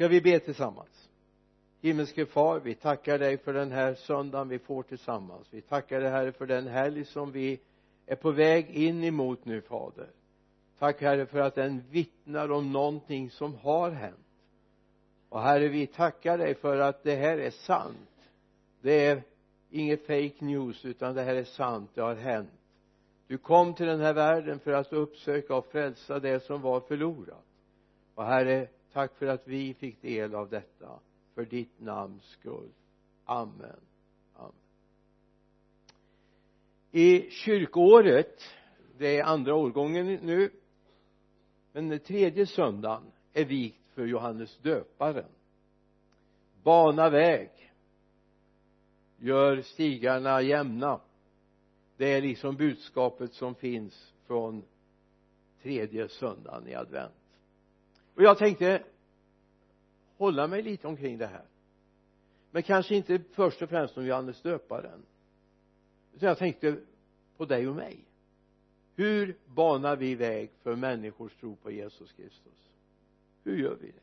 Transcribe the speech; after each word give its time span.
ska 0.00 0.08
vi 0.08 0.20
be 0.20 0.40
tillsammans? 0.40 1.08
Himmelske 1.80 2.26
far 2.26 2.60
vi 2.60 2.74
tackar 2.74 3.18
dig 3.18 3.38
för 3.38 3.52
den 3.52 3.72
här 3.72 3.94
söndagen 3.94 4.48
vi 4.48 4.58
får 4.58 4.82
tillsammans. 4.82 5.46
Vi 5.50 5.60
tackar 5.60 6.00
dig 6.00 6.10
herre 6.10 6.32
för 6.32 6.46
den 6.46 6.66
helg 6.66 7.04
som 7.04 7.32
vi 7.32 7.60
är 8.06 8.16
på 8.16 8.30
väg 8.30 8.70
in 8.70 9.04
emot 9.04 9.44
nu 9.44 9.60
fader. 9.60 10.10
Tack 10.78 11.00
herre 11.00 11.26
för 11.26 11.38
att 11.38 11.54
den 11.54 11.82
vittnar 11.90 12.50
om 12.50 12.72
någonting 12.72 13.30
som 13.30 13.54
har 13.54 13.90
hänt. 13.90 14.16
Och 15.28 15.42
herre 15.42 15.68
vi 15.68 15.86
tackar 15.86 16.38
dig 16.38 16.54
för 16.54 16.78
att 16.78 17.02
det 17.02 17.16
här 17.16 17.38
är 17.38 17.50
sant. 17.50 18.30
Det 18.80 19.06
är 19.06 19.22
inget 19.70 20.00
fake 20.00 20.44
news 20.44 20.84
utan 20.84 21.14
det 21.14 21.22
här 21.22 21.34
är 21.34 21.44
sant. 21.44 21.90
Det 21.94 22.00
har 22.00 22.14
hänt. 22.14 22.50
Du 23.26 23.38
kom 23.38 23.74
till 23.74 23.86
den 23.86 24.00
här 24.00 24.14
världen 24.14 24.58
för 24.58 24.72
att 24.72 24.92
uppsöka 24.92 25.54
och 25.54 25.66
frälsa 25.66 26.20
det 26.20 26.40
som 26.40 26.62
var 26.62 26.80
förlorat. 26.80 27.44
Och 28.14 28.24
herre 28.24 28.68
tack 28.92 29.16
för 29.16 29.26
att 29.26 29.48
vi 29.48 29.74
fick 29.74 30.02
del 30.02 30.34
av 30.34 30.50
detta. 30.50 31.00
För 31.34 31.44
ditt 31.44 31.80
namns 31.80 32.24
skull. 32.24 32.70
Amen. 33.24 33.80
Amen. 34.34 34.52
I 36.90 37.30
kyrkoåret 37.30 38.42
det 38.98 39.16
är 39.16 39.24
andra 39.24 39.54
årgången 39.54 40.06
nu 40.06 40.50
men 41.72 41.88
den 41.88 42.00
tredje 42.00 42.46
söndagen 42.46 43.12
är 43.32 43.44
vikt 43.44 43.90
för 43.94 44.06
Johannes 44.06 44.58
döparen. 44.58 45.30
Bana 46.62 47.10
väg. 47.10 47.50
Gör 49.18 49.62
stigarna 49.62 50.42
jämna. 50.42 51.00
Det 51.96 52.12
är 52.12 52.22
liksom 52.22 52.56
budskapet 52.56 53.32
som 53.32 53.54
finns 53.54 54.14
från 54.26 54.62
tredje 55.62 56.08
söndagen 56.08 56.68
i 56.68 56.74
advent 56.74 57.19
och 58.20 58.26
jag 58.26 58.38
tänkte 58.38 58.82
hålla 60.16 60.46
mig 60.46 60.62
lite 60.62 60.88
omkring 60.88 61.18
det 61.18 61.26
här. 61.26 61.44
Men 62.50 62.62
kanske 62.62 62.94
inte 62.94 63.20
först 63.32 63.62
och 63.62 63.68
främst 63.68 63.96
om 63.96 64.06
Johannes 64.06 64.42
döparen. 64.42 65.02
Utan 66.14 66.28
jag 66.28 66.38
tänkte 66.38 66.80
på 67.36 67.44
dig 67.44 67.68
och 67.68 67.76
mig. 67.76 68.04
Hur 68.96 69.36
banar 69.46 69.96
vi 69.96 70.14
väg 70.14 70.50
för 70.62 70.76
människors 70.76 71.34
tro 71.34 71.56
på 71.56 71.70
Jesus 71.70 72.12
Kristus? 72.12 72.70
Hur 73.44 73.56
gör 73.56 73.76
vi 73.80 73.86
det? 73.86 74.02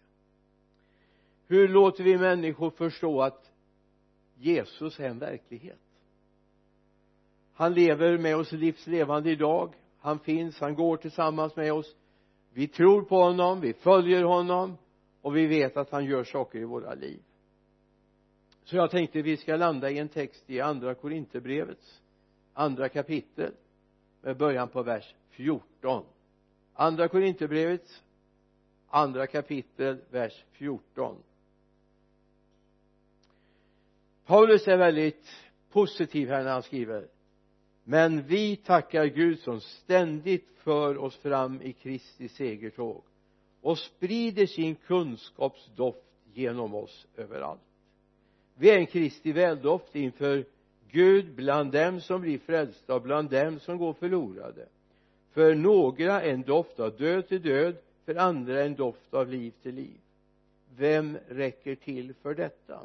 Hur 1.47 1.67
låter 1.67 2.03
vi 2.03 2.17
människor 2.17 2.69
förstå 2.69 3.21
att 3.21 3.51
Jesus 4.35 4.99
är 4.99 5.09
en 5.09 5.19
verklighet? 5.19 5.79
Han 7.53 7.73
lever 7.73 8.17
med 8.17 8.35
oss 8.35 8.51
livslevande 8.51 9.31
idag. 9.31 9.75
Han 9.99 10.19
finns, 10.19 10.59
han 10.59 10.75
går 10.75 10.97
tillsammans 10.97 11.55
med 11.55 11.73
oss 11.73 11.95
vi 12.57 12.67
tror 12.67 13.01
på 13.01 13.15
honom, 13.15 13.61
vi 13.61 13.73
följer 13.73 14.23
honom 14.23 14.77
och 15.21 15.35
vi 15.35 15.47
vet 15.47 15.77
att 15.77 15.89
han 15.89 16.05
gör 16.05 16.23
saker 16.23 16.59
i 16.59 16.63
våra 16.63 16.93
liv. 16.93 17.19
Så 18.63 18.75
jag 18.75 18.91
tänkte 18.91 19.21
vi 19.21 19.37
ska 19.37 19.55
landa 19.55 19.89
i 19.89 19.97
en 19.97 20.09
text 20.09 20.43
i 20.47 20.61
andra 20.61 20.95
korinterbrevets 20.95 22.01
andra 22.53 22.89
kapitel 22.89 23.51
med 24.21 24.37
början 24.37 24.67
på 24.67 24.83
vers 24.83 25.15
14 25.29 26.05
andra 26.73 27.07
korinterbrevets 27.07 28.03
andra 28.87 29.27
kapitel 29.27 30.01
vers 30.09 30.45
14 30.51 31.15
Paulus 34.25 34.67
är 34.67 34.77
väldigt 34.77 35.27
positiv 35.69 36.29
här 36.29 36.43
när 36.43 36.51
han 36.51 36.63
skriver 36.63 37.07
men 37.89 38.21
vi 38.21 38.55
tackar 38.55 39.05
Gud 39.05 39.39
som 39.39 39.61
ständigt 39.61 40.47
för 40.57 40.97
oss 40.97 41.15
fram 41.17 41.61
i 41.61 41.73
Kristi 41.73 42.27
segertåg 42.29 43.03
och 43.61 43.77
sprider 43.77 44.45
sin 44.45 44.75
kunskapsdoft 44.75 46.03
genom 46.33 46.75
oss 46.75 47.07
överallt. 47.17 47.61
Vi 48.55 48.69
är 48.69 48.77
en 48.77 48.85
Kristi 48.85 49.31
väldoft 49.31 49.95
inför 49.95 50.45
Gud 50.91 51.35
bland 51.35 51.71
dem 51.71 52.01
som 52.01 52.21
blir 52.21 52.37
frälsta 52.37 52.95
och 52.95 53.01
bland 53.01 53.29
dem 53.29 53.59
som 53.59 53.77
går 53.77 53.93
förlorade. 53.93 54.67
För 55.31 55.55
några 55.55 56.21
en 56.21 56.41
doft 56.41 56.79
av 56.79 56.97
död 56.97 57.27
till 57.27 57.41
död 57.41 57.75
för 58.05 58.15
andra 58.15 58.63
en 58.63 58.75
doft 58.75 59.13
av 59.13 59.29
liv 59.29 59.53
till 59.61 59.75
liv. 59.75 59.97
Vem 60.77 61.17
räcker 61.27 61.75
till 61.75 62.13
för 62.13 62.33
detta? 62.33 62.79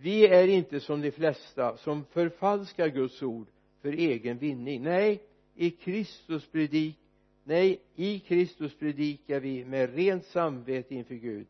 Vi 0.00 0.26
är 0.26 0.48
inte 0.48 0.80
som 0.80 1.00
de 1.00 1.10
flesta 1.10 1.76
som 1.76 2.04
förfalskar 2.04 2.88
Guds 2.88 3.22
ord 3.22 3.48
för 3.80 3.92
egen 3.92 4.38
vinning. 4.38 4.82
Nej 4.82 5.22
i 5.54 5.70
Kristus 5.70 6.46
predik 6.46 6.98
nej 7.44 7.80
i 7.94 8.18
Kristus 8.18 8.74
predikar 8.74 9.40
vi 9.40 9.64
med 9.64 9.94
rent 9.94 10.24
samvete 10.24 10.94
inför 10.94 11.14
Gud 11.14 11.46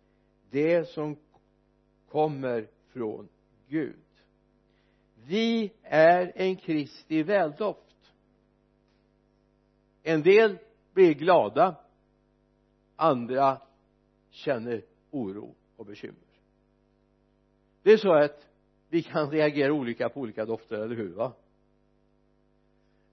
det 0.50 0.88
som 0.88 1.16
kommer 2.09 2.69
från 2.88 3.28
Gud. 3.69 3.97
Vi 5.26 5.72
är 5.82 6.32
en 6.34 6.56
Kristi 6.56 7.22
väldoft. 7.22 8.12
En 10.03 10.22
del 10.22 10.59
blir 10.92 11.15
glada 11.15 11.76
andra 12.97 13.60
känner 14.30 14.84
oro 15.10 15.54
och 15.76 15.86
bekymmer 15.86 16.28
det 17.88 17.93
är 17.93 17.97
så 17.97 18.12
att 18.12 18.47
vi 18.88 19.03
kan 19.03 19.31
reagera 19.31 19.72
olika 19.72 20.09
på 20.09 20.21
olika 20.21 20.44
dofter, 20.44 20.76
eller 20.76 20.97
hur 20.97 21.09
va? 21.09 21.32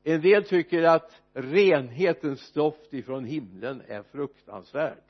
En 0.03 0.21
del 0.21 0.43
tycker 0.43 0.83
att 0.83 1.21
renhetens 1.33 2.51
doft 2.51 2.93
ifrån 2.93 3.25
himlen 3.25 3.81
är 3.87 4.03
fruktansvärd. 4.03 5.03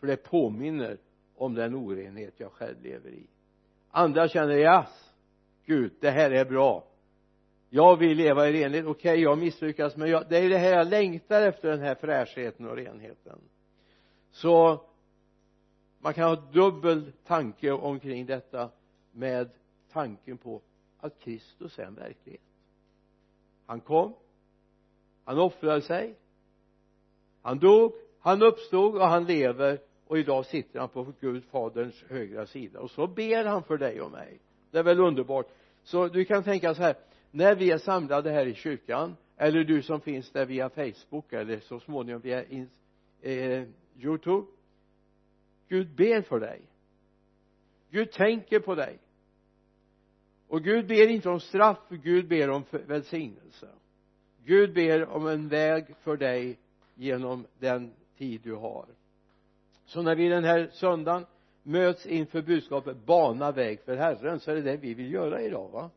För 0.00 0.06
det 0.06 0.16
påminner 0.16 0.98
om 1.36 1.54
den 1.54 1.74
orenhet 1.74 2.34
jag 2.36 2.52
själv 2.52 2.82
lever 2.82 3.10
i. 3.10 3.26
Andra 3.90 4.28
känner 4.28 4.56
ja 4.56 4.86
Gud 5.64 5.92
det 6.00 6.10
här 6.10 6.30
är 6.30 6.44
bra. 6.44 6.84
Jag 7.70 7.96
vill 7.96 8.16
leva 8.16 8.48
i 8.48 8.52
renhet. 8.52 8.86
Okej 8.86 9.12
okay, 9.12 9.22
jag 9.22 9.38
misslyckas 9.38 9.96
men 9.96 10.10
jag, 10.10 10.28
det 10.28 10.38
är 10.38 10.48
det 10.48 10.58
här 10.58 10.76
jag 10.76 10.88
längtar 10.88 11.42
efter 11.42 11.70
den 11.70 11.80
här 11.80 11.94
fräschheten 11.94 12.68
och 12.68 12.76
renheten. 12.76 13.38
Så 14.30 14.84
man 16.04 16.14
kan 16.14 16.28
ha 16.28 16.36
dubbel 16.36 17.12
tanke 17.26 17.72
omkring 17.72 18.26
detta 18.26 18.70
med 19.12 19.50
tanken 19.92 20.38
på 20.38 20.60
att 21.00 21.18
Kristus 21.20 21.78
är 21.78 21.84
en 21.84 21.94
verklighet. 21.94 22.40
Han 23.66 23.80
kom 23.80 24.14
han 25.24 25.38
offrade 25.38 25.80
sig 25.80 26.14
han 27.42 27.58
dog 27.58 27.92
han 28.20 28.42
uppstod 28.42 28.94
och 28.94 29.06
han 29.06 29.24
lever 29.24 29.78
och 30.06 30.18
idag 30.18 30.46
sitter 30.46 30.80
han 30.80 30.88
på 30.88 31.12
Gud 31.20 31.44
faderns 31.44 32.04
högra 32.08 32.46
sida. 32.46 32.80
Och 32.80 32.90
så 32.90 33.06
ber 33.06 33.44
han 33.44 33.62
för 33.62 33.78
dig 33.78 34.00
och 34.00 34.10
mig. 34.10 34.38
Det 34.70 34.78
är 34.78 34.82
väl 34.82 35.00
underbart. 35.00 35.46
Så 35.82 36.08
du 36.08 36.24
kan 36.24 36.42
tänka 36.42 36.74
så 36.74 36.82
här 36.82 36.96
när 37.30 37.54
vi 37.54 37.70
är 37.70 37.78
samlade 37.78 38.30
här 38.30 38.46
i 38.46 38.54
kyrkan 38.54 39.16
eller 39.36 39.64
du 39.64 39.82
som 39.82 40.00
finns 40.00 40.30
där 40.30 40.46
via 40.46 40.68
Facebook 40.68 41.32
eller 41.32 41.60
så 41.60 41.80
småningom 41.80 42.20
via 42.20 42.44
eh, 43.20 43.64
youtube 43.96 44.46
Gud 45.68 45.94
ber 45.94 46.22
för 46.22 46.40
dig. 46.40 46.62
Gud 47.90 48.12
tänker 48.12 48.60
på 48.60 48.74
dig. 48.74 48.98
Och 50.48 50.62
Gud 50.62 50.86
ber 50.86 51.08
inte 51.08 51.28
om 51.28 51.40
straff 51.40 51.78
Gud 51.88 52.28
ber 52.28 52.50
om 52.50 52.64
välsignelse. 52.70 53.68
Gud 54.44 54.74
ber 54.74 55.08
om 55.08 55.26
en 55.26 55.48
väg 55.48 55.84
för 56.02 56.16
dig 56.16 56.58
genom 56.94 57.46
den 57.58 57.92
tid 58.18 58.40
du 58.44 58.54
har. 58.54 58.86
Så 59.86 60.02
när 60.02 60.14
vi 60.14 60.28
den 60.28 60.44
här 60.44 60.70
söndagen 60.72 61.26
möts 61.62 62.06
inför 62.06 62.42
budskapet 62.42 62.96
bana 62.96 63.52
väg 63.52 63.80
för 63.80 63.96
Herren 63.96 64.40
så 64.40 64.50
är 64.50 64.54
det 64.54 64.62
det 64.62 64.76
vi 64.76 64.94
vill 64.94 65.12
göra 65.12 65.40
idag 65.40 65.68
va? 65.68 65.90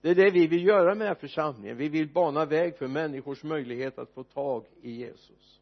Det 0.00 0.10
är 0.10 0.14
det 0.14 0.30
vi 0.30 0.46
vill 0.46 0.66
göra 0.66 0.94
med 0.94 0.98
den 0.98 1.08
här 1.08 1.14
församlingen. 1.14 1.76
Vi 1.76 1.88
vill 1.88 2.08
bana 2.08 2.44
väg 2.44 2.76
för 2.76 2.86
människors 2.86 3.42
möjlighet 3.42 3.98
att 3.98 4.10
få 4.10 4.24
tag 4.24 4.64
i 4.82 4.90
Jesus. 4.90 5.60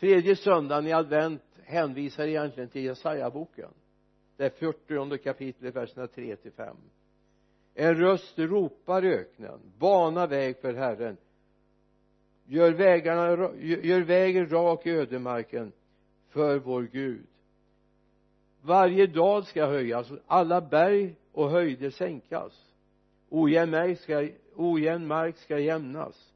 Tredje 0.00 0.36
söndagen 0.36 0.86
i 0.86 0.92
advent 0.92 1.42
hänvisar 1.66 2.26
egentligen 2.26 2.68
till 2.68 2.84
Jesaja-boken. 2.84 3.70
Det 4.36 4.58
fyrtionde 4.58 5.18
kapitlet 5.18 5.76
verserna 5.76 6.06
3 6.06 6.36
till 6.36 6.52
5 6.52 6.76
en 7.78 7.94
röst 7.94 8.38
ropar 8.38 9.04
i 9.04 9.14
öknen 9.14 9.60
bana 9.78 10.26
väg 10.26 10.56
för 10.60 10.74
Herren. 10.74 11.16
Gör 12.44 12.72
vägarna 12.72 13.28
gör 13.60 14.00
vägen 14.00 14.48
rak 14.48 14.86
i 14.86 14.90
ödemarken 14.90 15.72
för 16.28 16.58
vår 16.58 16.82
Gud. 16.82 17.26
Varje 18.62 19.06
dal 19.06 19.44
ska 19.44 19.66
höjas 19.66 20.12
alla 20.26 20.60
berg 20.60 21.14
och 21.32 21.50
höjder 21.50 21.90
sänkas. 21.90 22.72
Ojämn 23.28 23.70
mark 23.70 23.98
ska, 23.98 24.28
ojämn 24.54 25.06
mark 25.06 25.36
ska 25.36 25.58
jämnas. 25.58 26.32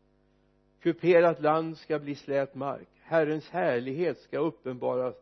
Kuperat 0.81 1.43
land 1.43 1.79
ska 1.79 1.99
bli 1.99 2.15
slät 2.15 2.55
mark. 2.55 2.89
Herrens 3.11 3.49
härlighet 3.51 4.19
ska 4.19 4.39
uppenbaras. 4.39 5.15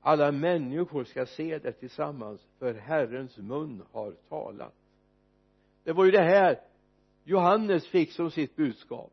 Alla 0.00 0.32
människor 0.32 1.04
ska 1.04 1.26
se 1.26 1.58
det 1.58 1.72
tillsammans 1.72 2.48
för 2.58 2.74
Herrens 2.74 3.38
mun 3.38 3.82
har 3.92 4.12
talat. 4.28 4.74
Det 5.84 5.92
var 5.92 6.04
ju 6.04 6.10
det 6.10 6.22
här 6.22 6.60
Johannes 7.24 7.88
fick 7.88 8.12
som 8.12 8.30
sitt 8.30 8.56
budskap. 8.56 9.12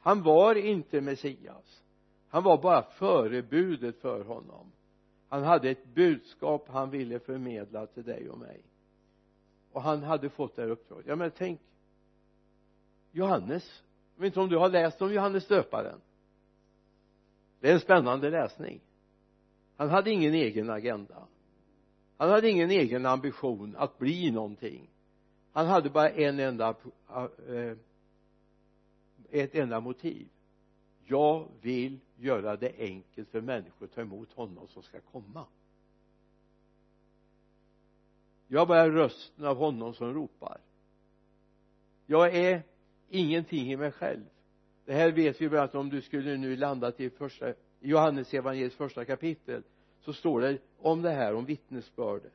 Han 0.00 0.22
var 0.22 0.54
inte 0.54 1.00
Messias. 1.00 1.82
Han 2.28 2.42
var 2.42 2.62
bara 2.62 2.82
förebudet 2.82 3.96
för 4.00 4.24
honom. 4.24 4.72
Han 5.28 5.42
hade 5.42 5.70
ett 5.70 5.94
budskap 5.94 6.68
han 6.68 6.90
ville 6.90 7.18
förmedla 7.18 7.86
till 7.86 8.04
dig 8.04 8.30
och 8.30 8.38
mig. 8.38 8.62
Och 9.72 9.82
han 9.82 10.02
hade 10.02 10.28
fått 10.30 10.56
det 10.56 10.62
här 10.62 10.70
uppdraget. 10.70 11.06
Ja 11.06 11.16
men 11.16 11.30
tänk 11.30 11.60
Johannes. 13.12 13.82
Jag 14.14 14.22
vet 14.22 14.26
inte 14.26 14.40
om 14.40 14.48
du 14.48 14.56
har 14.56 14.68
läst 14.68 15.02
om 15.02 15.12
Johannes 15.12 15.48
döparen? 15.48 16.00
Det 17.60 17.68
är 17.68 17.74
en 17.74 17.80
spännande 17.80 18.30
läsning. 18.30 18.80
Han 19.76 19.90
hade 19.90 20.10
ingen 20.10 20.34
egen 20.34 20.70
agenda. 20.70 21.26
Han 22.16 22.30
hade 22.30 22.50
ingen 22.50 22.70
egen 22.70 23.06
ambition 23.06 23.76
att 23.76 23.98
bli 23.98 24.30
någonting. 24.30 24.90
Han 25.52 25.66
hade 25.66 25.90
bara 25.90 26.10
en 26.10 26.40
enda 26.40 26.74
eh, 27.48 27.76
ett 29.30 29.54
enda 29.54 29.80
motiv. 29.80 30.28
Jag 31.04 31.48
vill 31.60 31.98
göra 32.16 32.56
det 32.56 32.72
enkelt 32.78 33.28
för 33.28 33.40
människor 33.40 33.86
att 33.86 33.94
ta 33.94 34.00
emot 34.00 34.32
honom 34.32 34.68
som 34.68 34.82
ska 34.82 35.00
komma. 35.00 35.46
Jag 38.48 38.68
bara 38.68 38.90
rösten 38.90 39.44
av 39.44 39.56
honom 39.56 39.94
som 39.94 40.14
ropar. 40.14 40.60
Jag 42.06 42.34
är 42.34 42.62
ingenting 43.08 43.72
i 43.72 43.76
mig 43.76 43.92
själv 43.92 44.24
det 44.86 44.94
här 44.94 45.12
vet 45.12 45.40
vi 45.40 45.48
bara 45.48 45.62
att 45.62 45.74
om 45.74 45.90
du 45.90 46.00
skulle 46.00 46.36
nu 46.36 46.56
landa 46.56 46.92
till 46.92 47.10
första 47.10 47.52
Johannes 47.80 48.34
evangeliets 48.34 48.76
första 48.76 49.04
kapitel 49.04 49.62
så 50.00 50.12
står 50.12 50.40
det 50.40 50.58
om 50.78 51.02
det 51.02 51.10
här 51.10 51.34
om 51.34 51.44
vittnesbördet. 51.44 52.32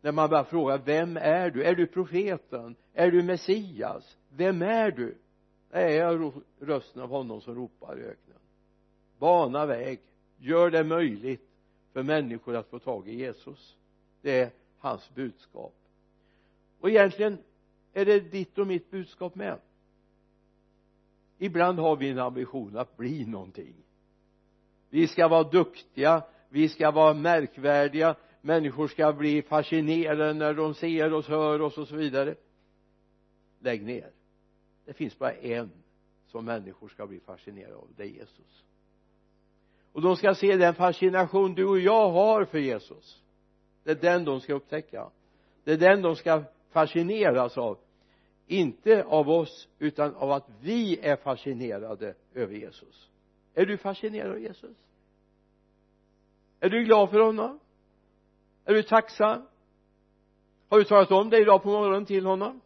När 0.00 0.12
man 0.12 0.30
bara 0.30 0.44
frågar 0.44 0.78
vem 0.78 1.16
är 1.16 1.50
du? 1.50 1.64
Är 1.64 1.74
du 1.74 1.86
profeten? 1.86 2.76
Är 2.92 3.10
du 3.10 3.22
Messias? 3.22 4.16
Vem 4.28 4.62
är 4.62 4.90
du? 4.90 5.14
Nej 5.72 5.94
jag 5.94 6.14
är 6.14 6.32
rösten 6.60 7.02
av 7.02 7.08
honom 7.08 7.40
som 7.40 7.54
ropar 7.54 7.98
i 7.98 8.02
öknen. 8.02 8.38
Bana 9.18 9.66
väg. 9.66 10.00
Gör 10.38 10.70
det 10.70 10.84
möjligt 10.84 11.48
för 11.92 12.02
människor 12.02 12.56
att 12.56 12.68
få 12.68 12.78
tag 12.78 13.08
i 13.08 13.16
Jesus. 13.16 13.76
Det 14.22 14.40
är 14.40 14.50
hans 14.78 15.14
budskap. 15.14 15.74
Och 16.80 16.90
egentligen 16.90 17.38
är 17.92 18.04
det 18.04 18.20
ditt 18.20 18.58
och 18.58 18.66
mitt 18.66 18.90
budskap 18.90 19.34
med 19.34 19.58
ibland 21.40 21.78
har 21.78 21.96
vi 21.96 22.10
en 22.10 22.18
ambition 22.18 22.76
att 22.76 22.96
bli 22.96 23.26
någonting. 23.26 23.74
Vi 24.90 25.06
ska 25.06 25.28
vara 25.28 25.42
duktiga 25.42 26.22
vi 26.52 26.68
ska 26.68 26.90
vara 26.90 27.14
märkvärdiga 27.14 28.16
människor 28.40 28.88
ska 28.88 29.12
bli 29.12 29.42
fascinerade 29.42 30.32
när 30.32 30.54
de 30.54 30.74
ser 30.74 31.12
oss, 31.12 31.28
hör 31.28 31.60
oss 31.60 31.78
och 31.78 31.88
så 31.88 31.96
vidare. 31.96 32.34
Lägg 33.60 33.82
ner. 33.82 34.10
Det 34.84 34.92
finns 34.92 35.18
bara 35.18 35.32
en 35.32 35.70
som 36.26 36.44
människor 36.44 36.88
ska 36.88 37.06
bli 37.06 37.20
fascinerade 37.20 37.76
av 37.76 37.88
det 37.96 38.02
är 38.02 38.06
Jesus. 38.06 38.64
Och 39.92 40.02
de 40.02 40.16
ska 40.16 40.34
se 40.34 40.56
den 40.56 40.74
fascination 40.74 41.54
du 41.54 41.64
och 41.64 41.78
jag 41.78 42.10
har 42.10 42.44
för 42.44 42.58
Jesus. 42.58 43.22
Det 43.84 43.90
är 43.90 43.94
den 43.94 44.24
de 44.24 44.40
ska 44.40 44.54
upptäcka. 44.54 45.10
Det 45.64 45.72
är 45.72 45.78
den 45.78 46.02
de 46.02 46.16
ska 46.16 46.42
fascineras 46.70 47.58
av 47.58 47.78
inte 48.50 49.04
av 49.04 49.30
oss 49.30 49.68
utan 49.78 50.14
av 50.14 50.30
att 50.30 50.46
vi 50.60 50.98
är 51.02 51.16
fascinerade 51.16 52.14
över 52.34 52.54
Jesus. 52.54 53.10
Är 53.54 53.66
du 53.66 53.76
fascinerad 53.76 54.30
av 54.30 54.40
Jesus? 54.40 54.76
Är 56.60 56.68
du 56.68 56.84
glad 56.84 57.10
för 57.10 57.20
honom? 57.20 57.58
Är 58.64 58.74
du 58.74 58.82
tacksam? 58.82 59.42
Har 60.68 60.78
du 60.78 60.84
talat 60.84 61.10
om 61.10 61.30
det 61.30 61.38
idag 61.38 61.62
på 61.62 61.68
morgonen 61.68 62.06
till 62.06 62.26
honom? 62.26 62.60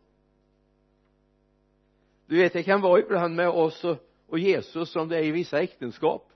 Du 2.26 2.36
vet 2.36 2.52
det 2.52 2.62
kan 2.62 2.80
vara 2.80 3.00
ibland 3.00 3.34
med 3.34 3.48
oss 3.48 3.84
och, 3.84 3.96
och 4.26 4.38
Jesus 4.38 4.92
som 4.92 5.08
det 5.08 5.16
är 5.16 5.22
i 5.22 5.30
vissa 5.30 5.62
äktenskap. 5.62 6.32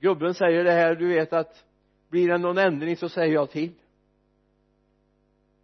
Gubben 0.00 0.34
säger 0.34 0.64
det 0.64 0.72
här 0.72 0.94
du 0.94 1.08
vet 1.08 1.32
att 1.32 1.64
blir 2.08 2.28
det 2.28 2.38
någon 2.38 2.58
ändring 2.58 2.96
så 2.96 3.08
säger 3.08 3.34
jag 3.34 3.50
till. 3.50 3.72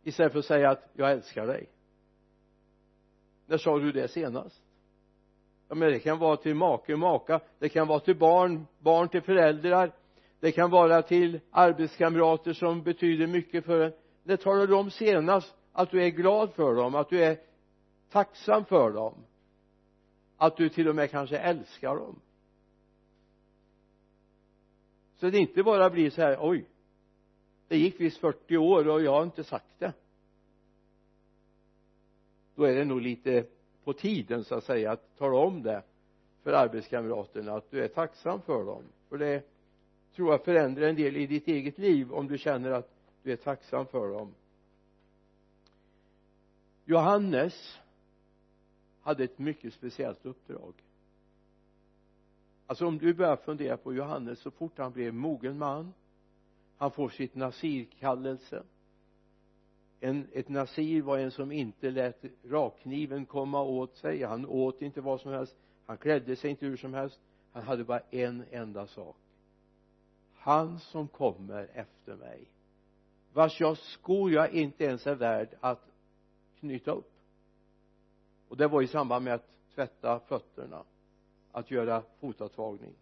Istället 0.03 0.33
för 0.33 0.39
att 0.39 0.45
säga 0.45 0.71
att 0.71 0.91
jag 0.93 1.13
älskar 1.13 1.47
dig 1.47 1.74
när 3.47 3.59
sa 3.59 3.79
du 3.79 3.93
det 3.93 4.09
senast? 4.09 4.63
Ja 5.69 5.75
men 5.75 5.93
det 5.93 5.99
kan 5.99 6.19
vara 6.19 6.37
till 6.37 6.55
make, 6.55 6.97
maka. 6.97 7.41
Det 7.59 7.69
kan 7.69 7.87
vara 7.87 8.01
till 8.01 8.17
barn, 8.17 8.67
barn 8.79 9.09
till 9.09 9.23
föräldrar. 9.23 9.93
Det 10.41 10.53
kan 10.53 10.71
vara 10.71 11.03
till 11.03 11.41
arbetskamrater 11.51 12.53
som 12.53 12.83
betyder 12.83 13.27
mycket 13.27 13.65
för 13.65 13.81
en. 13.81 13.93
När 14.23 14.37
talade 14.37 14.67
du 14.67 14.75
om 14.75 14.91
senast 14.91 15.55
att 15.73 15.91
du 15.91 16.03
är 16.03 16.09
glad 16.09 16.53
för 16.53 16.75
dem 16.75 16.95
att 16.95 17.11
du 17.11 17.25
är 17.25 17.39
tacksam 18.11 18.65
för 18.65 18.91
dem. 18.91 19.15
Att 20.37 20.57
du 20.57 20.69
till 20.69 20.89
och 20.89 20.95
med 20.95 21.11
kanske 21.11 21.39
älskar 21.39 21.97
dem. 21.97 22.21
Så 25.17 25.31
det 25.31 25.39
inte 25.39 25.63
bara 25.63 25.91
blir 25.91 26.11
så 26.11 26.23
här 26.23 26.39
oj 26.41 26.67
det 27.69 27.79
gick 27.79 28.01
visst 28.01 28.19
40 28.19 28.57
år 28.57 28.89
och 28.89 29.03
jag 29.03 29.13
har 29.13 29.23
inte 29.23 29.45
sagt 29.45 29.79
det 29.79 29.93
då 32.55 32.65
är 32.65 32.75
det 32.75 32.85
nog 32.85 33.01
lite 33.01 33.47
på 33.85 33.93
tiden 33.93 34.45
så 34.45 34.55
att 34.55 34.65
säga 34.65 34.93
att 34.93 35.17
tala 35.19 35.37
om 35.37 35.63
det 35.63 35.83
för 36.43 36.53
arbetskamraterna 36.53 37.53
att 37.53 37.71
du 37.71 37.85
är 37.85 37.89
tacksam 37.89 38.43
för 38.43 38.65
dem. 38.65 38.83
För 39.09 39.19
det 39.19 39.43
tror 40.15 40.31
jag 40.31 40.45
förändrar 40.45 40.89
en 40.89 40.97
del 40.97 41.17
i 41.17 41.27
ditt 41.27 41.49
eget 41.49 41.79
liv 41.79 42.13
om 42.13 42.29
du 42.29 42.39
känner 42.39 42.71
att 42.71 42.91
du 43.23 43.33
är 43.33 43.37
tacksam 43.37 43.87
för 43.87 44.09
dem. 44.09 44.35
Johannes 46.85 47.79
hade 49.01 49.25
ett 49.25 49.39
mycket 49.39 49.75
speciellt 49.75 50.27
uppdrag. 50.27 50.75
Alltså 52.67 52.87
om 52.87 52.99
du 52.99 53.15
börjar 53.15 53.37
fundera 53.37 53.77
på 53.77 53.95
Johannes 53.95 54.39
så 54.39 54.51
fort 54.51 54.79
han 54.79 54.93
blev 54.93 55.15
mogen 55.15 55.59
man 55.59 55.93
han 56.77 56.91
får 56.91 57.09
sitt 57.09 57.35
nasirkallelse 57.35 58.63
en, 60.05 60.29
ett 60.33 60.49
nasir 60.49 61.03
var 61.03 61.19
en 61.19 61.31
som 61.31 61.53
inte 61.53 61.91
lät 61.91 62.25
rakkniven 62.45 63.27
komma 63.27 63.63
åt 63.63 63.97
sig. 63.97 64.23
Han 64.23 64.47
åt 64.47 64.83
inte 64.83 65.01
vad 65.01 65.21
som 65.21 65.33
helst. 65.33 65.57
Han 65.87 65.97
klädde 65.97 66.37
sig 66.37 66.51
inte 66.51 66.67
hur 66.67 66.77
som 66.77 66.95
helst. 66.95 67.21
Han 67.53 67.63
hade 67.63 67.85
bara 67.85 68.01
en 68.11 68.45
enda 68.51 68.87
sak. 68.87 69.17
Han 70.35 70.81
som 70.81 71.09
kommer 71.09 71.69
efter 71.75 72.17
mig 72.17 72.49
vars 73.33 73.61
jag 73.61 73.79
skor 73.79 74.33
jag 74.33 74.53
inte 74.53 74.85
ens 74.85 75.07
är 75.07 75.15
värd 75.15 75.49
att 75.61 75.91
knyta 76.61 76.91
upp. 76.91 77.13
Och 78.49 78.57
det 78.57 78.69
var 78.69 78.83
i 78.83 78.87
samband 78.87 79.25
med 79.25 79.35
att 79.35 79.51
tvätta 79.75 80.21
fötterna 80.21 80.85
att 81.53 81.71
göra 81.71 82.03
fotavtagning. 82.21 82.95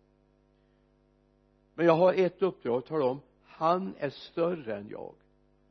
Men 1.75 1.87
jag 1.87 1.97
har 1.97 2.15
ett 2.15 2.43
uppdrag 2.43 2.79
att 2.79 2.87
tala 2.87 3.05
om. 3.05 3.21
Han 3.45 3.95
är 3.99 4.11
större 4.11 4.77
än 4.77 4.89
jag 4.89 5.15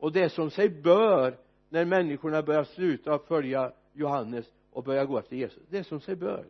och 0.02 0.12
det 0.12 0.30
som 0.30 0.50
sig 0.50 0.68
bör 0.68 1.38
när 1.68 1.84
människorna 1.84 2.42
börjar 2.42 2.64
sluta 2.64 3.18
följa 3.18 3.72
Johannes 3.92 4.52
och 4.70 4.84
börjar 4.84 5.04
gå 5.04 5.18
efter 5.18 5.36
Jesus 5.36 5.62
det 5.68 5.84
som 5.84 6.00
sig 6.00 6.16
bör. 6.16 6.46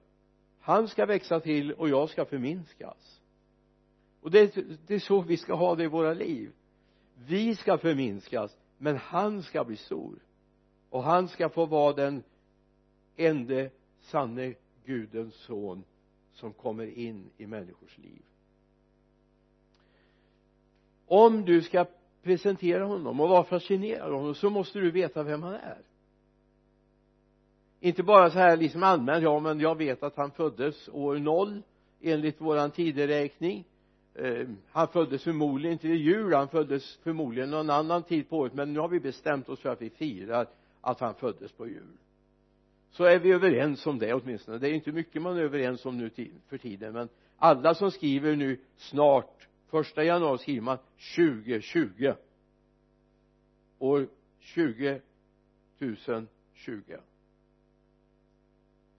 Han 0.60 0.88
ska 0.88 1.06
växa 1.06 1.40
till 1.40 1.72
och 1.72 1.88
jag 1.88 2.10
ska 2.10 2.24
förminskas. 2.24 3.20
Och 4.20 4.30
det, 4.30 4.54
det 4.86 4.94
är 4.94 4.98
så 4.98 5.20
vi 5.20 5.36
ska 5.36 5.54
ha 5.54 5.74
det 5.74 5.84
i 5.84 5.86
våra 5.86 6.14
liv. 6.14 6.52
Vi 7.14 7.56
ska 7.56 7.78
förminskas 7.78 8.56
men 8.78 8.96
han 8.96 9.42
ska 9.42 9.64
bli 9.64 9.76
stor. 9.76 10.18
Och 10.90 11.02
han 11.02 11.28
ska 11.28 11.48
få 11.48 11.66
vara 11.66 11.92
den 11.92 12.22
ende 13.16 13.70
sanne 14.00 14.54
gudens 14.84 15.34
son 15.34 15.84
som 16.32 16.52
kommer 16.52 16.86
in 16.86 17.30
i 17.36 17.46
människors 17.46 17.98
liv. 17.98 18.22
Om 21.06 21.44
du 21.44 21.62
ska 21.62 21.86
presentera 22.22 22.84
honom 22.84 23.20
och 23.20 23.28
vara 23.28 23.44
fascinerad 23.44 24.12
av 24.12 24.18
honom 24.18 24.34
så 24.34 24.50
måste 24.50 24.78
du 24.78 24.90
veta 24.90 25.22
vem 25.22 25.42
han 25.42 25.54
är. 25.54 25.78
Inte 27.80 28.02
bara 28.02 28.30
så 28.30 28.38
här 28.38 28.56
liksom 28.56 28.82
allmänt 28.82 29.24
ja 29.24 29.40
men 29.40 29.60
jag 29.60 29.78
vet 29.78 30.02
att 30.02 30.16
han 30.16 30.30
föddes 30.30 30.88
år 30.88 31.18
noll 31.18 31.62
enligt 32.00 32.40
våran 32.40 32.70
tideräkning. 32.70 33.64
Eh, 34.14 34.48
han 34.70 34.88
föddes 34.88 35.24
förmodligen 35.24 35.72
inte 35.72 35.88
i 35.88 35.96
jul 35.96 36.34
han 36.34 36.48
föddes 36.48 36.96
förmodligen 36.96 37.50
någon 37.50 37.70
annan 37.70 38.02
tid 38.02 38.28
på 38.28 38.38
året 38.38 38.54
men 38.54 38.72
nu 38.72 38.80
har 38.80 38.88
vi 38.88 39.00
bestämt 39.00 39.48
oss 39.48 39.60
för 39.60 39.68
att 39.68 39.82
vi 39.82 39.90
firar 39.90 40.46
att 40.80 41.00
han 41.00 41.14
föddes 41.14 41.52
på 41.52 41.66
jul. 41.66 41.96
Så 42.90 43.04
är 43.04 43.18
vi 43.18 43.32
överens 43.32 43.86
om 43.86 43.98
det 43.98 44.14
åtminstone. 44.14 44.58
Det 44.58 44.68
är 44.68 44.72
inte 44.72 44.92
mycket 44.92 45.22
man 45.22 45.36
är 45.36 45.42
överens 45.42 45.86
om 45.86 45.98
nu 45.98 46.10
för 46.48 46.58
tiden 46.58 46.92
men 46.92 47.08
alla 47.36 47.74
som 47.74 47.90
skriver 47.90 48.36
nu 48.36 48.58
snart 48.76 49.48
första 49.72 50.04
januari 50.04 50.38
skriver 50.38 50.62
man 50.62 50.78
2020 51.16 52.14
år 53.78 54.08
2020 54.54 55.02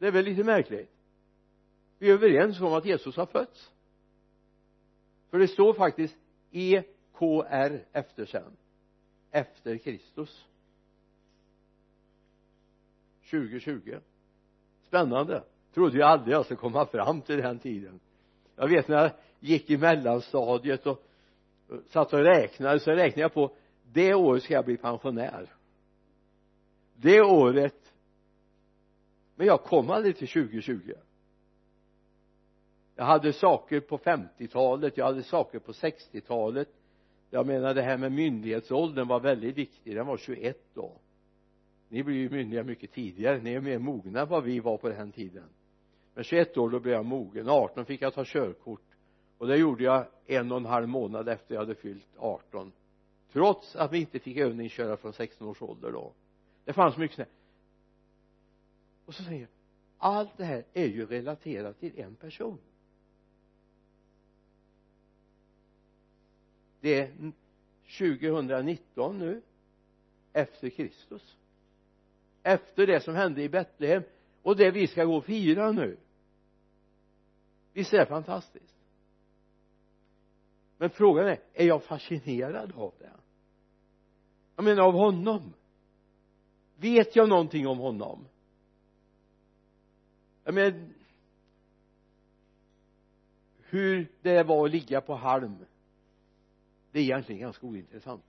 det 0.03 0.07
är 0.07 0.11
väl 0.11 0.25
lite 0.25 0.43
märkligt. 0.43 0.89
Vi 1.99 2.09
är 2.09 2.13
överens 2.13 2.61
om 2.61 2.73
att 2.73 2.85
Jesus 2.85 3.15
har 3.15 3.25
fötts. 3.25 3.71
För 5.29 5.39
det 5.39 5.47
står 5.47 5.73
faktiskt 5.73 6.17
EKR 6.51 7.85
efter 7.91 8.25
sen. 8.25 8.57
Efter 9.31 9.77
Kristus. 9.77 10.45
2020 13.29 13.97
spännande. 14.87 15.43
Trodde 15.73 15.97
jag 15.97 16.09
aldrig 16.09 16.35
jag 16.35 16.45
skulle 16.45 16.57
komma 16.57 16.85
fram 16.85 17.21
till 17.21 17.37
den 17.37 17.59
tiden 17.59 17.99
jag 18.55 18.67
vet 18.67 18.87
när 18.87 18.97
jag 19.01 19.11
gick 19.39 19.69
i 19.69 19.77
mellanstadiet 19.77 20.87
och 20.87 21.03
satt 21.89 22.13
och 22.13 22.19
räknade 22.19 22.79
så 22.79 22.91
räknade 22.91 23.21
jag 23.21 23.33
på 23.33 23.55
det 23.91 24.13
året 24.13 24.43
ska 24.43 24.53
jag 24.53 24.65
bli 24.65 24.77
pensionär. 24.77 25.53
Det 26.95 27.21
året. 27.21 27.93
Men 29.35 29.47
jag 29.47 29.63
kom 29.63 29.89
aldrig 29.89 30.17
till 30.17 30.27
2020 30.27 30.91
jag 32.95 33.05
hade 33.05 33.33
saker 33.33 33.79
på 33.79 33.97
50-talet 33.97 34.97
jag 34.97 35.05
hade 35.05 35.23
saker 35.23 35.59
på 35.59 35.71
60-talet 35.71 36.69
jag 37.33 37.47
menar 37.47 37.73
det 37.73 37.81
här 37.81 37.97
med 37.97 38.11
myndighetsåldern 38.11 39.07
var 39.07 39.19
väldigt 39.19 39.57
viktig. 39.57 39.95
Den 39.95 40.05
var 40.05 40.17
21 40.17 40.57
då. 40.73 40.91
Ni 41.89 42.03
blir 42.03 42.15
ju 42.15 42.29
myndiga 42.29 42.63
mycket 42.63 42.91
tidigare. 42.91 43.41
Ni 43.41 43.53
är 43.53 43.61
mer 43.61 43.79
mogna 43.79 44.21
än 44.21 44.29
vad 44.29 44.43
vi 44.43 44.59
var 44.59 44.77
på 44.77 44.89
den 44.89 45.11
tiden 45.11 45.43
men 46.13 46.23
21 46.23 46.57
år 46.57 46.69
då 46.69 46.79
blev 46.79 46.93
jag 46.93 47.05
mogen. 47.05 47.49
18 47.49 47.85
fick 47.85 48.01
jag 48.01 48.13
ta 48.13 48.23
körkort. 48.25 48.81
Och 49.37 49.47
det 49.47 49.57
gjorde 49.57 49.83
jag 49.83 50.05
en 50.25 50.51
och 50.51 50.57
en 50.57 50.65
halv 50.65 50.87
månad 50.87 51.29
efter 51.29 51.55
jag 51.55 51.61
hade 51.61 51.75
fyllt 51.75 52.07
18 52.17 52.71
trots 53.31 53.75
att 53.75 53.91
vi 53.91 53.99
inte 53.99 54.19
fick 54.19 54.37
övningsköra 54.37 54.97
från 54.97 55.13
16 55.13 55.47
års 55.47 55.61
ålder 55.61 55.91
då. 55.91 56.13
Det 56.65 56.73
fanns 56.73 56.97
mycket 56.97 57.15
sånt 57.15 57.29
och 59.05 59.15
så 59.15 59.23
säger 59.23 59.41
jag 59.41 59.49
allt 59.97 60.37
det 60.37 60.43
här 60.43 60.65
är 60.73 60.85
ju 60.85 61.05
relaterat 61.05 61.79
till 61.79 61.99
en 61.99 62.15
person. 62.15 62.57
Det 66.79 66.99
är 66.99 67.31
2019 67.97 69.17
nu 69.17 69.41
efter 70.33 70.69
Kristus. 70.69 71.37
Efter 72.43 72.87
det 72.87 72.99
som 72.99 73.15
hände 73.15 73.43
i 73.43 73.49
Betlehem. 73.49 74.03
Och 74.41 74.55
det 74.55 74.71
vi 74.71 74.87
ska 74.87 75.05
gå 75.05 75.15
och 75.15 75.25
fira 75.25 75.71
nu 75.71 75.97
visst 77.73 77.93
är 77.93 77.97
det 77.97 78.05
fantastiskt? 78.05 78.75
Men 80.77 80.89
frågan 80.89 81.27
är 81.27 81.39
är 81.53 81.65
jag 81.65 81.83
fascinerad 81.83 82.71
av 82.75 82.93
det? 82.99 83.11
Jag 84.55 84.65
menar 84.65 84.83
av 84.83 84.93
honom? 84.93 85.53
Vet 86.75 87.15
jag 87.15 87.29
någonting 87.29 87.67
om 87.67 87.77
honom? 87.77 88.27
Jag 90.43 90.53
menar 90.53 90.89
hur 93.59 94.11
det 94.21 94.43
var 94.43 94.65
att 94.65 94.71
ligga 94.71 95.01
på 95.01 95.15
halm 95.15 95.65
det 96.93 96.99
är 96.99 97.03
egentligen 97.03 97.41
ganska 97.41 97.67
ointressant. 97.67 98.23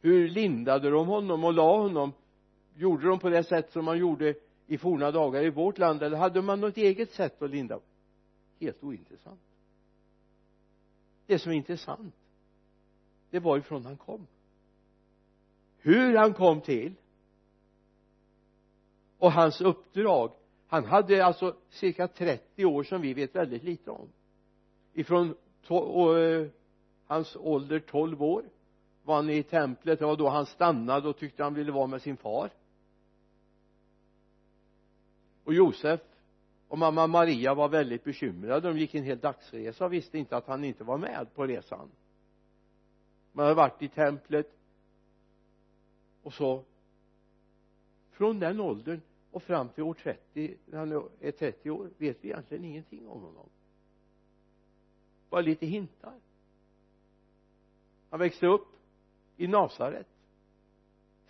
Hur 0.00 0.28
lindade 0.28 0.90
de 0.90 1.06
honom 1.06 1.44
och 1.44 1.52
la 1.52 1.78
honom? 1.78 2.12
Gjorde 2.74 3.08
de 3.08 3.18
på 3.18 3.28
det 3.28 3.44
sätt 3.44 3.72
som 3.72 3.84
man 3.84 3.98
gjorde 3.98 4.34
i 4.68 4.78
forna 4.78 5.10
dagar 5.10 5.42
i 5.42 5.50
vårt 5.50 5.78
land 5.78 6.02
eller 6.02 6.16
hade 6.16 6.42
man 6.42 6.60
något 6.60 6.76
eget 6.76 7.12
sätt 7.12 7.42
att 7.42 7.50
linda? 7.50 7.80
Helt 8.60 8.84
ointressant. 8.84 9.40
Det 11.26 11.38
som 11.38 11.52
är 11.52 11.56
intressant 11.56 12.14
det 13.30 13.38
var 13.38 13.58
ifrån 13.58 13.84
han 13.84 13.96
kom. 13.96 14.26
Hur 15.78 16.16
han 16.16 16.34
kom 16.34 16.60
till 16.60 16.94
och 19.18 19.32
hans 19.32 19.60
uppdrag. 19.60 20.32
Han 20.66 20.84
hade 20.84 21.24
alltså 21.24 21.56
cirka 21.70 22.08
30 22.08 22.64
år 22.64 22.82
som 22.82 23.00
vi 23.00 23.14
vet 23.14 23.34
väldigt 23.36 23.62
lite 23.62 23.90
om. 23.90 24.08
Ifrån 24.92 25.34
och, 25.68 26.18
eh, 26.18 26.46
hans 27.06 27.36
ålder 27.36 27.80
12 27.80 28.22
år 28.22 28.44
var 29.02 29.16
han 29.16 29.30
i 29.30 29.42
templet. 29.42 29.98
Det 29.98 30.06
var 30.06 30.16
då 30.16 30.28
han 30.28 30.46
stannade 30.46 31.08
och 31.08 31.16
tyckte 31.16 31.42
han 31.42 31.54
ville 31.54 31.72
vara 31.72 31.86
med 31.86 32.02
sin 32.02 32.16
far 32.16 32.50
och 35.48 35.54
Josef 35.54 36.00
och 36.68 36.78
mamma 36.78 37.06
Maria 37.06 37.54
var 37.54 37.68
väldigt 37.68 38.04
bekymrade. 38.04 38.68
De 38.68 38.78
gick 38.78 38.94
en 38.94 39.04
hel 39.04 39.18
dagsresa 39.18 39.84
och 39.84 39.92
visste 39.92 40.18
inte 40.18 40.36
att 40.36 40.46
han 40.46 40.64
inte 40.64 40.84
var 40.84 40.98
med 40.98 41.26
på 41.34 41.46
resan. 41.46 41.90
Man 43.32 43.44
hade 43.44 43.54
varit 43.54 43.82
i 43.82 43.88
templet 43.88 44.58
och 46.22 46.34
så 46.34 46.64
från 48.10 48.38
den 48.38 48.60
åldern 48.60 49.00
och 49.30 49.42
fram 49.42 49.68
till 49.68 49.82
år 49.82 49.94
30 49.94 50.56
när 50.66 50.78
han 50.78 51.08
är 51.20 51.30
30 51.30 51.70
år 51.70 51.90
vet 51.98 52.24
vi 52.24 52.28
egentligen 52.28 52.64
ingenting 52.64 53.08
om 53.08 53.22
honom. 53.22 53.48
Bara 55.30 55.40
lite 55.40 55.66
hintar. 55.66 56.14
Han 58.10 58.20
växte 58.20 58.46
upp 58.46 58.68
i 59.36 59.46
Nasaret. 59.46 60.08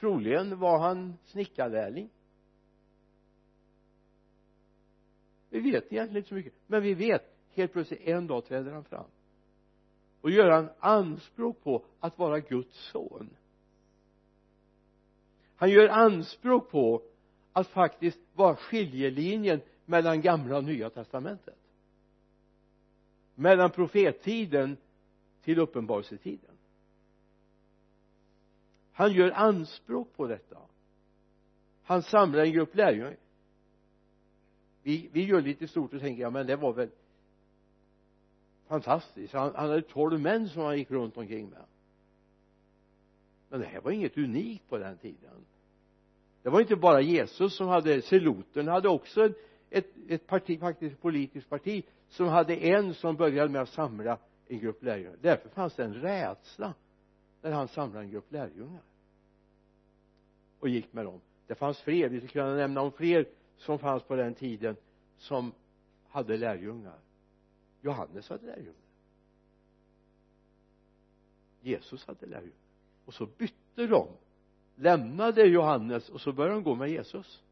Troligen 0.01 0.59
var 0.59 0.79
han 0.79 1.19
snickarlärling. 1.25 2.11
Vi 5.51 5.61
vet 5.61 5.93
egentligen 5.93 6.17
inte 6.17 6.29
så 6.29 6.35
mycket. 6.35 6.53
Men 6.67 6.83
vi 6.83 6.95
vet 6.95 7.37
helt 7.55 7.73
plötsligt 7.73 8.01
en 8.01 8.27
dag 8.27 8.45
träder 8.45 8.73
han 8.73 8.85
fram. 8.85 9.07
Och 10.21 10.31
gör 10.31 10.51
han 10.51 10.69
anspråk 10.79 11.63
på 11.63 11.85
att 12.01 12.19
vara 12.19 12.41
Guds 12.41 12.91
son. 12.91 13.31
Han 15.57 15.71
gör 15.71 15.89
anspråk 15.89 16.71
på 16.71 17.03
att 17.53 17.69
faktiskt 17.69 18.21
vara 18.35 18.57
skiljelinjen 18.57 19.61
mellan 19.85 20.21
gamla 20.21 20.57
och 20.57 20.65
nya 20.65 20.91
testamentet. 20.91 21.59
Mellan 23.35 23.71
profettiden 23.71 24.77
till 25.43 25.59
uppenbarelsetiden. 25.59 26.59
Han 28.93 29.13
gör 29.13 29.31
anspråk 29.31 30.17
på 30.17 30.27
detta. 30.27 30.59
Han 31.83 32.03
samlar 32.03 32.45
en 32.45 32.53
grupp 32.53 32.75
lärjungar 32.75 33.17
vi, 34.83 35.09
vi 35.13 35.25
gör 35.25 35.41
lite 35.41 35.69
stort 35.69 35.95
och 35.95 36.01
tänker 36.01 36.23
ja 36.23 36.31
men 36.31 36.47
det 36.47 36.57
var 36.57 36.73
väl 36.73 36.89
fantastiskt. 38.69 39.33
Han, 39.33 39.55
han 39.55 39.69
hade 39.69 39.83
tolv 39.83 40.21
män 40.21 40.49
som 40.49 40.63
han 40.63 40.79
gick 40.79 40.91
runt 40.91 41.17
omkring 41.17 41.49
med. 41.49 41.65
Men 43.49 43.61
det 43.61 43.67
här 43.67 43.81
var 43.81 43.91
inget 43.91 44.19
unikt 44.19 44.69
på 44.69 44.79
den 44.79 44.97
tiden. 44.97 45.45
Det 46.43 46.49
var 46.49 46.61
inte 46.61 46.77
bara 46.77 47.01
Jesus 47.01 47.57
som 47.57 47.69
hade 47.69 48.03
seloten 48.03 48.69
hade 48.69 48.89
också 48.89 49.33
ett, 49.71 49.87
ett 50.09 50.27
parti, 50.27 50.61
faktiskt 50.61 50.93
ett 50.93 51.03
politiskt 51.03 51.49
parti 51.49 51.85
som 52.09 52.29
hade 52.29 52.57
en 52.57 52.95
som 52.95 53.17
började 53.17 53.49
med 53.49 53.63
att 53.63 53.69
samla 53.69 54.19
en 54.47 54.59
grupp 54.59 54.83
lärjungar. 54.83 55.17
Därför 55.21 55.49
fanns 55.49 55.75
det 55.75 55.85
en 55.85 55.95
rädsla 55.95 56.75
när 57.43 57.53
han 57.53 57.69
samlade 57.69 58.05
en 58.05 58.11
grupp 58.11 58.33
lärjungar 58.33 58.83
och 60.59 60.69
gick 60.69 60.93
med 60.93 61.05
dem. 61.05 61.21
Det 61.47 61.55
fanns 61.55 61.81
fler, 61.81 62.09
vi 62.09 62.19
skulle 62.19 62.33
kunna 62.33 62.55
nämna 62.55 62.81
om 62.81 62.93
fler 62.93 63.27
som 63.59 63.79
fanns 63.79 64.03
på 64.03 64.17
den 64.17 64.35
tiden 64.35 64.77
som 65.17 65.53
hade 66.09 66.37
lärjungar. 66.37 66.99
Johannes 67.81 68.29
hade 68.29 68.47
lärjungar. 68.47 68.75
Jesus 71.61 72.07
hade 72.07 72.27
lärjungar. 72.27 72.59
Och 73.05 73.15
så 73.15 73.27
bytte 73.27 73.87
de. 73.87 74.09
Lämnade 74.75 75.43
Johannes 75.43 76.09
och 76.09 76.21
så 76.21 76.33
började 76.33 76.55
de 76.55 76.63
gå 76.63 76.75
med 76.75 76.91
Jesus. 76.91 77.43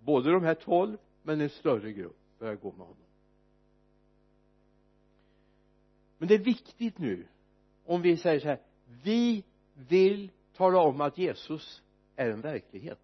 Både 0.00 0.32
de 0.32 0.42
här 0.42 0.54
tolv 0.54 0.98
men 1.22 1.40
en 1.40 1.50
större 1.50 1.92
grupp 1.92 2.16
började 2.38 2.60
gå 2.60 2.70
med 2.70 2.86
honom. 2.86 2.96
Men 6.18 6.28
det 6.28 6.34
är 6.34 6.44
viktigt 6.44 6.98
nu 6.98 7.26
om 7.84 8.02
vi 8.02 8.16
säger 8.16 8.40
så 8.40 8.48
här 8.48 8.60
vi 9.02 9.44
vill 9.74 10.30
tala 10.52 10.78
om 10.78 11.00
att 11.00 11.18
Jesus 11.18 11.82
är 12.16 12.30
en 12.30 12.40
verklighet 12.40 13.03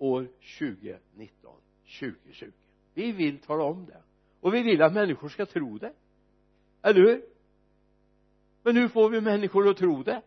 år 0.00 0.28
2019 0.58 1.54
2020 2.00 2.52
vi 2.94 3.12
vill 3.12 3.38
tala 3.38 3.64
om 3.64 3.86
det. 3.86 4.02
Och 4.40 4.54
vi 4.54 4.62
vill 4.62 4.82
att 4.82 4.92
människor 4.92 5.28
ska 5.28 5.46
tro 5.46 5.78
det. 5.78 5.92
Eller 6.82 7.00
hur? 7.00 7.24
Men 8.62 8.76
hur 8.76 8.88
får 8.88 9.10
vi 9.10 9.20
människor 9.20 9.68
att 9.68 9.76
tro 9.76 10.02
det? 10.02 10.22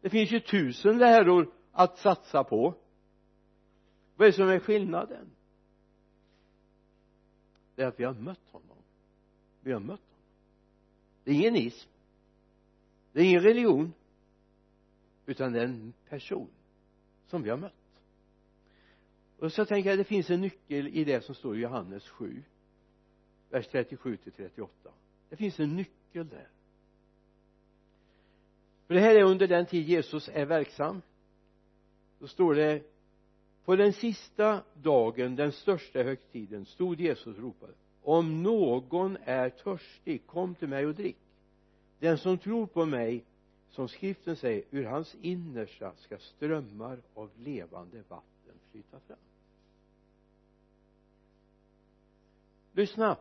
Det 0.00 0.10
finns 0.10 0.30
ju 0.30 0.40
tusen 0.40 0.98
läror 0.98 1.52
att 1.72 1.98
satsa 1.98 2.44
på. 2.44 2.74
Vad 4.16 4.28
är 4.28 4.32
det 4.32 4.36
som 4.36 4.48
är 4.48 4.58
skillnaden? 4.58 5.30
Det 7.74 7.82
är 7.82 7.86
att 7.86 8.00
vi 8.00 8.04
har 8.04 8.14
mött 8.14 8.48
honom. 8.50 8.76
Vi 9.60 9.72
har 9.72 9.80
mött 9.80 9.88
honom. 9.88 10.00
Det 11.24 11.30
är 11.30 11.34
ingen 11.34 11.56
ism. 11.56 11.88
Det 13.12 13.20
är 13.20 13.24
ingen 13.24 13.42
religion. 13.42 13.92
Utan 15.26 15.52
det 15.52 15.60
är 15.60 15.64
en 15.64 15.92
person 16.08 16.48
som 17.26 17.42
vi 17.42 17.50
har 17.50 17.56
mött 17.56 17.85
och 19.38 19.52
så 19.52 19.64
tänker 19.64 19.90
jag 19.90 19.98
det 19.98 20.04
finns 20.04 20.30
en 20.30 20.40
nyckel 20.40 20.88
i 20.88 21.04
det 21.04 21.20
som 21.20 21.34
står 21.34 21.56
i 21.56 21.60
Johannes 21.60 22.08
7 22.08 22.42
vers 23.50 23.66
37 23.66 24.16
till 24.16 24.32
38 24.32 24.90
det 25.28 25.36
finns 25.36 25.60
en 25.60 25.76
nyckel 25.76 26.28
där. 26.28 26.48
För 28.86 28.94
det 28.94 29.00
här 29.00 29.14
är 29.14 29.24
under 29.24 29.46
den 29.46 29.66
tid 29.66 29.88
Jesus 29.88 30.30
är 30.32 30.46
verksam. 30.46 31.02
Då 32.18 32.26
står 32.26 32.54
det 32.54 32.82
på 33.64 33.76
den 33.76 33.92
sista 33.92 34.62
dagen 34.74 35.36
den 35.36 35.52
största 35.52 36.02
högtiden 36.02 36.66
stod 36.66 37.00
Jesus 37.00 37.36
och 37.36 37.42
ropade 37.42 37.72
om 38.02 38.42
någon 38.42 39.16
är 39.24 39.50
törstig 39.50 40.26
kom 40.26 40.54
till 40.54 40.68
mig 40.68 40.86
och 40.86 40.94
drick. 40.94 41.16
Den 41.98 42.18
som 42.18 42.38
tror 42.38 42.66
på 42.66 42.86
mig 42.86 43.24
som 43.70 43.88
skriften 43.88 44.36
säger 44.36 44.64
ur 44.70 44.84
hans 44.84 45.14
innersta 45.14 45.92
ska 45.96 46.18
strömmar 46.18 47.02
av 47.14 47.30
levande 47.36 48.02
vatten 48.08 48.35
flyta 48.76 49.00
fram. 49.00 49.18
Lyssna. 52.72 53.16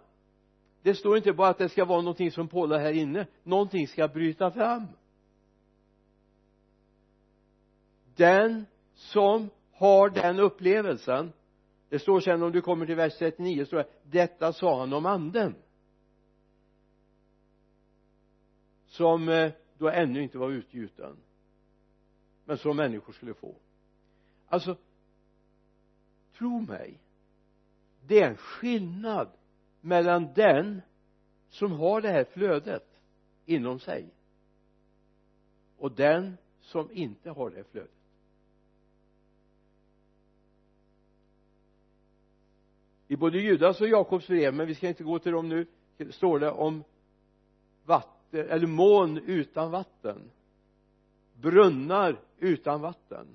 Det 0.81 0.95
står 0.95 1.17
inte 1.17 1.33
bara 1.33 1.49
att 1.49 1.57
det 1.57 1.69
ska 1.69 1.85
vara 1.85 2.01
någonting 2.01 2.31
som 2.31 2.47
pålar 2.47 2.79
här 2.79 2.91
inne. 2.91 3.27
Någonting 3.43 3.87
ska 3.87 4.07
bryta 4.07 4.51
fram. 4.51 4.87
Den 8.15 8.65
som 8.93 9.49
har 9.71 10.09
den 10.09 10.39
upplevelsen 10.39 11.33
det 11.89 11.99
står 11.99 12.19
sen 12.19 12.43
om 12.43 12.51
du 12.51 12.61
kommer 12.61 12.85
till 12.85 12.95
vers 12.95 13.17
39 13.17 13.65
står 13.65 13.77
det 13.77 13.87
detta 14.03 14.53
sa 14.53 14.79
han 14.79 14.93
om 14.93 15.05
anden. 15.05 15.55
Som 18.85 19.29
eh, 19.29 19.51
då 19.77 19.89
ännu 19.89 20.23
inte 20.23 20.37
var 20.37 20.51
utgjuten 20.51 21.17
men 22.45 22.57
som 22.57 22.77
människor 22.77 23.13
skulle 23.13 23.33
få. 23.33 23.55
Alltså 24.47 24.77
tro 26.37 26.59
mig 26.59 26.99
det 28.07 28.21
är 28.21 28.29
en 28.29 28.37
skillnad 28.37 29.29
mellan 29.81 30.33
den 30.33 30.81
som 31.49 31.71
har 31.71 32.01
det 32.01 32.09
här 32.09 32.23
flödet 32.23 32.99
inom 33.45 33.79
sig 33.79 34.09
och 35.77 35.91
den 35.91 36.37
som 36.61 36.91
inte 36.91 37.29
har 37.29 37.49
det 37.49 37.63
flödet. 37.63 37.91
I 43.07 43.15
både 43.15 43.37
Judas 43.37 43.81
och 43.81 43.87
Jakobs 43.87 44.27
brev 44.27 44.53
men 44.53 44.67
vi 44.67 44.75
ska 44.75 44.87
inte 44.87 45.03
gå 45.03 45.19
till 45.19 45.31
dem 45.31 45.49
nu 45.49 45.67
står 46.11 46.39
det 46.39 46.51
om 46.51 46.83
vatten 47.85 48.49
eller 48.49 48.67
moln 48.67 49.17
utan 49.17 49.71
vatten 49.71 50.31
brunnar 51.33 52.19
utan 52.39 52.81
vatten 52.81 53.27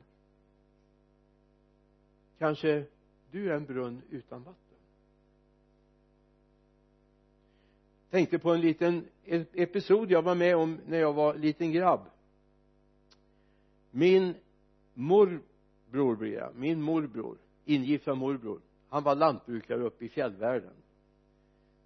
kanske 2.40 2.84
du 3.30 3.50
är 3.50 3.56
en 3.56 3.64
brunn 3.64 4.02
utan 4.10 4.42
vatten? 4.42 4.78
Tänkte 8.10 8.38
på 8.38 8.54
en 8.54 8.60
liten 8.60 9.08
e-, 9.24 9.44
episod 9.52 10.10
jag 10.10 10.22
var 10.22 10.34
med 10.34 10.56
om 10.56 10.80
när 10.86 10.98
jag 10.98 11.12
var 11.12 11.34
liten 11.34 11.72
grabb. 11.72 12.00
Min 13.90 14.34
morbror 14.94 16.16
blir 16.16 16.32
jag, 16.32 16.54
min 16.54 16.82
morbror. 16.82 17.38
Ingifta 17.64 18.14
morbror. 18.14 18.60
Han 18.88 19.02
var 19.02 19.14
lantbrukare 19.14 19.82
uppe 19.82 20.04
i 20.04 20.08
fjällvärlden. 20.08 20.74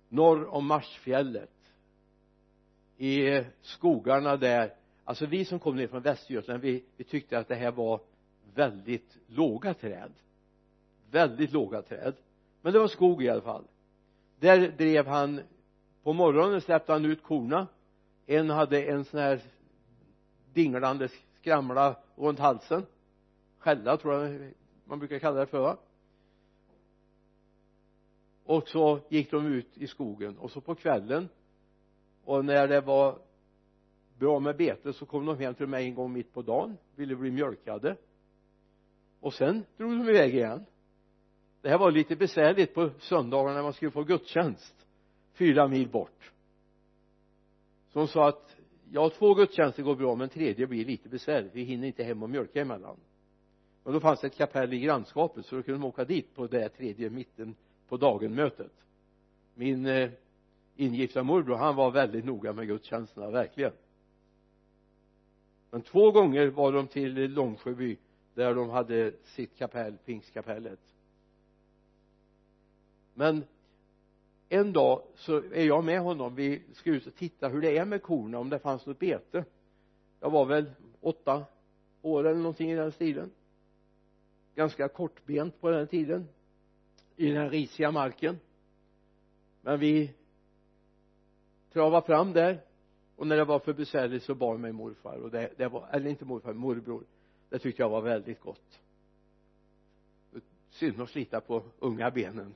Norr 0.09 0.45
om 0.55 0.67
Marsfjället. 0.67 1.51
I 2.97 3.45
skogarna 3.61 4.37
där. 4.37 4.75
Alltså 5.05 5.27
vi 5.27 5.45
som 5.45 5.59
kom 5.59 5.77
ner 5.77 5.87
från 5.87 6.03
Västergötland 6.03 6.61
vi, 6.61 6.85
vi 6.97 7.05
tyckte 7.05 7.39
att 7.39 7.49
det 7.49 7.55
här 7.55 7.73
var 7.73 8.01
väldigt 8.55 9.19
låga 9.27 9.75
träd 9.75 10.13
väldigt 11.15 11.53
låga 11.53 11.83
träd. 11.83 12.15
Men 12.63 12.73
det 12.73 12.79
var 12.79 12.89
skog 12.89 13.23
i 13.23 13.29
alla 13.29 13.41
fall. 13.41 13.65
Där 14.41 14.69
drev 14.69 15.07
han 15.07 15.41
på 16.03 16.13
morgonen 16.13 16.61
släppte 16.61 16.93
han 16.93 17.05
ut 17.05 17.23
korna. 17.23 17.67
En 18.27 18.51
hade 18.51 18.83
en 18.83 19.05
sån 19.05 19.21
här 19.21 19.41
dinglande 20.53 21.09
skramla 21.41 21.97
runt 22.17 22.39
halsen. 22.39 22.87
Skälla 23.59 23.97
tror 23.97 24.15
jag 24.15 24.53
man 24.85 24.99
brukar 24.99 25.19
kalla 25.19 25.41
det 25.41 25.47
för 25.47 25.77
och 28.45 28.69
så 28.69 29.01
gick 29.09 29.31
de 29.31 29.47
ut 29.47 29.79
i 29.79 29.87
skogen. 29.87 30.39
Och 30.39 30.51
så 30.51 30.61
på 30.61 30.75
kvällen 30.75 31.29
och 32.25 32.45
när 32.45 32.69
det 32.69 32.81
var 32.81 33.19
bra 34.19 34.41
med 34.41 34.57
bete 34.57 34.93
så 34.93 35.07
kom 35.07 35.27
de 35.27 35.39
hem 35.39 35.55
till 35.55 35.67
mig 35.67 35.87
en 35.87 35.95
gång 35.95 36.13
mitt 36.13 36.33
på 36.33 36.43
dagen 36.43 36.77
ville 36.95 37.17
bli 37.17 37.31
mjölkade. 37.31 37.97
Och 39.21 39.35
sen 39.35 39.65
drog 39.77 39.91
de 39.91 40.09
iväg 40.09 40.35
igen 40.35 40.65
det 41.65 41.71
här 41.71 41.79
var 41.79 41.91
lite 41.91 42.17
besvärligt 42.17 42.75
på 42.75 42.91
söndagarna 42.99 43.55
när 43.55 43.63
man 43.63 43.73
skulle 43.73 43.91
få 43.91 44.05
gudstjänst 44.05 44.87
fyra 45.33 45.69
mil 45.69 45.89
bort. 45.89 46.33
Så 47.93 47.99
hon 47.99 48.09
sa 48.09 48.29
att 48.29 48.57
ja 48.91 49.11
två 49.11 49.35
gudstjänster 49.35 49.83
går 49.83 49.97
bra 49.97 50.15
men 50.15 50.29
tredje 50.29 50.67
blir 50.67 50.85
lite 50.85 51.09
besvärligt 51.09 51.55
vi 51.55 51.63
hinner 51.63 51.87
inte 51.87 52.05
hem 52.05 52.23
och 52.23 52.31
mjölka 52.31 52.61
emellan. 52.61 52.97
Men 53.85 53.93
då 53.93 54.01
fanns 54.01 54.21
det 54.21 54.27
ett 54.27 54.37
kapell 54.37 54.73
i 54.73 54.81
grannskapet 54.81 55.47
så 55.47 55.57
då 55.57 55.63
kunde 55.63 55.81
de 55.81 55.87
åka 55.87 56.05
dit 56.05 56.35
på 56.35 56.47
det 56.47 56.69
tredje 56.69 57.11
mitten 57.11 57.55
på 57.89 57.97
dagen 57.97 58.35
mötet 58.35 58.73
min 59.55 59.87
eh, 59.87 60.11
ingifta 60.77 61.23
morbror 61.23 61.57
han 61.57 61.77
var 61.77 61.91
väldigt 61.91 62.25
noga 62.25 62.53
med 62.53 62.67
gudstjänsterna 62.67 63.31
verkligen. 63.31 63.73
Men 65.71 65.83
två 65.83 66.11
gånger 66.11 66.47
var 66.47 66.73
de 66.73 66.87
till 66.87 67.15
Långsjöby 67.15 67.97
där 68.35 68.55
de 68.55 68.71
hade 68.71 69.13
sitt 69.23 69.57
kapell, 69.57 69.97
pingstkapellet 70.05 70.94
men 73.15 73.45
en 74.49 74.73
dag 74.73 75.03
så 75.15 75.37
är 75.37 75.65
jag 75.67 75.85
med 75.85 76.01
honom. 76.01 76.35
Vi 76.35 76.63
ska 76.73 76.91
ut 76.91 77.07
och 77.07 77.15
titta 77.15 77.49
hur 77.49 77.61
det 77.61 77.79
är 77.79 77.85
med 77.85 78.03
korna 78.03 78.39
om 78.39 78.51
det 78.51 78.59
fanns 78.59 78.87
något 78.87 78.99
bete. 78.99 79.45
Jag 80.21 80.31
var 80.31 80.47
väl 80.47 80.71
åtta 81.01 81.45
år 82.03 82.27
eller 82.27 82.39
någonting 82.39 82.71
i 82.71 82.75
den 82.75 82.93
stilen. 82.93 83.31
Ganska 84.55 84.89
kortbent 84.89 85.61
på 85.61 85.71
den 85.71 85.87
tiden 85.87 86.29
i 87.17 87.31
den 87.31 87.51
risiga 87.51 87.91
marken. 87.91 88.39
Men 89.61 89.81
vi 89.81 90.11
travade 91.73 92.07
fram 92.07 92.33
där 92.33 92.61
och 93.17 93.27
när 93.27 93.37
det 93.37 93.45
var 93.45 93.59
för 93.59 93.73
besvärligt 93.73 94.23
så 94.23 94.35
bar 94.35 94.57
mig 94.57 94.73
morfar 94.73 95.17
och 95.17 95.31
det, 95.31 95.51
det 95.57 95.69
var, 95.69 95.89
eller 95.93 96.11
inte 96.11 96.25
morfar, 96.25 96.53
morbror. 96.53 97.05
Det 97.49 97.59
tyckte 97.59 97.83
jag 97.83 97.91
var 97.91 98.01
väldigt 98.01 98.41
gott. 98.41 98.81
Synd 100.71 101.01
att 101.01 101.11
slita 101.11 101.41
på 101.41 101.63
unga 101.79 102.11
benen 102.11 102.55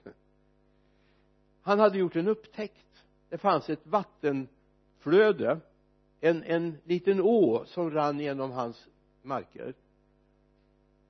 han 1.69 1.79
hade 1.79 1.99
gjort 1.99 2.17
en 2.17 2.29
upptäckt. 2.29 3.05
Det 3.29 3.39
fanns 3.39 3.71
ett 3.71 3.87
vattenflöde 3.87 5.61
en, 6.21 6.43
en 6.43 6.79
liten 6.85 7.21
å 7.21 7.65
som 7.67 7.91
rann 7.91 8.21
genom 8.21 8.51
hans 8.51 8.89
marker. 9.23 9.75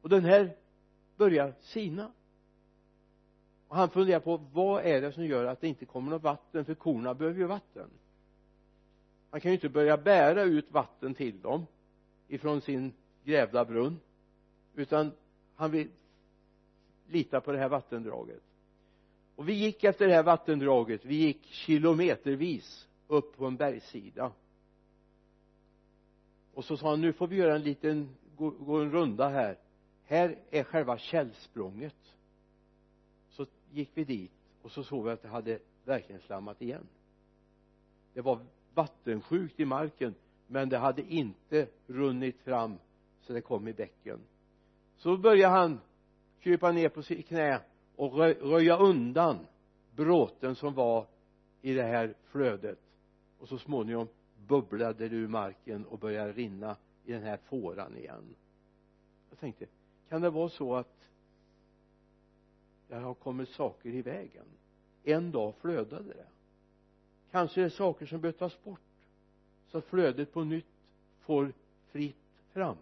Och 0.03 0.09
den 0.09 0.25
här 0.25 0.57
börjar 1.17 1.55
sina. 1.61 2.13
Och 3.69 3.77
han 3.77 3.91
funderar 3.91 4.21
på 4.21 4.37
vad 4.53 4.85
är 4.85 5.01
det 5.01 5.13
som 5.13 5.25
gör 5.27 5.45
att 5.45 5.61
det 5.61 5.69
inte 5.69 5.85
kommer 5.87 6.11
något 6.11 6.23
vatten? 6.23 6.65
För 6.65 6.75
korna 6.75 7.15
behöver 7.15 7.41
ju 7.41 7.47
vatten. 7.47 7.91
Han 9.31 9.41
kan 9.41 9.51
ju 9.51 9.55
inte 9.55 9.69
börja 9.69 9.97
bära 9.97 10.43
ut 10.43 10.73
vatten 10.73 11.15
till 11.15 11.41
dem 11.41 11.67
ifrån 12.29 12.61
sin 12.61 12.93
grävda 13.25 13.65
brunn 13.65 14.01
utan 14.75 15.13
han 15.55 15.71
vill 15.71 15.89
lita 17.07 17.41
på 17.41 17.53
det 17.53 17.59
här 17.59 17.69
vattendraget 17.69 18.43
och 19.39 19.49
vi 19.49 19.53
gick 19.53 19.85
efter 19.85 20.09
det 20.09 20.15
här 20.15 20.23
vattendraget 20.23 21.05
vi 21.05 21.15
gick 21.15 21.45
kilometervis 21.45 22.89
upp 23.07 23.37
på 23.37 23.47
en 23.47 23.57
bergssida. 23.57 24.33
Och 26.55 26.65
så 26.65 26.77
sa 26.77 26.91
han 26.91 27.01
nu 27.01 27.13
får 27.13 27.27
vi 27.27 27.37
göra 27.37 27.55
en 27.55 27.63
liten 27.63 28.17
gå, 28.37 28.51
gå 28.51 28.77
en 28.77 28.91
runda 28.91 29.29
här. 29.29 29.59
Här 30.05 30.39
är 30.51 30.65
själva 30.65 30.99
källsprånget. 30.99 31.97
Så 33.29 33.47
gick 33.71 33.91
vi 33.95 34.05
dit 34.05 34.33
och 34.63 34.71
så 34.71 34.85
såg 34.85 35.05
vi 35.05 35.11
att 35.11 35.23
det 35.23 35.29
hade 35.29 35.59
verkligen 35.85 36.21
slammat 36.21 36.63
igen. 36.63 36.87
Det 38.15 38.21
var 38.21 38.47
vattensjukt 38.75 39.61
i 39.61 39.65
marken 39.65 40.15
men 40.47 40.69
det 40.69 40.79
hade 40.79 41.03
inte 41.03 41.69
runnit 41.87 42.41
fram 42.41 42.79
så 43.21 43.33
det 43.33 43.41
kom 43.41 43.69
i 43.69 43.73
bäcken. 43.73 44.21
Så 44.97 45.17
började 45.17 45.55
han 45.55 45.81
krypa 46.41 46.73
ner 46.73 46.89
på 46.89 47.03
sitt 47.03 47.29
knä 47.29 47.61
och 47.99 48.19
röja 48.41 48.77
undan 48.77 49.39
bråten 49.97 50.55
som 50.55 50.75
var 50.75 51.07
i 51.63 51.75
det 51.75 51.83
här 51.83 52.15
flödet. 52.25 52.79
Och 53.39 53.49
så 53.49 53.59
småningom 53.59 54.09
bubblade 54.47 55.09
det 55.09 55.17
ur 55.17 55.29
marken 55.29 55.87
och 55.87 55.99
började 55.99 56.33
rinna 56.33 56.77
i 57.05 57.13
den 57.13 57.23
här 57.23 57.37
fåran 57.37 57.97
igen. 57.97 58.35
Jag 59.31 59.39
tänkte 59.39 59.67
kan 60.09 60.23
det 60.23 60.31
vara 60.31 60.49
så 60.49 60.75
att 60.75 61.09
det 62.89 62.97
har 62.97 63.15
kommit 63.15 63.49
saker 63.49 63.91
i 63.91 64.03
vägen? 64.03 64.47
En 65.05 65.31
dag 65.31 65.55
flödade 65.55 66.09
det. 66.09 66.27
Kanske 67.31 67.61
det 67.61 67.65
är 67.65 67.71
saker 67.71 68.07
som 68.07 68.21
behöver 68.21 68.39
tas 68.39 68.65
bort 68.65 68.81
så 69.69 69.79
att 69.79 69.85
flödet 69.85 70.33
på 70.33 70.45
nytt 70.45 70.67
får 71.21 71.53
fritt 71.87 72.43
fram. 72.53 72.77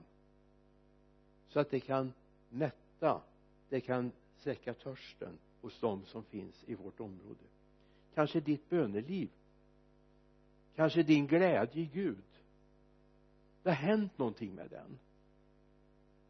Så 1.49 1.61
att 1.61 1.71
det 1.71 1.81
kan 1.81 2.13
mätta 2.49 3.21
det 3.69 3.81
kan 3.81 4.13
släcka 4.47 4.75
törsten 4.75 5.39
hos 5.61 5.81
dem 5.81 6.05
som 6.07 6.25
finns 6.25 6.65
i 6.67 6.75
vårt 6.75 7.01
område. 7.01 7.45
Kanske 8.15 8.41
ditt 8.41 8.69
böneliv. 8.69 9.31
Kanske 10.77 11.03
din 11.03 11.27
glädje 11.27 11.83
i 11.83 11.87
Gud. 11.87 12.25
Det 13.63 13.71
har 13.71 13.77
hänt 13.77 14.19
någonting 14.19 14.55
med 14.55 14.71
den. 14.71 14.99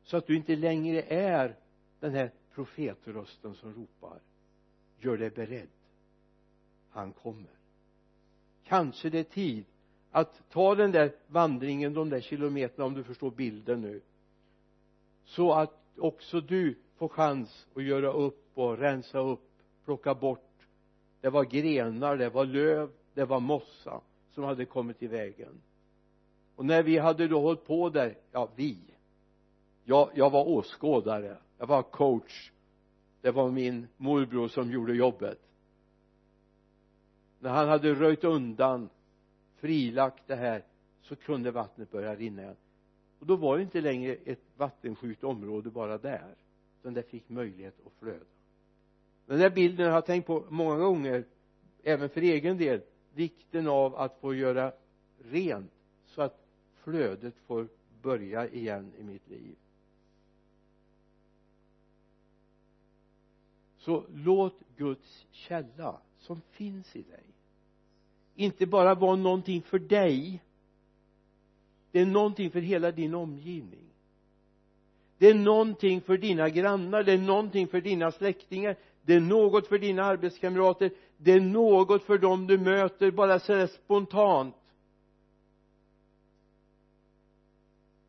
Så 0.04 0.16
att 0.16 0.26
du 0.26 0.36
inte 0.36 0.56
längre 0.56 1.02
är 1.02 1.56
den 2.00 2.14
här 2.14 2.30
profetrösten 2.54 3.54
som 3.54 3.74
ropar 3.74 4.20
gör 4.98 5.18
dig 5.18 5.30
beredd. 5.30 5.68
Han 6.90 7.12
kommer. 7.12 7.56
Kanske 8.64 9.10
det 9.10 9.18
är 9.18 9.24
tid 9.24 9.64
att 10.10 10.50
ta 10.50 10.74
den 10.74 10.92
där 10.92 11.14
vandringen 11.26 11.94
de 11.94 12.10
där 12.10 12.20
kilometerna 12.20 12.84
om 12.84 12.94
du 12.94 13.04
förstår 13.04 13.30
bilden 13.30 13.80
nu. 13.80 14.00
Så 15.24 15.52
att 15.52 15.80
också 15.96 16.40
du 16.40 16.78
få 16.96 17.08
chans 17.08 17.66
att 17.74 17.82
göra 17.82 18.12
upp 18.12 18.50
och 18.54 18.78
rensa 18.78 19.18
upp 19.18 19.50
plocka 19.84 20.14
bort. 20.14 20.68
Det 21.20 21.30
var 21.30 21.44
grenar, 21.44 22.16
det 22.16 22.28
var 22.28 22.44
löv, 22.44 22.90
det 23.14 23.24
var 23.24 23.40
mossa 23.40 24.00
som 24.30 24.44
hade 24.44 24.64
kommit 24.64 25.02
i 25.02 25.06
vägen. 25.06 25.60
Och 26.56 26.64
när 26.64 26.82
vi 26.82 26.98
hade 26.98 27.28
då 27.28 27.40
hållit 27.40 27.64
på 27.64 27.90
där, 27.90 28.18
ja 28.32 28.48
vi. 28.56 28.78
Jag, 29.84 30.10
jag 30.14 30.30
var 30.30 30.48
åskådare 30.48 31.36
jag 31.58 31.66
var 31.66 31.82
coach. 31.82 32.52
Det 33.20 33.30
var 33.30 33.50
min 33.50 33.88
morbror 33.96 34.48
som 34.48 34.70
gjorde 34.70 34.94
jobbet. 34.94 35.40
När 37.38 37.50
han 37.50 37.68
hade 37.68 37.94
röjt 37.94 38.24
undan 38.24 38.88
frilagt 39.56 40.22
det 40.26 40.36
här 40.36 40.64
så 41.02 41.16
kunde 41.16 41.50
vattnet 41.50 41.90
börja 41.90 42.14
rinna 42.14 42.42
igen. 42.42 42.56
Och 43.18 43.26
då 43.26 43.36
var 43.36 43.56
det 43.56 43.62
inte 43.62 43.80
längre 43.80 44.12
ett 44.12 44.42
vattensjukt 44.56 45.24
område 45.24 45.70
bara 45.70 45.98
där 45.98 46.34
utan 46.86 46.94
det 46.94 47.02
fick 47.02 47.28
möjlighet 47.28 47.86
att 47.86 47.92
flöda. 47.92 48.24
Den 49.26 49.38
där 49.38 49.50
bilden 49.50 49.86
har 49.86 49.94
jag 49.94 50.06
tänkt 50.06 50.26
på 50.26 50.44
många 50.48 50.76
gånger 50.76 51.24
även 51.82 52.08
för 52.08 52.20
egen 52.20 52.58
del 52.58 52.80
vikten 53.14 53.68
av 53.68 53.96
att 53.96 54.20
få 54.20 54.34
göra 54.34 54.72
rent 55.18 55.72
så 56.06 56.22
att 56.22 56.46
flödet 56.74 57.34
får 57.46 57.68
börja 58.02 58.48
igen 58.48 58.92
i 58.98 59.02
mitt 59.02 59.28
liv. 59.28 59.56
Så 63.78 64.04
låt 64.14 64.60
Guds 64.76 65.26
källa 65.30 66.00
som 66.18 66.40
finns 66.40 66.96
i 66.96 67.02
dig 67.02 67.24
inte 68.34 68.66
bara 68.66 68.94
vara 68.94 69.16
någonting 69.16 69.62
för 69.62 69.78
dig 69.78 70.42
det 71.90 72.00
är 72.00 72.06
någonting 72.06 72.50
för 72.50 72.60
hela 72.60 72.92
din 72.92 73.14
omgivning 73.14 73.85
det 75.18 75.26
är 75.26 75.34
någonting 75.34 76.00
för 76.00 76.18
dina 76.18 76.48
grannar 76.48 77.02
det 77.02 77.12
är 77.12 77.18
någonting 77.18 77.68
för 77.68 77.80
dina 77.80 78.12
släktingar 78.12 78.76
det 79.02 79.14
är 79.14 79.20
något 79.20 79.66
för 79.66 79.78
dina 79.78 80.04
arbetskamrater 80.04 80.90
det 81.16 81.32
är 81.32 81.40
något 81.40 82.02
för 82.02 82.18
dem 82.18 82.46
du 82.46 82.58
möter 82.58 83.10
bara 83.10 83.38
sådär 83.38 83.66
spontant. 83.66 84.54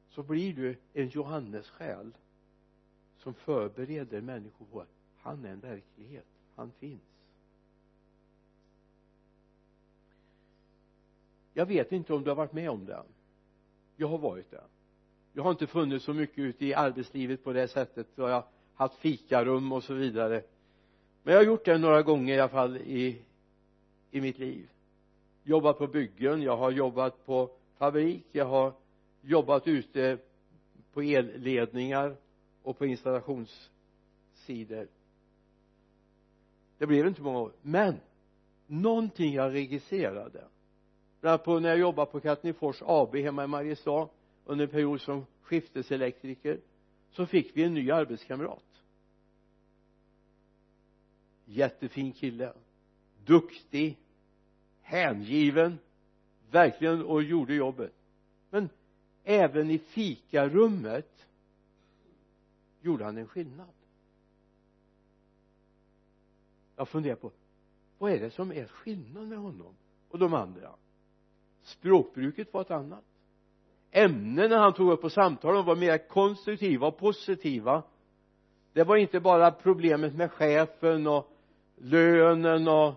Så 0.10 0.24
blir 0.24 0.54
du 0.54 0.78
en 0.94 1.08
Johannes 1.08 1.70
själ 1.70 2.12
som 3.18 3.34
förbereder 3.34 4.22
människor 4.22 4.66
på 4.66 4.82
att 4.82 4.90
han 5.18 5.46
är 5.46 5.50
en 5.50 5.60
verklighet 5.60 6.26
han 6.56 6.72
finns. 6.72 7.02
Jag 11.54 11.66
vet 11.66 11.92
inte 11.92 12.14
om 12.14 12.24
du 12.24 12.30
har 12.30 12.36
varit 12.36 12.54
med 12.54 12.70
om 12.70 12.86
det. 12.86 13.04
Jag 13.96 14.08
har 14.08 14.18
varit 14.18 14.52
det 14.52 14.64
jag 15.38 15.44
har 15.44 15.52
inte 15.52 15.68
funnits 15.68 16.06
så 16.06 16.14
mycket 16.14 16.40
ute 16.40 16.66
i 16.66 16.74
arbetslivet 16.74 17.44
på 17.44 17.54
det 17.54 17.68
sättet. 17.68 18.08
Då 18.16 18.24
jag 18.24 18.34
har 18.34 18.44
haft 18.76 18.96
fikarum 18.96 19.72
och 19.72 19.84
så 19.84 19.94
vidare. 19.94 20.44
Men 21.24 21.34
jag 21.34 21.40
har 21.40 21.46
gjort 21.46 21.66
det 21.66 21.78
några 21.78 22.02
gånger 22.02 22.36
i 22.36 22.40
alla 22.40 22.50
fall 22.50 22.78
i 22.78 23.22
i 24.12 24.22
mitt 24.22 24.40
liv. 24.40 24.70
Jobbat 25.44 25.78
på 25.78 25.88
byggen 25.88 26.42
jag 26.42 26.58
har 26.58 26.72
jobbat 26.72 27.26
på 27.26 27.50
fabrik 27.78 28.26
jag 28.32 28.46
har 28.46 28.74
jobbat 29.22 29.68
ute 29.68 30.18
på 30.94 31.02
elledningar 31.02 32.16
och 32.64 32.78
på 32.78 32.86
installationssidor. 32.86 34.88
Det 36.78 36.88
blev 36.88 37.08
inte 37.08 37.22
många 37.22 37.40
år. 37.40 37.52
Men 37.62 37.96
någonting 38.68 39.34
jag 39.34 39.54
registrerade. 39.54 40.44
Bland 41.22 41.32
annat 41.32 41.44
på 41.44 41.60
när 41.60 41.70
jag 41.70 41.80
jobbade 41.80 42.12
på 42.12 42.20
Katnifors 42.20 42.82
AB 42.86 43.16
hemma 43.16 43.44
i 43.44 43.48
Mariestad 43.48 44.08
under 44.48 44.66
en 44.66 44.72
period 44.72 45.02
som 45.02 45.26
skifteselektriker 45.42 46.60
så 47.12 47.26
fick 47.26 47.58
vi 47.58 47.64
en 47.64 47.74
ny 47.74 47.92
arbetskamrat. 47.92 48.84
Jättefin 51.46 52.12
kille. 52.12 52.54
Duktig. 53.26 53.98
Hängiven. 54.82 55.80
Verkligen 56.52 57.04
och 57.06 57.24
gjorde 57.24 57.56
jobbet. 57.56 57.94
Men 58.50 58.70
även 59.24 59.70
i 59.70 59.78
fikarummet 59.78 61.28
gjorde 62.82 63.06
han 63.06 63.18
en 63.18 63.28
skillnad. 63.28 63.74
Jag 66.76 66.90
funderar 66.90 67.16
på 67.16 67.32
vad 67.98 68.12
är 68.12 68.20
det 68.20 68.32
som 68.32 68.52
är 68.52 68.68
skillnad 68.68 69.28
med 69.28 69.38
honom 69.38 69.76
och 70.10 70.20
de 70.20 70.34
andra? 70.34 70.76
Språkbruket 71.62 72.54
var 72.54 72.62
ett 72.62 72.72
annat 72.72 73.04
ämnena 73.92 74.58
han 74.58 74.74
tog 74.74 74.92
upp 74.92 75.02
på 75.02 75.10
samtalen 75.10 75.66
var 75.66 75.76
mer 75.76 76.08
konstruktiva 76.08 76.88
och 76.88 76.98
positiva. 76.98 77.84
Det 78.74 78.84
var 78.84 78.96
inte 78.96 79.20
bara 79.20 79.52
problemet 79.52 80.16
med 80.16 80.32
chefen 80.32 81.08
och 81.08 81.32
lönen 81.76 82.68
och 82.68 82.94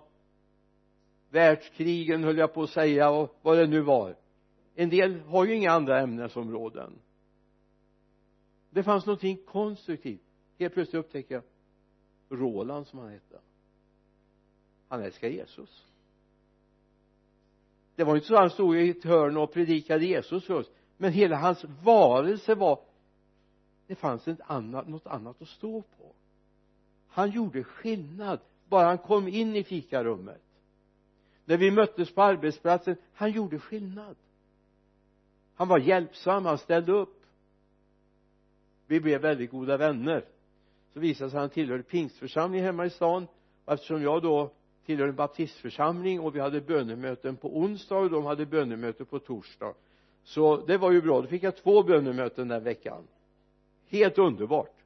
världskrigen 1.31 2.25
höll 2.25 2.39
jag 2.39 2.55
på 2.55 2.63
att 2.63 2.71
säga 2.71 3.11
och 3.11 3.39
vad 3.43 3.59
det 3.59 3.67
nu 3.67 3.81
var. 3.81 4.17
En 4.75 4.89
del 4.89 5.21
har 5.21 5.45
ju 5.45 5.55
inga 5.55 5.73
andra 5.73 6.01
ämnesområden. 6.01 6.93
Det 8.71 8.83
fanns 8.83 9.07
någonting 9.07 9.39
konstruktivt. 9.47 10.23
Helt 10.59 10.75
plötsligt 10.75 11.05
upptäcker 11.05 11.35
jag 11.35 11.43
Roland 12.39 12.87
som 12.87 12.99
han 12.99 13.11
hette 13.11 13.41
han 14.91 15.03
älskar 15.03 15.29
Jesus. 15.29 15.87
Det 17.97 18.05
var 18.05 18.15
inte 18.15 18.27
så 18.27 18.37
han 18.37 18.51
stod 18.51 18.77
i 18.77 18.91
ett 18.91 19.05
hörn 19.05 19.37
och 19.37 19.53
predikade 19.53 20.05
Jesus 20.05 20.45
för 20.45 20.55
oss 20.55 20.71
men 21.01 21.13
hela 21.13 21.37
hans 21.37 21.65
varelse 21.83 22.55
var 22.55 22.81
det 23.87 23.95
fanns 23.95 24.29
ett 24.29 24.41
annat, 24.47 24.89
något 24.89 25.07
annat 25.07 25.43
att 25.43 25.49
stå 25.49 25.83
på. 25.83 26.13
Han 27.09 27.31
gjorde 27.31 27.65
skillnad 27.65 28.41
bara 28.69 28.87
han 28.87 28.99
kom 28.99 29.29
in 29.29 29.57
i 29.57 29.65
fikarummet. 29.65 30.43
När 31.45 31.57
vi 31.57 31.71
möttes 31.71 32.15
på 32.15 32.23
arbetsplatsen 32.23 32.97
han 33.13 33.31
gjorde 33.31 33.59
skillnad. 33.59 34.17
Han 35.55 35.69
var 35.69 35.79
hjälpsam, 35.79 36.45
han 36.45 36.59
ställde 36.59 36.93
upp. 36.93 37.25
Vi 38.87 39.01
blev 39.01 39.21
väldigt 39.21 39.51
goda 39.51 39.77
vänner. 39.77 40.25
Så 40.93 41.01
visade 41.01 41.27
det 41.27 41.31
sig 41.31 41.37
att 41.37 41.43
han 41.43 41.51
tillhörde 41.51 41.83
pingstförsamlingen 41.83 42.67
hemma 42.67 42.87
i 42.87 42.91
stan. 42.91 43.27
Och 43.65 43.73
eftersom 43.73 44.03
jag 44.03 44.23
då 44.23 44.51
tillhörde 44.87 45.11
en 45.11 45.17
baptistförsamling 45.17 46.21
och 46.21 46.35
vi 46.35 46.41
hade 46.41 46.61
bönemöten 46.61 47.37
på 47.37 47.59
onsdag 47.59 47.97
och 47.97 48.11
de 48.11 48.25
hade 48.25 48.47
bönemöte 48.47 49.05
på 49.05 49.19
torsdag 49.19 49.75
så 50.23 50.57
det 50.57 50.79
var 50.79 50.91
ju 50.91 51.03
bra. 51.03 51.21
Då 51.21 51.27
fick 51.27 51.43
jag 51.43 51.57
två 51.57 51.83
bönemöten 51.83 52.49
den 52.49 52.65
veckan. 52.65 53.09
Helt 53.87 54.19
underbart. 54.19 54.77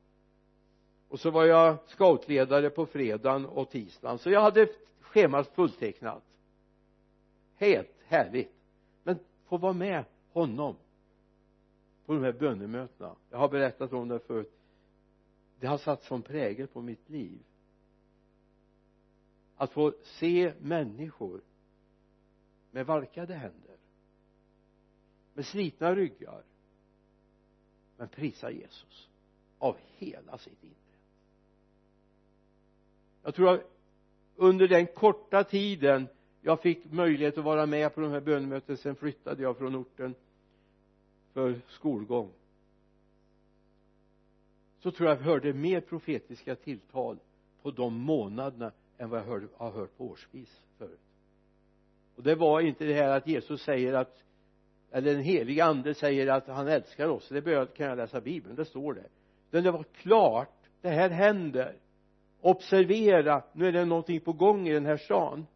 Och 1.09 1.21
så 1.21 1.31
var 1.31 1.45
jag 1.45 1.77
scoutledare 1.87 2.71
på 2.71 2.87
fredagen 2.87 3.47
och 3.47 3.71
tisdagen. 3.71 4.19
Så 4.19 4.31
jag 4.31 4.41
hade 4.41 4.69
schemat 5.01 5.49
fulltecknat. 5.49 6.23
Helt 7.55 7.95
härligt. 8.07 8.53
Men 9.03 9.19
få 9.45 9.57
vara 9.57 9.73
med 9.73 10.05
honom 10.33 10.77
på 12.07 12.15
de 12.15 12.23
här 12.23 12.33
bönemötena. 12.33 13.17
Jag 13.31 13.39
har 13.39 13.49
berättat 13.49 13.93
om 13.93 14.09
det 14.09 14.19
förut. 14.19 14.53
Det 15.61 15.67
har 15.67 15.79
satt 15.79 16.03
som 16.03 16.23
prägel 16.23 16.67
på 16.67 16.83
mitt 16.83 17.11
liv. 17.11 17.39
Att 19.57 19.73
få 19.73 19.93
se 20.03 20.53
människor 20.61 21.41
med 22.71 22.87
valkade 22.87 23.35
händer 23.35 23.74
med 25.35 25.47
slitna 25.47 25.95
ryggar 25.95 26.43
men 27.97 28.09
prisa 28.09 28.51
Jesus 28.51 29.09
av 29.59 29.77
hela 29.97 30.39
sitt 30.39 30.63
inre. 30.63 30.75
Jag 33.23 33.35
tror 33.35 33.55
att 33.55 33.71
under 34.37 34.69
den 34.69 34.87
korta 34.87 35.45
tiden 35.45 36.09
jag 36.41 36.63
fick 36.63 36.93
möjlighet 36.93 37.39
att 37.39 37.45
vara 37.45 37.67
med 37.67 37.95
på 37.95 38.01
de 38.01 38.11
här 38.11 38.21
bönemötena 38.21 38.77
sen 38.77 38.97
flyttade 38.97 39.43
jag 39.43 39.59
från 39.59 39.77
orten 39.77 40.15
för 41.33 41.61
skolgång 41.69 42.33
så 44.79 44.91
tror 44.91 45.09
jag 45.09 45.19
jag 45.19 45.25
hörde 45.25 45.53
mer 45.53 45.81
profetiska 45.81 46.57
tilltal 46.57 47.19
på 47.63 47.71
de 47.71 47.95
månaderna 47.95 48.73
än 48.99 49.11
vad 49.11 49.21
jag 49.21 49.25
hörde, 49.25 49.49
har 49.57 49.71
hört 49.71 49.97
på 49.97 50.05
årsvis 50.05 50.63
förut. 50.79 51.01
Och 52.17 52.23
det 52.23 52.35
var 52.35 52.61
inte 52.61 52.85
det 52.85 52.95
här 52.95 53.17
att 53.17 53.27
Jesus 53.27 53.63
säger 53.63 53.95
att 53.95 54.24
eller 54.95 55.15
den 55.15 55.23
helige 55.23 55.65
ande 55.65 55.95
säger 55.95 56.27
att 56.27 56.47
han 56.47 56.69
älskar 56.69 57.09
oss. 57.09 57.29
Det 57.29 57.77
kan 57.77 57.87
jag 57.87 57.97
läsa 57.97 58.21
bibeln, 58.21 58.55
det 58.55 58.65
står 58.65 58.95
det. 58.95 59.07
Utan 59.51 59.65
det 59.65 59.71
var 59.71 59.83
klart 59.83 60.71
det 60.81 60.89
här 60.89 61.11
händer. 61.11 61.77
Observera 62.41 63.43
nu 63.53 63.69
är 63.69 63.73
det 63.73 63.85
någonting 63.85 64.21
på 64.21 64.33
gång 64.33 64.69
i 64.69 64.73
den 64.73 64.87
här 64.87 64.97
stan. 64.97 65.47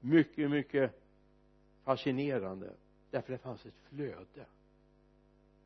Mycket 0.00 0.50
mycket 0.50 1.02
fascinerande. 1.84 2.72
Därför 3.10 3.32
det 3.32 3.38
fanns 3.38 3.66
ett 3.66 3.80
flöde. 3.88 4.46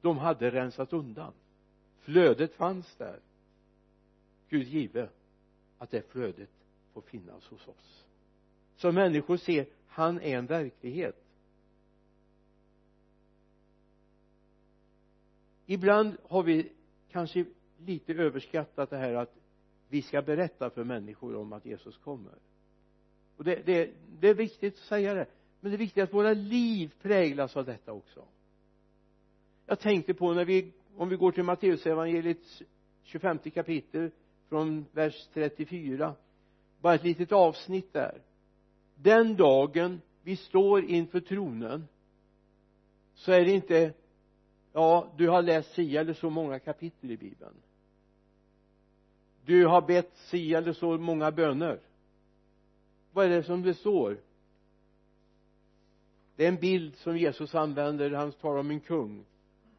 De 0.00 0.18
hade 0.18 0.50
rensat 0.50 0.92
undan. 0.92 1.32
Flödet 2.00 2.54
fanns 2.54 2.96
där. 2.96 3.20
Gud 4.48 4.68
give 4.68 5.08
att 5.78 5.90
det 5.90 6.10
flödet 6.10 6.50
får 6.92 7.00
finnas 7.00 7.46
hos 7.46 7.68
oss 7.68 8.06
så 8.76 8.92
människor 8.92 9.36
ser 9.36 9.66
han 9.86 10.20
är 10.20 10.38
en 10.38 10.46
verklighet. 10.46 11.22
Ibland 15.66 16.16
har 16.28 16.42
vi 16.42 16.72
kanske 17.10 17.44
lite 17.78 18.12
överskattat 18.12 18.90
det 18.90 18.96
här 18.96 19.14
att 19.14 19.34
vi 19.88 20.02
ska 20.02 20.22
berätta 20.22 20.70
för 20.70 20.84
människor 20.84 21.36
om 21.36 21.52
att 21.52 21.66
Jesus 21.66 21.96
kommer. 21.96 22.34
Och 23.36 23.44
det, 23.44 23.66
det, 23.66 23.90
det 24.20 24.28
är 24.28 24.34
viktigt 24.34 24.74
att 24.74 24.80
säga 24.80 25.14
det. 25.14 25.26
Men 25.60 25.70
det 25.70 25.76
är 25.76 25.78
viktigt 25.78 26.04
att 26.04 26.12
våra 26.12 26.32
liv 26.32 26.94
präglas 27.02 27.56
av 27.56 27.64
detta 27.64 27.92
också. 27.92 28.24
Jag 29.66 29.80
tänkte 29.80 30.14
på 30.14 30.32
när 30.32 30.44
vi 30.44 30.72
om 30.96 31.08
vi 31.08 31.16
går 31.16 31.32
till 31.32 31.42
Matteusevangeliets 31.42 32.62
25 33.02 33.38
kapitel 33.38 34.10
från 34.48 34.86
vers 34.92 35.28
34 35.32 36.14
bara 36.80 36.94
ett 36.94 37.04
litet 37.04 37.32
avsnitt 37.32 37.92
där 37.92 38.22
den 38.96 39.36
dagen 39.36 40.00
vi 40.22 40.36
står 40.36 40.84
inför 40.84 41.20
tronen 41.20 41.88
så 43.14 43.32
är 43.32 43.44
det 43.44 43.52
inte 43.52 43.92
ja 44.72 45.12
du 45.16 45.28
har 45.28 45.42
läst 45.42 45.74
si 45.74 45.96
eller 45.96 46.14
så 46.14 46.30
många 46.30 46.58
kapitel 46.58 47.10
i 47.10 47.16
bibeln. 47.16 47.54
Du 49.44 49.66
har 49.66 49.82
bett 49.82 50.16
si 50.16 50.54
eller 50.54 50.72
så 50.72 50.98
många 50.98 51.30
böner. 51.30 51.80
Vad 53.12 53.26
är 53.26 53.30
det 53.30 53.42
som 53.42 53.62
det 53.62 53.74
står? 53.74 54.18
Det 56.36 56.44
är 56.44 56.48
en 56.48 56.56
bild 56.56 56.96
som 56.96 57.16
Jesus 57.16 57.54
använder 57.54 58.10
han 58.10 58.32
talar 58.32 58.60
om 58.60 58.70
en 58.70 58.80
kung. 58.80 59.24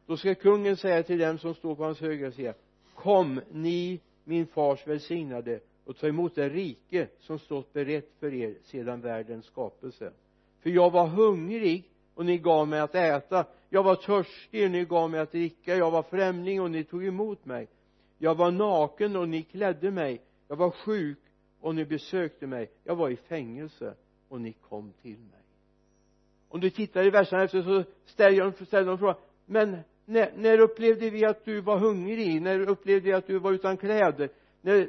Då 0.06 0.16
ska 0.16 0.34
kungen 0.34 0.76
säga 0.76 1.02
till 1.02 1.18
dem 1.18 1.38
som 1.38 1.54
står 1.54 1.74
på 1.74 1.84
hans 1.84 2.00
högra 2.00 2.32
sida 2.32 2.54
kom 2.94 3.40
ni 3.50 4.00
min 4.24 4.46
fars 4.46 4.86
välsignade 4.86 5.60
och 5.88 5.96
ta 5.96 6.08
emot 6.08 6.34
det 6.34 6.48
rike 6.48 7.08
som 7.18 7.38
stått 7.38 7.72
berett 7.72 8.12
för 8.20 8.34
er 8.34 8.54
sedan 8.62 9.00
världens 9.00 9.46
skapelse. 9.46 10.12
För 10.60 10.70
jag 10.70 10.90
var 10.90 11.06
hungrig 11.06 11.90
och 12.14 12.26
ni 12.26 12.38
gav 12.38 12.68
mig 12.68 12.80
att 12.80 12.94
äta. 12.94 13.44
Jag 13.68 13.82
var 13.82 13.94
törstig 13.94 14.64
och 14.64 14.70
ni 14.70 14.84
gav 14.84 15.10
mig 15.10 15.20
att 15.20 15.32
dricka. 15.32 15.76
Jag 15.76 15.90
var 15.90 16.02
främling 16.02 16.60
och 16.60 16.70
ni 16.70 16.84
tog 16.84 17.04
emot 17.04 17.44
mig. 17.44 17.68
Jag 18.18 18.34
var 18.34 18.50
naken 18.50 19.16
och 19.16 19.28
ni 19.28 19.42
klädde 19.42 19.90
mig. 19.90 20.20
Jag 20.48 20.56
var 20.56 20.70
sjuk 20.70 21.18
och 21.60 21.74
ni 21.74 21.84
besökte 21.84 22.46
mig. 22.46 22.70
Jag 22.84 22.96
var 22.96 23.10
i 23.10 23.16
fängelse 23.16 23.94
och 24.28 24.40
ni 24.40 24.52
kom 24.52 24.92
till 25.02 25.18
mig. 25.18 25.44
Om 26.48 26.60
du 26.60 26.70
tittar 26.70 27.06
i 27.06 27.10
verserna 27.10 27.42
efter 27.42 27.62
så 27.62 27.84
ställer 28.04 28.44
de, 28.44 28.66
ställer 28.66 28.86
de 28.86 28.98
frågan 28.98 29.16
men 29.46 29.78
när, 30.04 30.32
när 30.36 30.60
upplevde 30.60 31.10
vi 31.10 31.24
att 31.24 31.44
du 31.44 31.60
var 31.60 31.78
hungrig? 31.78 32.42
När 32.42 32.60
upplevde 32.60 33.04
vi 33.04 33.12
att 33.12 33.26
du 33.26 33.38
var 33.38 33.52
utan 33.52 33.76
kläder? 33.76 34.28
När 34.60 34.88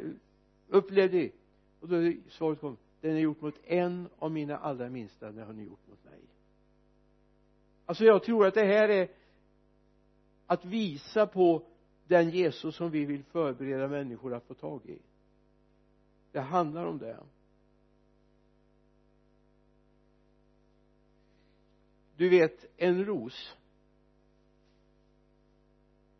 upplevde 0.69 1.17
vi. 1.17 1.31
Och 1.79 1.87
då 1.87 1.95
är 1.95 2.17
svaret 2.29 2.59
kom 2.59 2.77
det 3.01 3.13
ni 3.13 3.19
gjort 3.19 3.41
mot 3.41 3.59
en 3.63 4.09
av 4.19 4.31
mina 4.31 4.57
allra 4.57 4.89
minsta 4.89 5.31
det 5.31 5.43
har 5.43 5.53
ni 5.53 5.63
gjort 5.63 5.87
mot 5.87 6.03
mig. 6.03 6.19
Alltså 7.85 8.03
jag 8.03 8.23
tror 8.23 8.45
att 8.45 8.53
det 8.53 8.65
här 8.65 8.89
är 8.89 9.09
att 10.45 10.65
visa 10.65 11.27
på 11.27 11.65
den 12.07 12.29
Jesus 12.29 12.75
som 12.75 12.91
vi 12.91 13.05
vill 13.05 13.23
förbereda 13.23 13.87
människor 13.87 14.33
att 14.33 14.45
få 14.45 14.53
tag 14.53 14.85
i. 14.85 14.99
Det 16.31 16.39
handlar 16.39 16.85
om 16.85 16.97
det. 16.97 17.19
Du 22.15 22.29
vet 22.29 22.65
en 22.77 23.05
ros. 23.05 23.55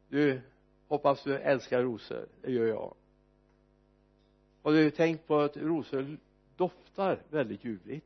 Du 0.10 0.42
hoppas 0.88 1.24
du 1.24 1.38
älskar 1.38 1.84
rosor. 1.84 2.28
Det 2.42 2.52
gör 2.52 2.66
jag 2.66 2.96
har 4.64 4.72
du 4.72 4.92
tänkt 4.92 5.28
på 5.28 5.40
att 5.40 5.58
rosor 5.58 6.18
doftar 6.56 7.22
väldigt 7.30 7.66
ljuvligt? 7.66 8.06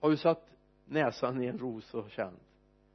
Har 0.00 0.10
du 0.10 0.16
satt 0.16 0.50
näsan 0.84 1.42
i 1.42 1.46
en 1.46 1.58
ros 1.58 1.94
och 1.94 2.10
känt? 2.10 2.40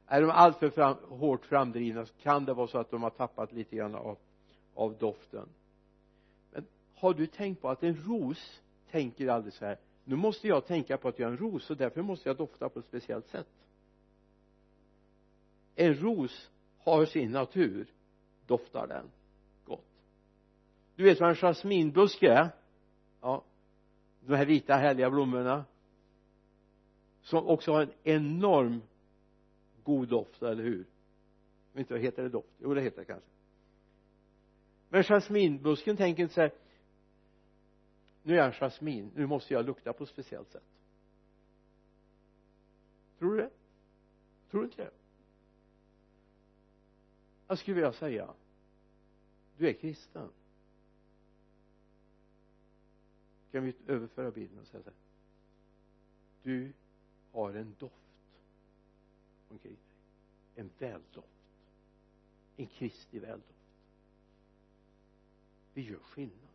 Är 0.06 0.20
de 0.20 0.30
alltför 0.30 0.70
fram, 0.70 0.96
hårt 1.08 1.44
framdrivna 1.44 2.06
så 2.06 2.14
kan 2.14 2.44
det 2.44 2.54
vara 2.54 2.66
så 2.66 2.78
att 2.78 2.90
de 2.90 3.02
har 3.02 3.10
tappat 3.10 3.52
lite 3.52 3.76
grann 3.76 3.94
av, 3.94 4.18
av 4.74 4.98
doften. 4.98 5.48
Men 6.50 6.66
har 6.94 7.14
du 7.14 7.26
tänkt 7.26 7.62
på 7.62 7.68
att 7.68 7.82
en 7.82 7.96
ros 7.96 8.62
tänker 8.90 9.28
aldrig 9.28 9.52
så 9.52 9.64
här 9.64 9.78
nu 10.08 10.16
måste 10.16 10.48
jag 10.48 10.66
tänka 10.66 10.96
på 10.96 11.08
att 11.08 11.18
jag 11.18 11.28
är 11.28 11.32
en 11.32 11.38
ros 11.38 11.70
och 11.70 11.76
därför 11.76 12.02
måste 12.02 12.28
jag 12.28 12.36
dofta 12.36 12.68
på 12.68 12.78
ett 12.78 12.84
speciellt 12.84 13.28
sätt. 13.28 13.48
En 15.74 15.94
ros 15.94 16.50
har 16.78 17.04
sin 17.04 17.30
natur 17.30 17.86
doftar 18.48 18.86
den 18.86 19.10
gott. 19.64 19.86
Du 20.96 21.04
vet 21.04 21.20
vad 21.20 21.28
en 21.28 21.36
jasminbuske 21.36 22.32
är? 22.32 22.50
Ja 23.20 23.44
de 24.28 24.36
här 24.36 24.46
vita 24.46 24.74
härliga 24.74 25.10
blommorna 25.10 25.64
som 27.22 27.46
också 27.46 27.72
har 27.72 27.82
en 27.82 27.92
enorm 28.02 28.82
god 29.84 30.08
doft, 30.08 30.42
eller 30.42 30.62
hur? 30.62 30.84
Jag 31.72 31.80
inte 31.80 31.94
vad 31.94 32.02
heter 32.02 32.22
det 32.22 32.28
doft? 32.28 32.48
Jo 32.58 32.74
det 32.74 32.80
heter 32.80 32.98
det 32.98 33.04
kanske. 33.04 33.28
Men 34.88 35.02
jasminbusken 35.02 35.96
tänker 35.96 36.22
inte 36.22 36.34
så 36.34 36.40
här 36.40 36.50
nu 38.22 38.34
är 38.34 38.38
jag 38.38 38.46
en 38.46 38.52
jasmin 38.52 39.10
nu 39.14 39.26
måste 39.26 39.54
jag 39.54 39.66
lukta 39.66 39.92
på 39.92 40.04
ett 40.04 40.10
speciellt 40.10 40.50
sätt. 40.50 40.62
Tror 43.18 43.30
du 43.30 43.36
det? 43.36 43.50
Tror 44.50 44.60
du 44.60 44.66
inte 44.66 44.82
det? 44.82 44.90
Jag 47.48 47.58
skulle 47.58 47.74
vilja 47.74 47.92
säga. 47.92 48.34
Du 49.56 49.68
är 49.68 49.72
kristen. 49.72 50.28
Kan 53.52 53.64
vi 53.64 53.74
överföra 53.86 54.30
bilden 54.30 54.58
och 54.58 54.66
säga 54.66 54.82
så 54.82 54.90
här? 54.90 54.98
Du 56.42 56.72
har 57.32 57.54
en 57.54 57.74
doft 57.78 57.94
omkring 59.48 59.72
dig. 59.72 59.82
En 60.54 60.70
väldoft. 60.78 61.28
En 62.56 62.66
Kristi 62.66 63.18
väldoft. 63.18 63.58
Vi 65.74 65.82
gör 65.82 65.98
skillnad. 65.98 66.48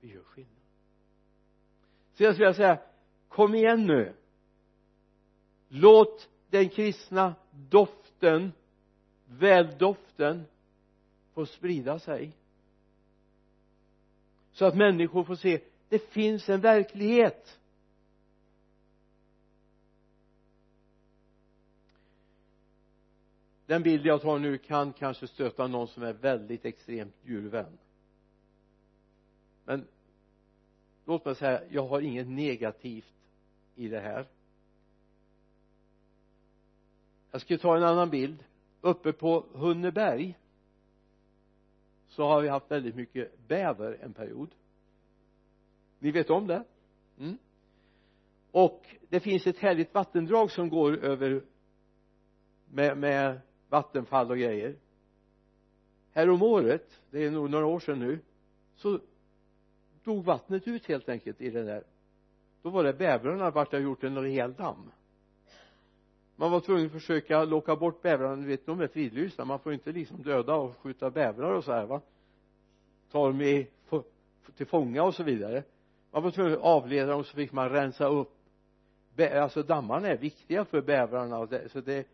Vi 0.00 0.08
gör 0.08 0.22
skillnad. 0.22 0.54
Så 2.14 2.22
jag 2.22 2.34
skulle 2.34 2.46
vilja 2.46 2.54
säga 2.54 2.82
kom 3.28 3.54
igen 3.54 3.86
nu. 3.86 4.16
Låt 5.68 6.30
den 6.50 6.68
kristna 6.68 7.34
doften 7.50 8.52
väldoften 9.38 10.44
får 11.32 11.44
sprida 11.44 11.98
sig. 11.98 12.32
Så 14.52 14.64
att 14.64 14.76
människor 14.76 15.24
får 15.24 15.36
se 15.36 15.60
det 15.88 15.98
finns 15.98 16.48
en 16.48 16.60
verklighet. 16.60 17.58
Den 23.66 23.82
bild 23.82 24.06
jag 24.06 24.22
tar 24.22 24.38
nu 24.38 24.58
kan 24.58 24.92
kanske 24.92 25.28
stöta 25.28 25.66
någon 25.66 25.88
som 25.88 26.02
är 26.02 26.12
väldigt 26.12 26.64
extremt 26.64 27.14
djurvän. 27.22 27.78
Men 29.64 29.86
låt 31.04 31.24
mig 31.24 31.34
säga 31.34 31.62
jag 31.70 31.86
har 31.86 32.00
inget 32.00 32.28
negativt 32.28 33.14
i 33.74 33.88
det 33.88 34.00
här. 34.00 34.26
Jag 37.30 37.40
ska 37.40 37.58
ta 37.58 37.76
en 37.76 37.82
annan 37.82 38.10
bild 38.10 38.44
uppe 38.84 39.12
på 39.12 39.46
Hunneberg 39.52 40.38
så 42.08 42.24
har 42.24 42.42
vi 42.42 42.48
haft 42.48 42.70
väldigt 42.70 42.94
mycket 42.94 43.48
bäver 43.48 43.98
en 44.02 44.12
period. 44.12 44.54
Ni 45.98 46.10
vet 46.10 46.30
om 46.30 46.46
det? 46.46 46.64
Mm. 47.18 47.38
och 48.50 48.96
det 49.08 49.20
finns 49.20 49.46
ett 49.46 49.58
härligt 49.58 49.94
vattendrag 49.94 50.50
som 50.50 50.68
går 50.68 50.96
över 51.04 51.44
med, 52.70 52.98
med 52.98 53.40
vattenfall 53.68 54.30
och 54.30 54.38
grejer. 54.38 54.76
Här 56.12 56.30
om 56.30 56.42
året 56.42 57.00
det 57.10 57.24
är 57.24 57.30
nog 57.30 57.50
några 57.50 57.66
år 57.66 57.80
sedan 57.80 57.98
nu 57.98 58.18
så 58.74 59.00
dog 60.04 60.24
vattnet 60.24 60.68
ut 60.68 60.86
helt 60.86 61.08
enkelt 61.08 61.40
i 61.40 61.50
det 61.50 61.62
där. 61.62 61.84
Då 62.62 62.70
var 62.70 62.84
det 62.84 62.92
bävrarna 62.92 63.50
vart 63.50 63.70
det 63.70 63.80
gjort 63.80 64.04
en 64.04 64.18
rejäl 64.18 64.54
damm 64.54 64.90
man 66.36 66.50
var 66.50 66.60
tvungen 66.60 66.86
att 66.86 66.92
försöka 66.92 67.44
locka 67.44 67.76
bort 67.76 68.02
bävrarna. 68.02 68.36
Du 68.36 68.46
vet 68.46 68.66
de 68.66 68.80
är 68.80 68.86
fridlysta 68.86 69.44
man 69.44 69.58
får 69.58 69.72
inte 69.72 69.92
liksom 69.92 70.22
döda 70.22 70.54
och 70.54 70.76
skjuta 70.76 71.10
bävrar 71.10 71.52
och 71.52 71.64
så 71.64 71.72
här 71.72 71.86
va? 71.86 72.00
Ta 73.10 73.26
dem 73.26 73.40
i 73.40 73.66
till 74.56 74.66
fånga 74.66 75.02
och 75.02 75.14
så 75.14 75.22
vidare. 75.22 75.62
Man 76.10 76.22
var 76.22 76.30
tvungen 76.30 76.52
att 76.52 76.58
avleda 76.58 77.12
dem 77.12 77.24
så 77.24 77.36
fick 77.36 77.52
man 77.52 77.70
rensa 77.70 78.06
upp. 78.06 78.30
Bä 79.14 79.42
alltså 79.42 79.62
dammarna 79.62 80.08
är 80.08 80.16
viktiga 80.16 80.64
för 80.64 80.80
bävrarna 80.80 81.38
och 81.38 81.48
det, 81.48 81.68
så 81.68 81.80
det 81.80 82.08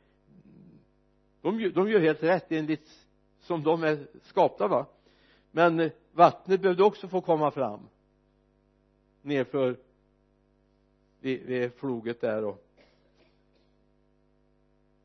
de, 1.43 1.71
de 1.75 1.91
gör 1.91 2.01
helt 2.01 2.23
rätt 2.23 2.53
enligt 2.53 3.07
som 3.41 3.63
de 3.63 3.83
är 3.85 4.07
skapta 4.23 4.69
va? 4.69 4.87
Men 5.51 5.81
eh, 5.81 5.93
vattnet 6.13 6.61
behövde 6.61 6.85
också 6.85 7.09
få 7.09 7.21
komma 7.21 7.51
fram. 7.51 7.81
Nerför 9.23 9.77
vid, 11.21 11.47
vid 11.47 11.75
floget 11.75 12.21
där 12.21 12.45
och 12.45 12.70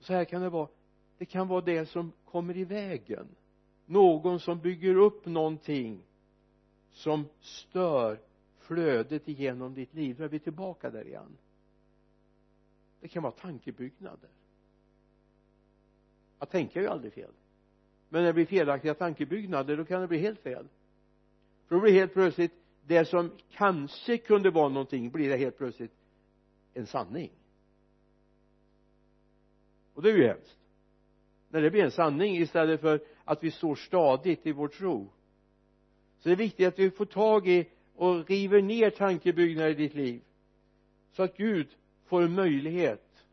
så 0.06 0.14
här 0.14 0.26
kan 0.26 0.42
det 0.42 0.50
vara. 0.50 0.68
Det 1.18 1.26
kan 1.26 1.48
vara 1.48 1.62
det 1.62 1.86
som 1.86 2.12
kommer 2.26 2.58
i 2.58 2.64
vägen. 2.64 3.28
Någon 3.86 4.40
som 4.40 4.60
bygger 4.60 4.96
upp 4.96 5.26
någonting 5.26 6.02
som 6.92 7.26
stör 7.42 8.20
flödet 8.60 9.28
igenom 9.28 9.74
ditt 9.74 9.94
liv, 9.94 10.16
Då 10.18 10.24
är 10.24 10.28
vi 10.28 10.40
tillbaka 10.40 10.90
där 10.90 11.08
igen. 11.08 11.38
Det 13.02 13.08
kan 13.08 13.24
vara 13.24 13.34
tankebyggnader. 13.34 14.30
Att 16.40 16.52
tänka 16.52 16.80
är 16.80 16.84
ju 16.84 16.90
aldrig 16.90 17.14
fel. 17.14 17.32
Men 18.10 18.22
när 18.22 18.28
det 18.28 18.34
blir 18.34 18.46
felaktiga 18.46 18.94
tankebyggnader 18.94 19.78
då 19.78 19.86
kan 19.86 20.02
det 20.02 20.08
bli 20.08 20.18
helt 20.18 20.40
fel. 20.40 20.68
För 21.68 21.76
då 21.76 21.82
blir 21.82 21.94
helt 21.94 22.14
plötsligt 22.14 22.54
det 22.88 23.06
som 23.06 23.32
kanske 23.52 24.18
kunde 24.18 24.50
vara 24.50 24.70
någonting 24.70 25.12
blir 25.12 25.30
det 25.30 25.38
helt 25.38 25.58
plötsligt 25.58 25.94
en 26.74 26.86
sanning 26.88 27.32
och 29.96 30.02
det 30.02 30.12
är 30.12 30.18
ju 30.18 30.28
hemskt. 30.28 30.58
När 31.50 31.62
det 31.62 31.72
blir 31.72 31.84
en 31.84 31.92
sanning 31.92 32.38
istället 32.38 32.82
för 32.82 33.04
att 33.24 33.44
vi 33.44 33.52
står 33.52 33.76
stadigt 33.76 34.48
i 34.48 34.52
vår 34.52 34.68
tro. 34.68 35.10
Så 36.20 36.30
det 36.30 36.36
är 36.36 36.38
viktigt 36.38 36.68
att 36.68 36.80
vi 36.80 36.92
får 36.92 37.06
tag 37.06 37.48
i 37.48 37.70
och 37.96 38.30
river 38.30 38.62
ner 38.62 38.90
tankebyggnader 38.90 39.70
i 39.70 39.74
ditt 39.74 39.94
liv. 39.94 40.22
Så 41.12 41.24
att 41.24 41.38
Gud 41.38 41.68
får 42.06 42.22
en 42.22 42.34
möjlighet. 42.34 43.26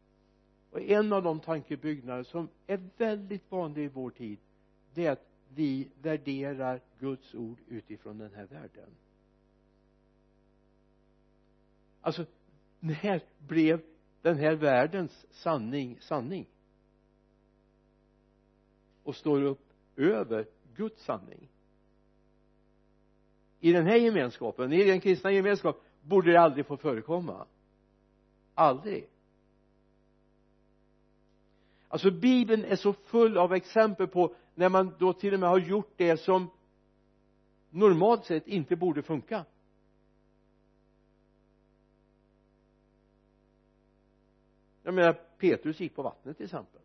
Och 0.71 0.81
en 0.81 1.13
av 1.13 1.23
de 1.23 1.41
tankebyggnader 1.41 2.23
som 2.23 2.49
är 2.67 2.89
väldigt 2.97 3.51
vanlig 3.51 3.85
i 3.85 3.89
vår 3.89 4.11
tid 4.11 4.39
det 4.95 5.07
är 5.07 5.11
att 5.11 5.29
vi 5.49 5.89
värderar 6.03 6.81
Guds 6.99 7.35
ord 7.35 7.59
utifrån 7.69 8.19
den 8.19 8.35
här 8.35 8.47
världen. 8.47 8.91
Alltså 12.01 12.27
när 12.81 13.23
blev 13.39 13.81
den 14.23 14.39
här 14.39 14.55
världens 14.55 15.27
sanning 15.31 16.01
sanning 16.01 16.47
och 19.05 19.17
står 19.17 19.43
upp 19.43 19.73
över 19.97 20.47
Guds 20.77 21.05
sanning. 21.05 21.49
I 23.61 23.73
den 23.73 23.87
här 23.87 23.97
gemenskapen, 23.97 24.73
i 24.73 24.85
den 24.85 25.01
kristna 25.01 25.33
gemenskapen 25.33 25.83
borde 26.03 26.33
det 26.33 26.41
aldrig 26.41 26.67
få 26.67 26.77
förekomma. 26.77 27.47
Aldrig. 28.55 29.09
Alltså 31.89 32.11
bibeln 32.11 32.65
är 32.65 32.77
så 32.77 32.93
full 32.93 33.39
av 33.39 33.55
exempel 33.55 34.07
på 34.07 34.35
när 34.55 34.69
man 34.69 34.95
då 34.99 35.13
till 35.13 35.35
och 35.35 35.41
med 35.41 35.49
har 35.49 35.59
gjort 35.59 35.93
det 35.97 36.17
som 36.17 36.51
normalt 37.71 38.25
sett 38.25 38.47
inte 38.47 38.77
borde 38.77 39.03
funka. 39.03 39.45
Jag 44.83 44.95
menar 44.95 45.13
Petrus 45.39 45.81
gick 45.81 45.95
på 45.95 46.03
vattnet 46.03 46.37
till 46.37 46.45
exempel 46.45 46.82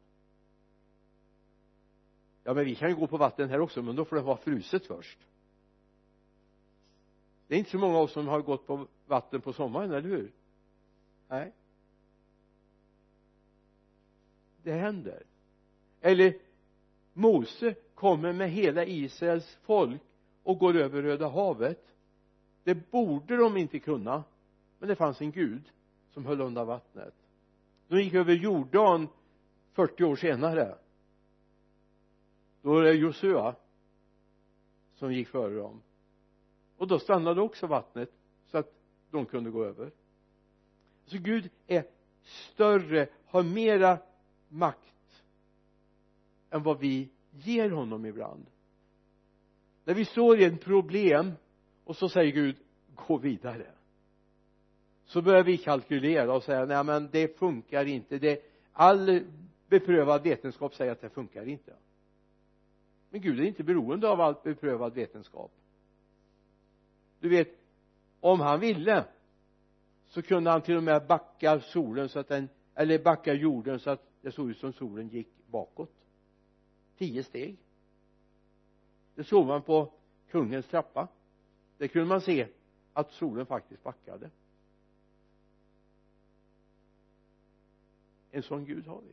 ja 2.48 2.54
men 2.54 2.66
vi 2.66 2.76
kan 2.76 2.90
ju 2.90 2.96
gå 2.96 3.08
på 3.08 3.18
vatten 3.18 3.50
här 3.50 3.60
också 3.60 3.82
men 3.82 3.96
då 3.96 4.06
får 4.06 4.16
det 4.16 4.22
vara 4.22 4.38
fruset 4.38 4.86
först. 4.86 5.20
Det 7.48 7.56
är 7.56 7.60
inte 7.60 7.72
så 7.72 7.78
många 7.78 7.98
av 7.98 8.04
oss 8.04 8.12
som 8.12 8.28
har 8.28 8.42
gått 8.42 8.68
på 8.68 8.88
vatten 9.06 9.42
på 9.42 9.54
sommaren, 9.54 9.92
eller 9.92 10.10
hur? 10.10 10.32
Nej. 11.28 11.54
Det 14.64 14.72
händer. 14.72 15.24
Eller 16.02 16.38
Mose 17.14 17.76
kommer 17.94 18.34
med 18.34 18.52
hela 18.52 18.86
Israels 18.86 19.58
folk 19.62 20.02
och 20.44 20.60
går 20.60 20.76
över 20.76 21.02
Röda 21.02 21.30
havet. 21.30 21.94
Det 22.64 22.92
borde 22.92 23.38
de 23.38 23.58
inte 23.58 23.80
kunna 23.80 24.24
men 24.80 24.90
det 24.90 24.96
fanns 24.96 25.22
en 25.22 25.32
Gud 25.32 25.72
som 26.12 26.26
höll 26.26 26.42
undan 26.42 26.68
vattnet. 26.68 27.16
De 27.88 28.02
gick 28.02 28.14
över 28.14 28.34
Jordan 28.34 29.08
40 29.74 30.04
år 30.04 30.16
senare 30.16 30.78
då 32.62 32.80
är 32.80 32.84
det 32.84 32.94
Josua 32.94 33.56
som 34.96 35.14
gick 35.14 35.28
före 35.28 35.56
dem. 35.56 35.82
Och 36.78 36.88
då 36.88 37.00
stannade 37.00 37.42
också 37.42 37.68
vattnet 37.68 38.12
så 38.46 38.58
att 38.58 38.74
de 39.12 39.26
kunde 39.26 39.50
gå 39.50 39.66
över. 39.66 39.92
Så 41.06 41.18
Gud 41.18 41.50
är 41.68 41.84
större, 42.24 43.08
har 43.26 43.44
mera 43.44 43.98
makt 44.50 45.24
än 46.50 46.64
vad 46.64 46.80
vi 46.80 47.10
ger 47.32 47.70
honom 47.70 48.06
ibland. 48.06 48.46
När 49.84 49.94
vi 49.94 50.06
står 50.06 50.40
i 50.40 50.44
ett 50.44 50.62
problem 50.62 51.32
och 51.84 51.96
så 51.96 52.10
säger 52.10 52.32
Gud 52.32 52.56
gå 52.96 53.18
vidare. 53.18 53.72
Så 55.06 55.22
börjar 55.22 55.44
vi 55.44 55.58
kalkylera 55.58 56.34
och 56.34 56.44
säga 56.44 56.66
nej 56.66 56.84
men 56.84 57.10
det 57.12 57.38
funkar 57.38 57.86
inte. 57.86 58.18
Det 58.20 58.42
all 58.72 59.22
beprövad 59.68 60.24
vetenskap 60.24 60.76
säger 60.76 60.92
att 60.92 61.02
det 61.02 61.10
funkar 61.10 61.48
inte 61.48 61.74
men 63.10 63.22
Gud 63.22 63.40
är 63.40 63.44
inte 63.44 63.64
beroende 63.64 64.10
av 64.10 64.22
allt 64.22 64.44
beprövad 64.44 64.94
vetenskap. 64.94 65.52
Du 67.20 67.30
vet 67.30 67.48
om 68.20 68.40
han 68.40 68.60
ville 68.60 69.06
så 70.06 70.22
kunde 70.22 70.50
han 70.50 70.62
till 70.62 70.78
och 70.78 70.84
med 70.84 71.08
backa 71.08 71.60
solen 71.60 72.10
så 72.10 72.20
att 72.20 72.28
den 72.28 72.50
eller 72.76 73.00
backa 73.00 73.34
jorden 73.34 73.80
så 73.80 73.90
att 73.90 74.08
det 74.22 74.32
såg 74.32 74.50
ut 74.50 74.58
som 74.58 74.74
solen 74.74 75.08
gick 75.08 75.28
bakåt. 75.48 75.94
Tio 76.98 77.24
steg. 77.24 77.58
Det 79.16 79.24
såg 79.24 79.48
man 79.48 79.62
på 79.62 79.94
kungens 80.30 80.68
trappa. 80.68 81.08
Där 81.78 81.88
kunde 81.88 82.08
man 82.08 82.22
se 82.22 82.48
att 82.94 83.12
solen 83.12 83.46
faktiskt 83.46 83.84
backade. 83.84 84.30
En 88.32 88.44
sån 88.44 88.66
Gud 88.66 88.88
har 88.88 89.02
vi. 89.02 89.12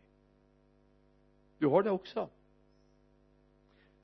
Du 1.59 1.66
har 1.66 1.83
det 1.83 1.90
också 1.90 2.28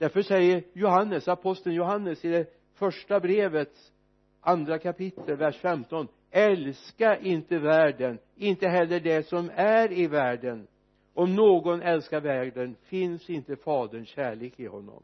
därför 0.01 0.23
säger 0.23 0.63
Johannes, 0.73 1.29
aposteln 1.29 1.75
Johannes 1.75 2.25
i 2.25 2.29
det 2.29 2.47
första 2.75 3.21
brevets 3.21 3.93
andra 4.41 4.79
kapitel, 4.79 5.37
vers 5.37 5.57
15 5.57 6.09
älska 6.31 7.19
inte 7.19 7.59
världen, 7.59 8.19
inte 8.37 8.69
heller 8.69 9.01
det 9.01 9.27
som 9.27 9.51
är 9.55 9.93
i 9.93 10.07
världen. 10.07 10.67
Om 11.15 11.35
någon 11.35 11.83
älskar 11.83 12.21
världen 12.21 12.77
finns 12.83 13.31
inte 13.31 13.57
faderns 13.57 14.09
kärlek 14.09 14.61
i 14.61 14.67
honom. 14.67 15.03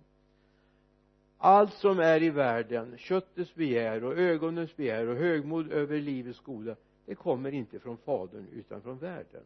Allt 1.39 1.73
som 1.73 1.99
är 1.99 2.23
i 2.23 2.31
världen, 2.31 2.99
köttets 2.99 3.55
begär 3.55 4.05
och 4.05 4.19
ögonens 4.19 4.77
begär 4.77 5.09
och 5.09 5.17
högmod 5.17 5.73
över 5.73 6.01
livets 6.01 6.41
goda 6.41 6.77
det 7.07 7.15
kommer 7.15 7.55
inte 7.55 7.79
från 7.79 7.97
fadern 7.97 8.47
utan 8.53 8.83
från 8.83 8.99
världen. 8.99 9.45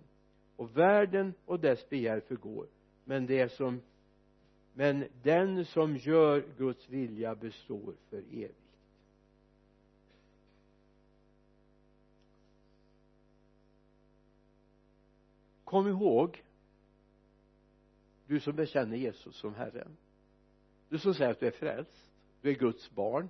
Och 0.56 0.76
världen 0.76 1.34
och 1.44 1.60
dess 1.60 1.88
begär 1.88 2.20
förgår 2.20 2.66
men 3.04 3.26
det 3.26 3.52
som 3.52 3.80
men 4.74 5.08
den 5.22 5.64
som 5.64 5.96
gör 5.96 6.44
Guds 6.58 6.88
vilja 6.88 7.34
består 7.34 7.94
för 8.08 8.18
evigt. 8.18 8.54
Kom 15.64 15.88
ihåg 15.88 16.44
du 18.26 18.40
som 18.40 18.56
bekänner 18.56 18.96
Jesus 18.96 19.36
som 19.36 19.54
Herren. 19.54 19.96
Du 20.88 20.98
som 20.98 21.14
säger 21.14 21.30
att 21.30 21.40
du 21.40 21.46
är 21.46 21.50
frälst 21.50 22.10
du 22.40 22.50
är 22.50 22.54
Guds 22.54 22.90
barn. 22.90 23.28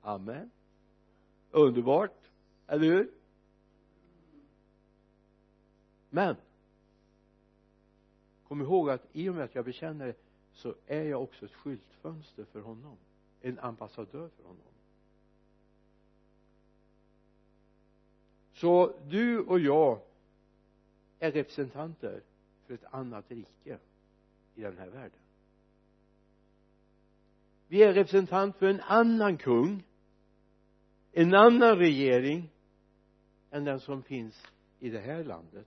Amen. 0.00 0.50
Underbart 1.50 2.30
eller 2.66 2.86
hur? 2.86 3.10
Men 6.16 6.36
kom 8.48 8.60
ihåg 8.60 8.90
att 8.90 9.06
i 9.12 9.28
och 9.28 9.34
med 9.34 9.44
att 9.44 9.54
jag 9.54 9.64
bekänner 9.64 10.06
det 10.06 10.14
så 10.52 10.74
är 10.86 11.02
jag 11.02 11.22
också 11.22 11.44
ett 11.44 11.54
skyltfönster 11.54 12.44
för 12.44 12.60
honom. 12.60 12.96
En 13.40 13.58
ambassadör 13.58 14.28
för 14.28 14.42
honom. 14.42 14.72
Så 18.52 18.98
du 19.06 19.40
och 19.40 19.60
jag 19.60 20.00
är 21.18 21.32
representanter 21.32 22.22
för 22.66 22.74
ett 22.74 22.84
annat 22.84 23.30
rike 23.30 23.78
i 24.54 24.60
den 24.60 24.78
här 24.78 24.88
världen. 24.88 25.20
Vi 27.68 27.82
är 27.82 27.92
representant 27.92 28.56
för 28.56 28.66
en 28.66 28.80
annan 28.80 29.36
kung 29.36 29.84
en 31.12 31.34
annan 31.34 31.78
regering 31.78 32.50
än 33.50 33.64
den 33.64 33.80
som 33.80 34.02
finns 34.02 34.46
i 34.78 34.90
det 34.90 35.00
här 35.00 35.24
landet 35.24 35.66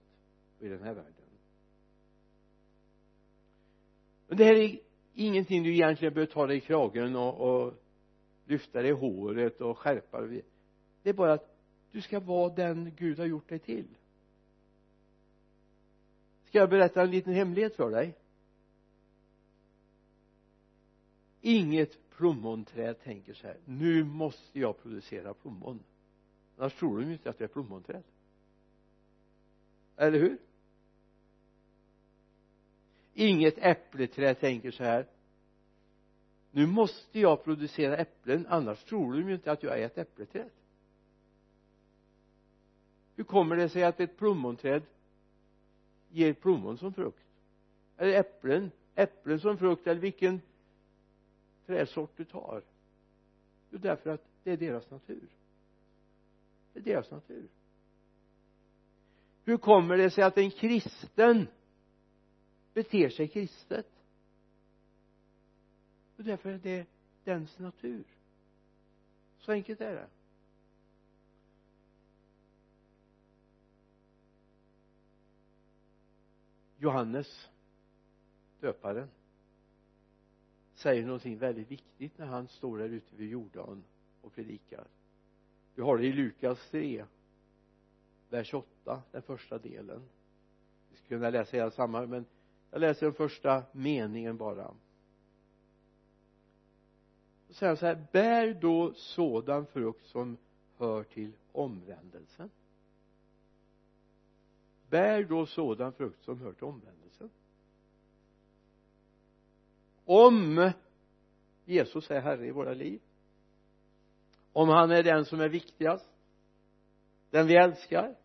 och 0.60 0.66
i 0.66 0.70
den 0.70 0.84
här 0.84 0.94
världen. 0.94 1.14
Men 4.28 4.38
det 4.38 4.44
här 4.44 4.56
är 4.56 4.80
ingenting 5.14 5.64
du 5.64 5.74
egentligen 5.74 6.14
behöver 6.14 6.34
ta 6.34 6.48
dig 6.48 6.58
i 6.58 6.62
kragen 6.62 7.16
och, 7.16 7.64
och 7.66 7.74
lyfta 8.46 8.82
dig 8.82 8.92
i 8.92 8.94
håret 8.94 9.62
och 9.62 9.78
skärpa 9.78 10.22
dig 10.22 10.44
det 11.04 11.10
är 11.10 11.14
bara 11.14 11.34
att 11.34 11.56
du 11.92 12.02
ska 12.02 12.20
vara 12.20 12.54
den 12.54 12.96
Gud 12.96 13.20
har 13.20 13.26
gjort 13.26 13.50
dig 13.50 13.60
till. 13.60 13.88
Ska 16.46 16.58
jag 16.58 16.70
berätta 16.70 17.02
en 17.02 17.12
liten 17.12 17.34
hemlighet 17.34 17.76
för 17.76 17.90
dig? 17.90 18.18
Inget 21.42 22.10
plommonträd 22.10 23.00
tänker 23.00 23.34
så 23.34 23.48
här 23.48 23.58
nu 23.66 24.04
måste 24.04 24.60
jag 24.60 24.82
producera 24.82 25.34
plommon. 25.34 25.80
Annars 26.58 26.74
tror 26.74 27.00
de 27.00 27.08
ju 27.08 27.14
inte 27.14 27.30
att 27.30 27.38
det 27.38 27.44
är 27.44 27.48
plommonträd. 27.48 28.04
Eller 29.96 30.20
hur? 30.20 30.38
Inget 33.20 33.58
äppleträd 33.58 34.40
tänker 34.40 34.72
så 34.72 34.84
här. 34.84 35.06
Nu 36.52 36.68
måste 36.68 37.20
jag 37.20 37.44
producera 37.44 37.98
äpplen 37.98 38.46
annars 38.50 38.84
tror 38.84 39.14
de 39.14 39.28
ju 39.28 39.34
inte 39.34 39.52
att 39.52 39.64
jag 39.64 39.80
är 39.80 39.86
ett 39.86 39.98
äppleträd 39.98 40.50
hur 43.20 43.24
kommer 43.24 43.56
det 43.56 43.70
sig 43.70 43.84
att 43.84 44.00
ett 44.00 44.18
plommonträd 44.18 44.84
ger 46.10 46.34
plommon 46.34 46.78
som 46.78 46.94
frukt? 46.94 47.26
Eller 47.98 48.20
äpplen 48.20 48.72
äpplen 48.96 49.40
som 49.40 49.58
frukt 49.58 49.88
eller 49.88 50.02
vilken 50.02 50.42
träsort 51.66 52.12
du 52.16 52.26
tar? 52.26 52.64
Jo 53.70 53.80
därför 53.82 54.10
att 54.10 54.26
det 54.44 54.52
är 54.52 54.58
deras 54.58 54.92
natur. 54.92 55.28
Det 56.74 56.80
är 56.80 56.84
deras 56.84 57.12
natur. 57.12 57.48
Hur 59.44 59.58
kommer 59.58 59.98
det 59.98 60.10
sig 60.10 60.24
att 60.24 60.38
en 60.38 60.52
kristen 60.52 61.48
beter 62.84 63.10
sig 63.10 63.28
kristet. 63.28 63.88
Och 66.18 66.24
därför 66.24 66.50
är 66.50 66.58
det 66.58 66.88
dens 67.24 67.60
natur. 67.60 68.04
Så 69.40 69.52
enkelt 69.52 69.82
är 69.82 69.94
det. 69.94 70.08
Johannes 76.78 77.50
döparen 78.60 79.10
säger 80.74 81.06
någonting 81.06 81.38
väldigt 81.38 81.72
viktigt 81.72 82.18
när 82.18 82.26
han 82.26 82.48
står 82.48 82.78
där 82.78 82.90
ute 82.90 83.16
vid 83.16 83.30
Jordan 83.30 83.84
och 84.22 84.34
predikar. 84.34 84.88
Vi 85.76 85.82
har 85.82 85.98
det 85.98 86.08
i 86.08 86.14
Lukas 86.14 86.70
3 86.70 87.06
vers 88.30 88.54
8 88.54 89.04
den 89.12 89.22
första 89.22 89.58
delen. 89.58 90.02
Vi 90.90 90.98
skulle 90.98 91.20
kunna 91.20 91.30
läsa 91.30 91.58
hela 91.58 91.72
samma 91.72 92.06
men 92.06 92.26
jag 92.72 92.82
läser 92.82 93.06
den 93.06 93.16
första 93.16 93.64
meningen 93.72 94.38
bara. 94.38 94.68
Och 97.48 97.56
säger 97.56 97.76
så 97.76 97.86
här 97.86 98.06
bär 98.12 98.54
då 98.54 98.94
sådan 98.94 99.66
frukt 99.66 100.06
som 100.06 100.38
hör 100.78 101.04
till 101.04 101.32
omvändelsen. 101.52 102.50
Bär 104.90 105.24
då 105.24 105.46
sådan 105.46 105.94
frukt 105.94 106.24
som 106.24 106.40
hör 106.42 106.54
till 106.54 106.64
omvändelsen. 106.64 107.30
Om 110.06 110.72
Jesus 111.66 112.12
är 112.12 112.22
herre 112.22 112.48
i 112.48 112.52
våra 112.52 112.74
liv 112.74 113.02
om 114.54 114.70
han 114.70 114.92
är 114.92 115.04
den 115.04 115.26
som 115.26 115.42
är 115.42 115.50
viktigast 115.50 116.10
den 117.30 117.48
vi 117.48 117.56
älskar 117.56 118.16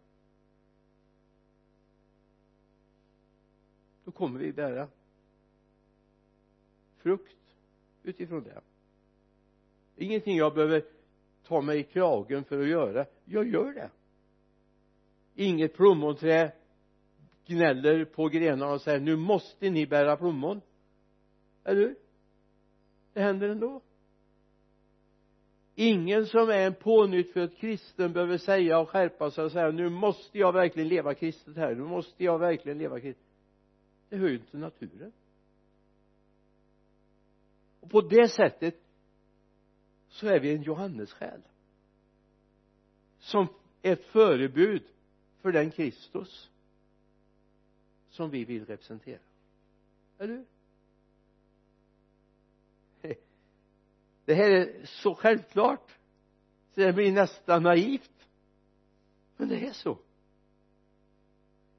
kommer 4.14 4.38
vi 4.40 4.52
bära 4.52 4.88
frukt 7.04 7.56
utifrån 8.02 8.44
det. 8.44 8.60
Ingenting 9.96 10.36
jag 10.36 10.54
behöver 10.54 10.84
ta 11.46 11.60
mig 11.60 11.78
i 11.78 11.82
kragen 11.82 12.44
för 12.44 12.60
att 12.60 12.68
göra. 12.68 13.06
Jag 13.24 13.48
gör 13.48 13.72
det. 13.72 13.90
Inget 15.34 15.74
plommonträd 15.74 16.52
gnäller 17.46 18.04
på 18.04 18.28
grenarna 18.28 18.72
och 18.72 18.80
säger 18.80 19.00
nu 19.00 19.16
måste 19.16 19.70
ni 19.70 19.86
bära 19.86 20.16
plommon. 20.16 20.60
Eller 21.64 21.80
hur? 21.80 21.96
Det 23.12 23.20
händer 23.20 23.48
ändå. 23.48 23.80
Ingen 25.74 26.26
som 26.26 26.48
är 26.50 26.66
en 26.66 26.74
pånyttfödd 26.74 27.56
kristen 27.56 28.12
behöver 28.12 28.38
säga 28.38 28.78
och 28.78 28.88
skärpa 28.88 29.30
sig 29.30 29.44
och 29.44 29.52
säga 29.52 29.70
nu 29.70 29.88
måste 29.88 30.38
jag 30.38 30.52
verkligen 30.52 30.88
leva 30.88 31.14
kristet 31.14 31.56
här. 31.56 31.74
Nu 31.74 31.82
måste 31.82 32.24
jag 32.24 32.38
verkligen 32.38 32.78
leva 32.78 33.00
kristet 33.00 33.26
det 34.14 34.20
hör 34.20 34.28
ju 34.28 34.38
till 34.38 34.58
naturen. 34.58 35.12
Och 37.80 37.90
på 37.90 38.00
det 38.00 38.28
sättet 38.28 38.74
så 40.08 40.26
är 40.26 40.40
vi 40.40 40.54
en 40.54 40.62
Johannessjäl 40.62 41.42
som 43.18 43.48
ett 43.82 44.04
förebud 44.04 44.82
för 45.40 45.52
den 45.52 45.70
Kristus 45.70 46.50
som 48.08 48.30
vi 48.30 48.44
vill 48.44 48.66
representera. 48.66 49.20
Eller 50.18 50.34
hur? 50.34 50.46
Det 54.24 54.34
här 54.34 54.50
är 54.50 54.86
så 54.86 55.14
självklart 55.14 55.98
så 56.74 56.80
det 56.80 56.92
blir 56.92 57.12
nästan 57.12 57.62
naivt. 57.62 58.28
Men 59.36 59.48
det 59.48 59.66
är 59.66 59.72
så 59.72 59.98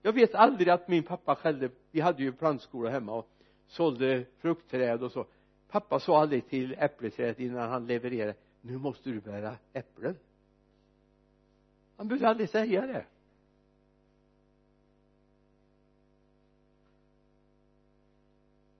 jag 0.05 0.13
vet 0.13 0.35
aldrig 0.35 0.69
att 0.69 0.87
min 0.87 1.03
pappa 1.03 1.35
skällde. 1.35 1.69
Vi 1.91 2.01
hade 2.01 2.23
ju 2.23 2.31
plantskola 2.31 2.89
hemma 2.89 3.13
och 3.13 3.29
sålde 3.67 4.25
fruktträd 4.37 5.03
och 5.03 5.11
så. 5.11 5.27
Pappa 5.67 5.99
sa 5.99 6.21
aldrig 6.21 6.47
till 6.47 6.75
äppelträdet 6.77 7.39
innan 7.39 7.69
han 7.69 7.87
levererade 7.87 8.35
nu 8.61 8.77
måste 8.77 9.09
du 9.09 9.19
bära 9.19 9.57
äpplen. 9.73 10.17
Han 11.97 12.07
behövde 12.07 12.27
aldrig 12.27 12.49
säga 12.49 12.87
det. 12.87 13.05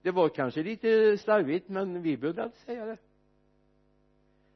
Det 0.02 0.12
var 0.12 0.30
kanske 0.30 0.64
lite 0.64 1.18
slarvigt 1.18 1.70
men 1.70 2.02
vi 2.02 2.18
behövde 2.18 2.44
aldrig 2.44 2.62
säga 2.62 2.86
det. 2.86 2.98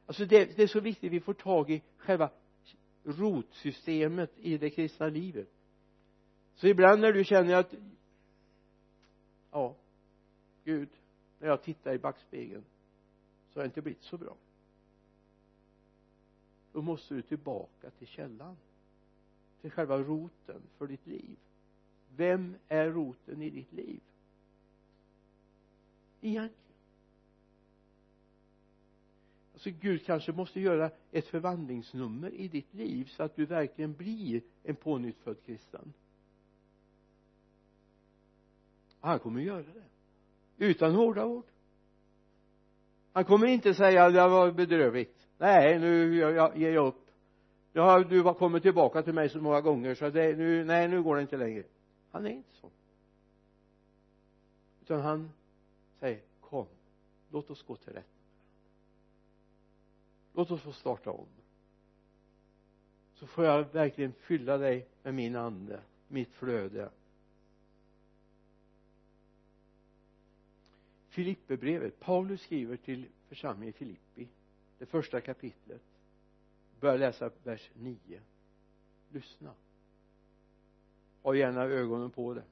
Alltså 0.06 0.24
det, 0.24 0.56
det 0.56 0.62
är 0.62 0.66
så 0.66 0.80
viktigt 0.80 1.12
vi 1.12 1.20
får 1.20 1.34
tag 1.34 1.70
i 1.70 1.82
själva 1.96 2.30
rotsystemet 3.04 4.38
i 4.38 4.58
det 4.58 4.70
kristna 4.70 5.06
livet 5.06 5.48
så 6.60 6.66
ibland 6.66 7.00
när 7.00 7.12
du 7.12 7.24
känner 7.24 7.54
att 7.54 7.74
ja 9.50 9.76
Gud 10.64 10.88
när 11.38 11.48
jag 11.48 11.62
tittar 11.62 11.94
i 11.94 11.98
backspegeln 11.98 12.64
så 13.52 13.58
har 13.58 13.62
det 13.62 13.66
inte 13.66 13.82
blivit 13.82 14.02
så 14.02 14.18
bra. 14.18 14.36
Då 16.72 16.82
måste 16.82 17.14
du 17.14 17.22
tillbaka 17.22 17.90
till 17.90 18.06
källan 18.06 18.56
till 19.60 19.70
själva 19.70 19.98
roten 19.98 20.62
för 20.78 20.86
ditt 20.86 21.06
liv. 21.06 21.36
Vem 22.16 22.56
är 22.68 22.90
roten 22.90 23.42
i 23.42 23.50
ditt 23.50 23.72
liv? 23.72 24.00
Egentligen. 26.20 26.74
Alltså 29.52 29.70
Gud 29.70 30.04
kanske 30.04 30.32
måste 30.32 30.60
göra 30.60 30.90
ett 31.10 31.26
förvandlingsnummer 31.26 32.30
i 32.30 32.48
ditt 32.48 32.74
liv 32.74 33.04
så 33.04 33.22
att 33.22 33.36
du 33.36 33.46
verkligen 33.46 33.92
blir 33.92 34.42
en 34.62 34.76
pånyttfödd 34.76 35.42
kristen 35.44 35.92
han 39.00 39.18
kommer 39.18 39.40
göra 39.40 39.62
det. 39.62 39.84
Utan 40.66 40.94
hårda 40.94 41.24
ord. 41.24 41.44
Han 43.12 43.24
kommer 43.24 43.46
inte 43.46 43.74
säga 43.74 44.10
det 44.10 44.28
var 44.28 44.52
bedrövligt. 44.52 45.26
Nej 45.38 45.78
nu 45.78 46.16
jag, 46.16 46.56
ger 46.56 46.72
jag 46.72 46.86
upp. 46.86 47.06
Nu 47.72 47.80
har 47.80 48.04
du 48.04 48.22
har 48.22 48.34
kommit 48.34 48.62
tillbaka 48.62 49.02
till 49.02 49.12
mig 49.14 49.28
så 49.28 49.40
många 49.40 49.60
gånger 49.60 49.94
så 49.94 50.10
det, 50.10 50.36
nu, 50.36 50.64
nej 50.64 50.88
nu 50.88 51.02
går 51.02 51.16
det 51.16 51.22
inte 51.22 51.36
längre. 51.36 51.62
Han 52.10 52.26
är 52.26 52.30
inte 52.30 52.54
så. 52.60 52.70
Utan 54.82 55.00
han 55.00 55.30
säger 56.00 56.20
kom 56.40 56.66
låt 57.30 57.50
oss 57.50 57.62
gå 57.62 57.76
till 57.76 57.92
rätt 57.92 58.20
låt 60.32 60.50
oss 60.50 60.62
få 60.62 60.72
starta 60.72 61.10
om. 61.10 61.26
Så 63.14 63.26
får 63.26 63.44
jag 63.44 63.72
verkligen 63.72 64.12
fylla 64.12 64.58
dig 64.58 64.86
med 65.02 65.14
min 65.14 65.36
ande 65.36 65.80
mitt 66.08 66.32
flöde. 66.32 66.90
Filipperbrevet. 71.10 72.00
Paulus 72.00 72.40
skriver 72.40 72.76
till 72.76 73.06
församlingen 73.28 73.74
i 73.74 73.78
Filippi 73.78 74.28
det 74.78 74.86
första 74.86 75.20
kapitlet. 75.20 75.82
Börja 76.80 76.96
läsa 76.96 77.30
vers 77.44 77.70
9 77.74 78.20
lyssna. 79.12 79.54
Ha 81.22 81.34
gärna 81.34 81.62
ögonen 81.62 82.10
på 82.10 82.34
det. 82.34 82.44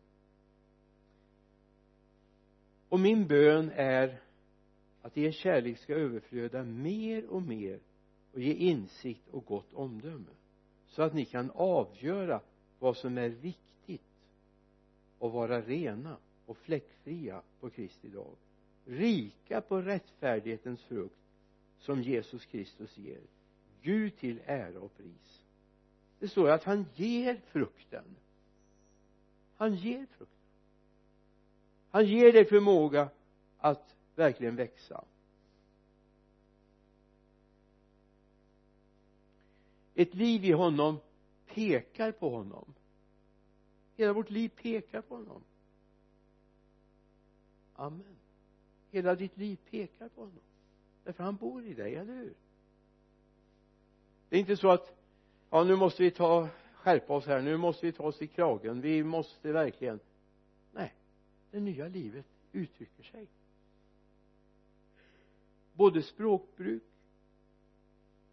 Och 2.89 3.01
min 3.01 3.27
bön 3.27 3.71
är 3.75 4.21
att 5.03 5.19
er 5.19 5.33
kärlek 5.33 5.79
ska 5.79 5.95
överflöda 5.95 6.65
mer 6.65 7.27
och 7.27 7.43
mer 7.43 7.81
och 8.33 8.41
ge 8.41 8.53
insikt 8.53 9.29
och 9.29 9.45
gott 9.45 9.73
omdöme 9.73 10.31
så 10.87 11.03
att 11.03 11.15
ni 11.15 11.25
kan 11.25 11.51
avgöra 11.51 12.41
vad 12.79 12.97
som 12.97 13.19
är 13.19 13.29
viktigt 13.29 14.01
och 15.19 15.33
vara 15.33 15.61
rena 15.61 16.17
och 16.47 16.57
fläckfria 16.57 17.43
på 17.61 17.71
Kristi 17.71 18.09
dag 18.09 18.37
rika 18.89 19.61
på 19.61 19.81
rättfärdighetens 19.83 20.83
frukt 20.83 21.15
som 21.79 22.03
Jesus 22.03 22.45
Kristus 22.45 22.99
ger. 22.99 23.21
Gud 23.83 24.17
till 24.17 24.41
ära 24.47 24.81
och 24.81 24.97
pris. 24.97 25.45
Det 26.19 26.29
står 26.29 26.51
att 26.51 26.65
han 26.65 26.87
ger 26.95 27.41
frukten. 27.47 28.05
Han 29.57 29.75
ger 29.75 30.07
frukten. 30.07 30.39
Han 31.91 32.07
ger 32.07 32.33
dig 32.33 32.45
förmåga 32.45 33.09
att 33.59 33.95
verkligen 34.15 34.57
växa. 34.57 35.05
Ett 39.95 40.15
liv 40.15 40.45
i 40.45 40.53
honom 40.53 41.01
pekar 41.47 42.13
på 42.13 42.31
honom. 42.31 42.75
Hela 43.97 44.13
vårt 44.13 44.31
liv 44.31 44.49
pekar 44.49 45.01
på 45.03 45.17
honom. 45.17 45.43
Amen 47.75 48.18
hela 48.91 49.15
ditt 49.15 49.37
liv 49.37 49.59
pekar 49.71 50.09
på 50.09 50.21
honom. 50.21 50.41
Därför 51.05 51.25
han 51.25 51.37
bor 51.37 51.65
i 51.65 51.75
dig, 51.75 51.95
eller 51.95 52.15
hur? 52.15 52.35
Det 54.29 54.37
är 54.37 54.41
inte 54.41 54.57
så 54.57 54.71
att 54.71 54.97
ja 55.51 55.65
nu 55.65 55.77
måste 55.77 56.03
vi 56.03 56.11
ta 56.11 56.49
skärpa 56.75 57.15
oss 57.15 57.27
här 57.27 57.43
nu 57.43 57.57
måste 57.57 57.87
vi 57.87 57.93
ta 57.93 58.03
oss 58.03 58.23
i 58.23 58.27
kragen 58.27 58.81
vi 58.81 59.05
måste 59.05 59.53
verkligen. 59.53 60.01
Nej, 60.73 60.95
det 61.51 61.61
nya 61.61 61.89
livet 61.89 62.27
uttrycker 62.53 63.03
sig. 63.03 63.29
Både 65.73 66.03
språkbruk 66.03 66.83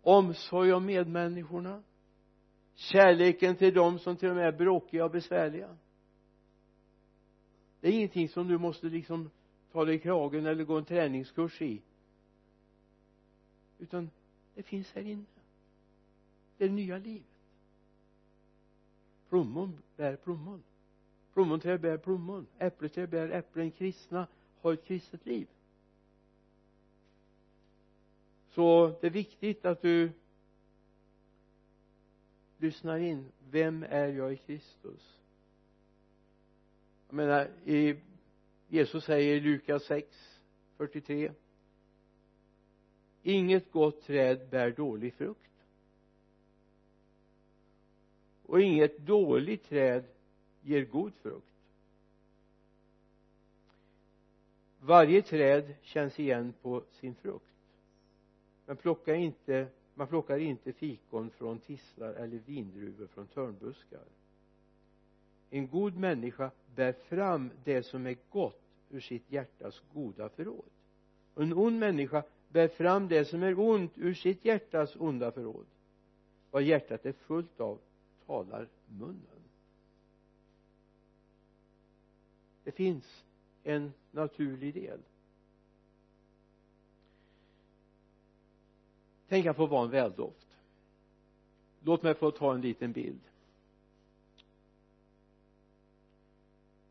omsorg 0.01 0.74
om 0.74 0.86
medmänniskorna 0.86 1.84
kärleken 2.74 3.56
till 3.56 3.74
dem 3.74 3.99
som 3.99 4.18
till 4.18 4.30
och 4.30 4.36
med 4.36 4.47
är 4.47 4.51
bråkiga 4.51 5.06
och 5.06 5.12
besvärliga. 5.12 5.78
Det 7.80 7.88
är 7.88 7.91
ingenting 7.91 8.30
som 8.30 8.47
du 8.47 8.58
måste 8.58 8.88
liksom 8.88 9.30
ta 9.76 9.86
dig 9.86 9.95
i 9.95 9.99
kragen 9.99 10.45
eller 10.45 10.63
gå 10.63 10.78
en 10.78 10.86
träningskurs 10.86 11.61
i. 11.61 11.82
Utan 13.80 14.09
det 14.55 14.63
finns 14.63 14.91
här 14.91 15.01
inne. 15.01 15.26
Det 16.57 16.63
är 16.63 16.69
det 16.69 16.76
nya 16.76 16.97
livet. 16.97 17.26
Plommon 19.30 19.78
bär 19.95 20.15
plommon. 20.15 20.63
Plommonträd 21.34 21.82
bär 21.82 21.97
plommon. 21.97 22.47
Äppleträd 22.57 23.09
bär 23.09 23.30
äpplen. 23.30 23.71
Kristna 23.71 24.28
har 24.61 24.73
ett 24.73 24.86
kristet 24.86 25.26
liv. 25.26 25.47
Så 28.49 28.95
det 29.01 29.07
är 29.07 29.11
viktigt 29.11 29.65
att 29.65 29.82
du 29.82 30.11
lyssnar 32.57 32.97
in. 32.97 33.32
Vem 33.49 33.84
är 33.84 34.07
jag 34.07 34.34
i 34.34 34.38
Kristus? 34.38 35.19
Jag 37.07 37.15
menar 37.15 37.49
i 37.65 37.95
Jesus 38.68 39.03
säger 39.03 39.36
i 39.36 39.39
Lukas 39.39 39.84
6 39.84 40.39
43 40.78 41.32
inget 43.24 43.72
gott 43.72 44.01
träd 44.01 44.49
bär 44.49 44.72
dålig 44.72 45.13
frukt. 45.13 45.39
Och 48.45 48.61
inget 48.61 48.97
dåligt 48.97 49.63
träd 49.63 50.03
ger 50.61 50.86
god 50.86 51.13
frukt. 51.13 51.45
Varje 54.80 55.22
träd 55.22 55.76
känns 55.82 56.20
igen 56.20 56.53
på 56.61 56.84
sin 56.91 57.16
frukt. 57.16 57.53
Men 58.66 58.78
plocka 58.78 59.16
inte 59.16 59.68
man 59.95 60.07
plockar 60.07 60.38
inte 60.38 60.74
fikon 60.74 61.30
från 61.30 61.59
tistlar 61.59 62.13
eller 62.13 62.38
vindruvor 62.38 63.07
från 63.07 63.28
törnbuskar 63.28 64.03
en 65.50 65.68
god 65.68 65.98
människa 65.98 66.52
bär 66.76 66.93
fram 66.93 67.52
det 67.64 67.84
som 67.84 68.08
är 68.08 68.18
gott 68.30 68.62
ur 68.89 69.00
sitt 69.00 69.32
hjärtas 69.32 69.82
goda 69.93 70.30
förråd. 70.30 70.70
Och 71.34 71.43
en 71.43 71.54
ond 71.54 71.80
människa 71.80 72.24
bär 72.50 72.68
fram 72.68 73.08
det 73.08 73.26
som 73.26 73.43
är 73.43 73.60
ont 73.60 73.98
ur 73.98 74.14
sitt 74.14 74.46
hjärtas 74.46 74.96
onda 74.96 75.32
förråd. 75.32 75.66
Vad 76.52 76.64
hjärtat 76.64 77.06
är 77.06 77.12
fullt 77.12 77.60
av 77.60 77.80
talar 78.26 78.68
munnen. 78.88 79.43
Det 82.64 82.72
finns 82.72 83.24
en 83.64 83.93
naturlig 84.12 84.74
del. 84.74 85.00
Tänk 89.28 89.46
att 89.46 89.56
få 89.56 89.66
vara 89.66 89.86
en 89.86 89.91
väldoft. 89.91 90.48
Låt 91.82 92.04
mig 92.04 92.14
få 92.14 92.32
ta 92.32 92.54
en 92.54 92.62
liten 92.62 92.91
bild. 92.91 93.22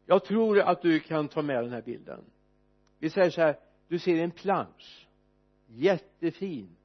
Jag 0.06 0.24
tror 0.24 0.60
att 0.60 0.82
du 0.82 1.00
kan 1.00 1.28
ta 1.28 1.42
med 1.42 1.64
den 1.64 1.72
här 1.72 1.82
bilden. 1.82 2.24
Vi 2.98 3.10
säger 3.10 3.30
så 3.30 3.40
här 3.40 3.58
du 3.88 3.98
ser 3.98 4.24
en 4.24 4.30
plansch. 4.30 5.08
Jättefin. 5.66 6.76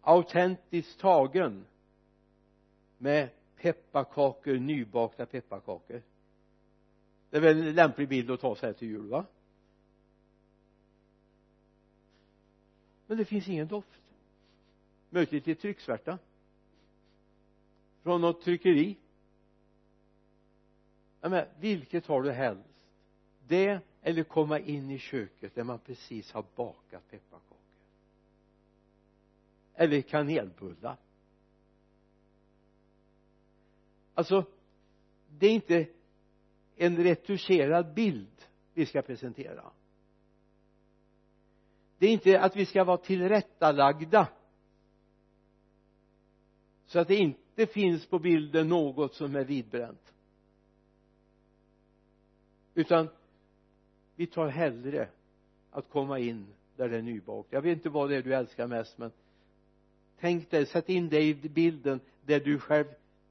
Autentiskt 0.00 1.00
tagen 1.00 1.66
med 2.98 3.30
pepparkakor 3.56 4.54
nybakta 4.54 5.26
pepparkakor. 5.26 6.02
Det 7.30 7.36
är 7.36 7.40
väl 7.40 7.68
en 7.68 7.74
lämplig 7.74 8.08
bild 8.08 8.30
att 8.30 8.40
ta 8.40 8.56
så 8.56 8.66
här 8.66 8.72
till 8.72 8.88
jul 8.88 9.08
va? 9.08 9.26
Men 13.06 13.18
det 13.18 13.24
finns 13.24 13.48
ingen 13.48 13.68
doft. 13.68 14.02
Möjligtvis 15.10 15.46
lite 15.46 15.60
trycksvärta. 15.60 16.18
Från 18.02 18.20
något 18.20 18.42
tryckeri 18.42 18.96
ja, 21.26 21.30
men 21.30 21.46
vilket 21.60 22.06
har 22.06 22.22
du 22.22 22.30
helst? 22.30 22.68
Det 23.46 23.80
eller 24.02 24.22
komma 24.22 24.58
in 24.58 24.90
i 24.90 24.98
köket 24.98 25.54
där 25.54 25.64
man 25.64 25.78
precis 25.78 26.32
har 26.32 26.44
bakat 26.56 27.10
pepparkakor? 27.10 27.56
Eller 29.74 30.00
kanelbullar? 30.00 30.96
Alltså 34.14 34.44
det 35.38 35.46
är 35.46 35.50
inte 35.50 35.86
en 36.76 36.96
retuscherad 36.96 37.94
bild 37.94 38.42
vi 38.74 38.86
ska 38.86 39.02
presentera. 39.02 39.70
Det 41.98 42.06
är 42.06 42.12
inte 42.12 42.40
att 42.40 42.56
vi 42.56 42.66
ska 42.66 42.84
vara 42.84 42.98
tillrättalagda. 42.98 44.28
Så 46.86 46.98
att 46.98 47.08
det 47.08 47.16
inte 47.16 47.66
finns 47.66 48.06
på 48.06 48.18
bilden 48.18 48.68
något 48.68 49.14
som 49.14 49.36
är 49.36 49.44
vidbränt 49.44 50.12
utan 52.76 53.08
vi 54.16 54.26
tar 54.26 54.48
hellre 54.48 55.08
att 55.70 55.88
komma 55.90 56.18
in 56.18 56.46
där 56.76 56.88
det 56.88 56.96
är 56.96 57.02
nybakt. 57.02 57.52
Jag 57.52 57.62
vet 57.62 57.72
inte 57.72 57.88
vad 57.88 58.10
det 58.10 58.16
är 58.16 58.22
du 58.22 58.34
älskar 58.34 58.66
mest 58.66 58.98
men 58.98 59.12
tänk 60.20 60.50
dig, 60.50 60.66
sätt 60.66 60.88
in 60.88 61.08
dig 61.08 61.28
i 61.28 61.34
bilden 61.34 62.00
där 62.24 62.40
du 62.40 62.58
själv 62.58 62.86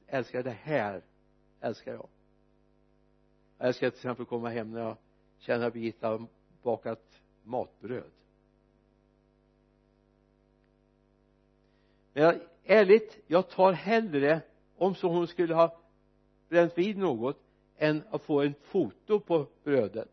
älskar. 0.07 0.43
Det 0.43 0.57
här 0.61 1.01
älskar 1.61 1.91
jag. 1.93 2.07
Jag 3.57 3.67
älskar 3.67 3.89
till 3.89 3.97
exempel 3.97 4.25
komma 4.25 4.49
hem 4.49 4.71
när 4.71 4.81
jag 4.81 4.97
känner 5.37 5.67
att 5.67 5.73
Birgitta 5.73 6.07
har 6.07 6.27
bakat 6.63 7.21
matbröd. 7.43 8.11
Men 12.13 12.23
jag, 12.23 12.39
ärligt 12.63 13.19
jag 13.27 13.49
tar 13.49 13.71
hellre 13.71 14.41
om 14.77 14.95
så 14.95 15.07
hon 15.07 15.27
skulle 15.27 15.53
ha 15.53 15.77
bränt 16.49 16.77
vid 16.77 16.97
något 16.97 17.44
än 17.77 18.03
att 18.09 18.21
få 18.21 18.41
en 18.41 18.53
foto 18.61 19.19
på 19.19 19.47
brödet. 19.63 20.09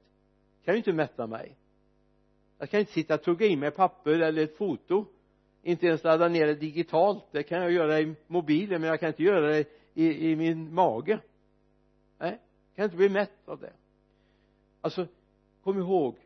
Kan 0.64 0.74
ju 0.74 0.78
inte 0.78 0.92
mätta 0.92 1.26
mig. 1.26 1.56
Jag 2.58 2.70
kan 2.70 2.80
inte 2.80 2.92
sitta 2.92 3.14
och 3.14 3.22
tugga 3.22 3.46
i 3.46 3.56
mig 3.56 3.70
papper 3.70 4.18
eller 4.20 4.42
ett 4.42 4.56
foto. 4.56 5.06
Inte 5.62 5.86
ens 5.86 6.04
ladda 6.04 6.28
ner 6.28 6.46
det 6.46 6.54
digitalt. 6.54 7.24
Det 7.30 7.42
kan 7.42 7.62
jag 7.62 7.72
göra 7.72 8.00
i 8.00 8.14
mobilen 8.26 8.80
men 8.80 8.90
jag 8.90 9.00
kan 9.00 9.08
inte 9.08 9.22
göra 9.22 9.46
det 9.46 9.64
i, 9.94 10.30
i 10.30 10.36
min 10.36 10.74
mage. 10.74 11.20
Nej 12.18 12.38
jag 12.68 12.76
kan 12.76 12.84
inte 12.84 12.96
bli 12.96 13.08
mätt 13.08 13.48
av 13.48 13.60
det. 13.60 13.72
Alltså 14.80 15.06
kom 15.62 15.78
ihåg 15.78 16.16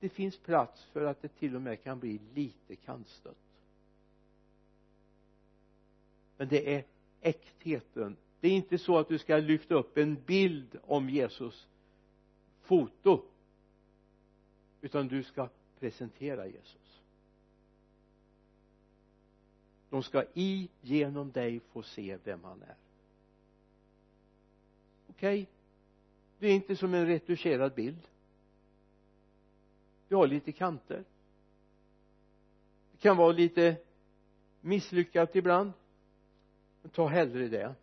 det 0.00 0.08
finns 0.08 0.38
plats 0.38 0.84
för 0.84 1.04
att 1.04 1.22
det 1.22 1.28
till 1.28 1.56
och 1.56 1.62
med 1.62 1.82
kan 1.82 1.98
bli 1.98 2.20
lite 2.34 2.76
kantstött. 2.76 3.36
Men 6.36 6.48
det 6.48 6.74
är 6.74 6.84
äktheten 7.20 8.16
det 8.42 8.48
är 8.48 8.52
inte 8.52 8.78
så 8.78 8.98
att 8.98 9.08
du 9.08 9.18
ska 9.18 9.36
lyfta 9.36 9.74
upp 9.74 9.98
en 9.98 10.22
bild 10.26 10.78
om 10.82 11.10
Jesus 11.10 11.66
foto 12.60 13.24
utan 14.80 15.08
du 15.08 15.22
ska 15.22 15.48
presentera 15.80 16.46
Jesus. 16.46 17.02
De 19.90 20.02
ska 20.02 20.24
i 20.34 20.68
genom 20.80 21.32
dig 21.32 21.60
få 21.60 21.82
se 21.82 22.18
vem 22.24 22.44
han 22.44 22.62
är. 22.62 22.76
Okej? 25.08 25.42
Okay. 25.42 25.46
det 26.38 26.46
är 26.46 26.54
inte 26.54 26.76
som 26.76 26.94
en 26.94 27.06
retuscherad 27.06 27.74
bild. 27.74 28.08
Du 30.08 30.16
har 30.16 30.26
lite 30.26 30.52
kanter. 30.52 31.04
Det 32.92 32.98
kan 32.98 33.16
vara 33.16 33.32
lite 33.32 33.76
misslyckat 34.60 35.36
ibland. 35.36 35.72
Men 36.82 36.90
ta 36.90 37.08
hellre 37.08 37.48
det 37.48 37.74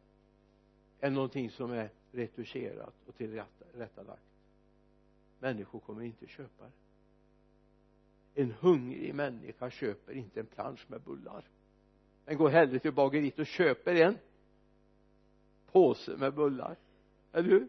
än 1.00 1.14
någonting 1.14 1.50
som 1.50 1.72
är 1.72 1.90
retuscherat 2.12 2.94
och 3.06 3.16
tillrättalagt 3.16 4.24
människor 5.40 5.80
kommer 5.80 6.04
inte 6.04 6.28
köpa 6.28 6.64
det. 6.66 8.42
En 8.42 8.52
hungrig 8.52 9.16
människa 9.16 9.70
köper 9.70 10.14
inte 10.14 10.40
en 10.40 10.46
plansch 10.46 10.86
med 10.90 11.02
bullar. 11.02 11.44
Den 12.26 12.38
går 12.38 12.50
hellre 12.50 12.80
till 12.80 12.94
bageriet 12.94 13.40
och 13.40 13.46
köper 13.46 13.96
en 13.96 14.18
påse 15.72 16.18
med 16.18 16.34
bullar. 16.34 16.78
Eller 17.32 17.50
hur? 17.50 17.68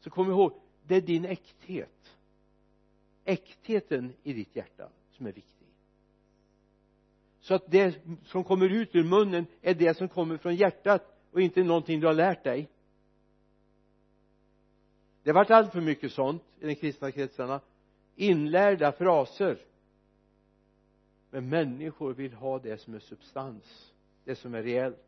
Så 0.00 0.10
kom 0.10 0.30
ihåg 0.30 0.52
det 0.86 0.94
är 0.94 1.00
din 1.00 1.24
äkthet. 1.24 2.16
Äktheten 3.24 4.12
i 4.22 4.32
ditt 4.32 4.56
hjärta 4.56 4.88
som 5.10 5.26
är 5.26 5.32
viktig 5.32 5.51
så 7.42 7.54
att 7.54 7.70
det 7.70 8.00
som 8.24 8.44
kommer 8.44 8.68
ut 8.68 8.94
ur 8.94 9.04
munnen 9.04 9.46
är 9.60 9.74
det 9.74 9.96
som 9.96 10.08
kommer 10.08 10.36
från 10.36 10.56
hjärtat 10.56 11.02
och 11.30 11.40
inte 11.40 11.62
någonting 11.62 12.00
du 12.00 12.06
har 12.06 12.14
lärt 12.14 12.44
dig. 12.44 12.68
Det 15.22 15.30
har 15.30 15.34
varit 15.34 15.50
allt 15.50 15.72
för 15.72 15.80
mycket 15.80 16.12
sånt 16.12 16.42
i 16.60 16.66
de 16.66 16.74
kristna 16.74 17.10
kretsarna. 17.10 17.60
Inlärda 18.16 18.92
fraser. 18.92 19.58
Men 21.30 21.48
människor 21.48 22.14
vill 22.14 22.32
ha 22.32 22.58
det 22.58 22.78
som 22.78 22.94
är 22.94 22.98
substans 22.98 23.92
det 24.24 24.36
som 24.36 24.54
är 24.54 24.62
reellt. 24.62 25.04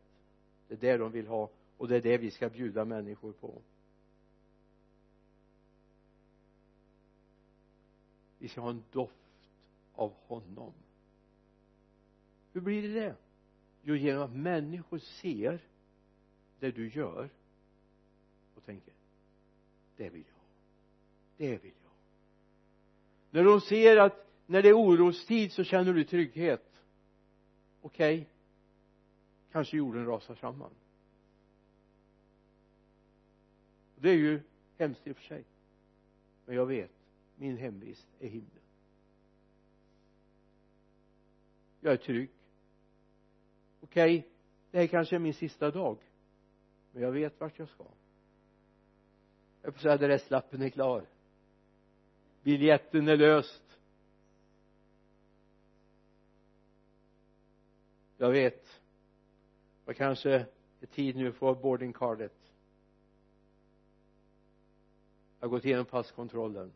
Det 0.67 0.73
är 0.73 0.77
det 0.77 0.97
de 0.97 1.11
vill 1.11 1.27
ha 1.27 1.49
och 1.77 1.87
det 1.87 1.95
är 1.95 2.01
det 2.01 2.17
vi 2.17 2.31
ska 2.31 2.49
bjuda 2.49 2.85
människor 2.85 3.31
på. 3.31 3.61
Vi 8.37 8.47
ska 8.47 8.61
ha 8.61 8.69
en 8.69 8.83
doft 8.91 9.13
av 9.93 10.13
honom 10.27 10.73
hur 12.55 12.61
blir 12.61 12.81
det 12.81 12.93
det? 12.99 13.15
Jo 13.83 13.95
genom 13.95 14.23
att 14.23 14.35
människor 14.35 14.99
ser 14.99 15.59
det 16.59 16.71
du 16.71 16.89
gör 16.89 17.29
och 18.55 18.65
tänker 18.65 18.93
det 19.97 20.09
vill 20.09 20.23
jag 20.27 20.35
ha. 20.35 20.47
Det 21.37 21.63
vill 21.63 21.73
jag 21.81 21.89
ha. 21.89 21.95
När 23.31 23.43
de 23.43 23.61
ser 23.61 23.97
att 23.97 24.27
när 24.45 24.61
det 24.61 24.69
är 24.69 24.73
orostid 24.73 25.51
så 25.51 25.63
känner 25.63 25.93
du 25.93 26.03
trygghet. 26.03 26.83
Okej 27.81 28.15
okay. 28.15 28.25
kanske 29.51 29.77
jorden 29.77 30.05
rasar 30.05 30.35
samman. 30.35 30.71
Det 33.95 34.09
är 34.09 34.17
ju 34.17 34.41
hemskt 34.77 35.07
i 35.07 35.11
och 35.11 35.17
för 35.17 35.23
sig. 35.23 35.43
Men 36.45 36.55
jag 36.55 36.65
vet 36.65 36.91
min 37.35 37.57
hemvist 37.57 38.07
är 38.19 38.27
himlen. 38.27 38.63
Jag 41.81 41.93
är 41.93 41.97
trygg 41.97 42.29
okej 43.95 44.19
okay, 44.19 44.29
det 44.71 44.79
här 44.79 44.87
kanske 44.87 45.15
är 45.15 45.19
min 45.19 45.33
sista 45.33 45.71
dag 45.71 45.97
men 46.91 47.03
jag 47.03 47.11
vet 47.11 47.39
vart 47.39 47.59
jag 47.59 47.69
ska. 47.69 47.85
Jag 49.61 49.73
får 49.73 49.81
säga 49.81 49.93
adresslappen 49.93 50.61
är 50.61 50.69
klar. 50.69 51.05
Biljetten 52.43 53.07
är 53.07 53.17
löst. 53.17 53.79
Jag 58.17 58.31
vet. 58.31 58.81
Det 59.85 59.93
kanske 59.93 60.45
är 60.81 60.85
tid 60.85 61.15
nu 61.15 61.31
för 61.31 61.53
boardingcardet 61.53 62.45
jag 65.39 65.47
har 65.47 65.57
gått 65.57 65.65
igenom 65.65 65.85
passkontrollen. 65.85 66.71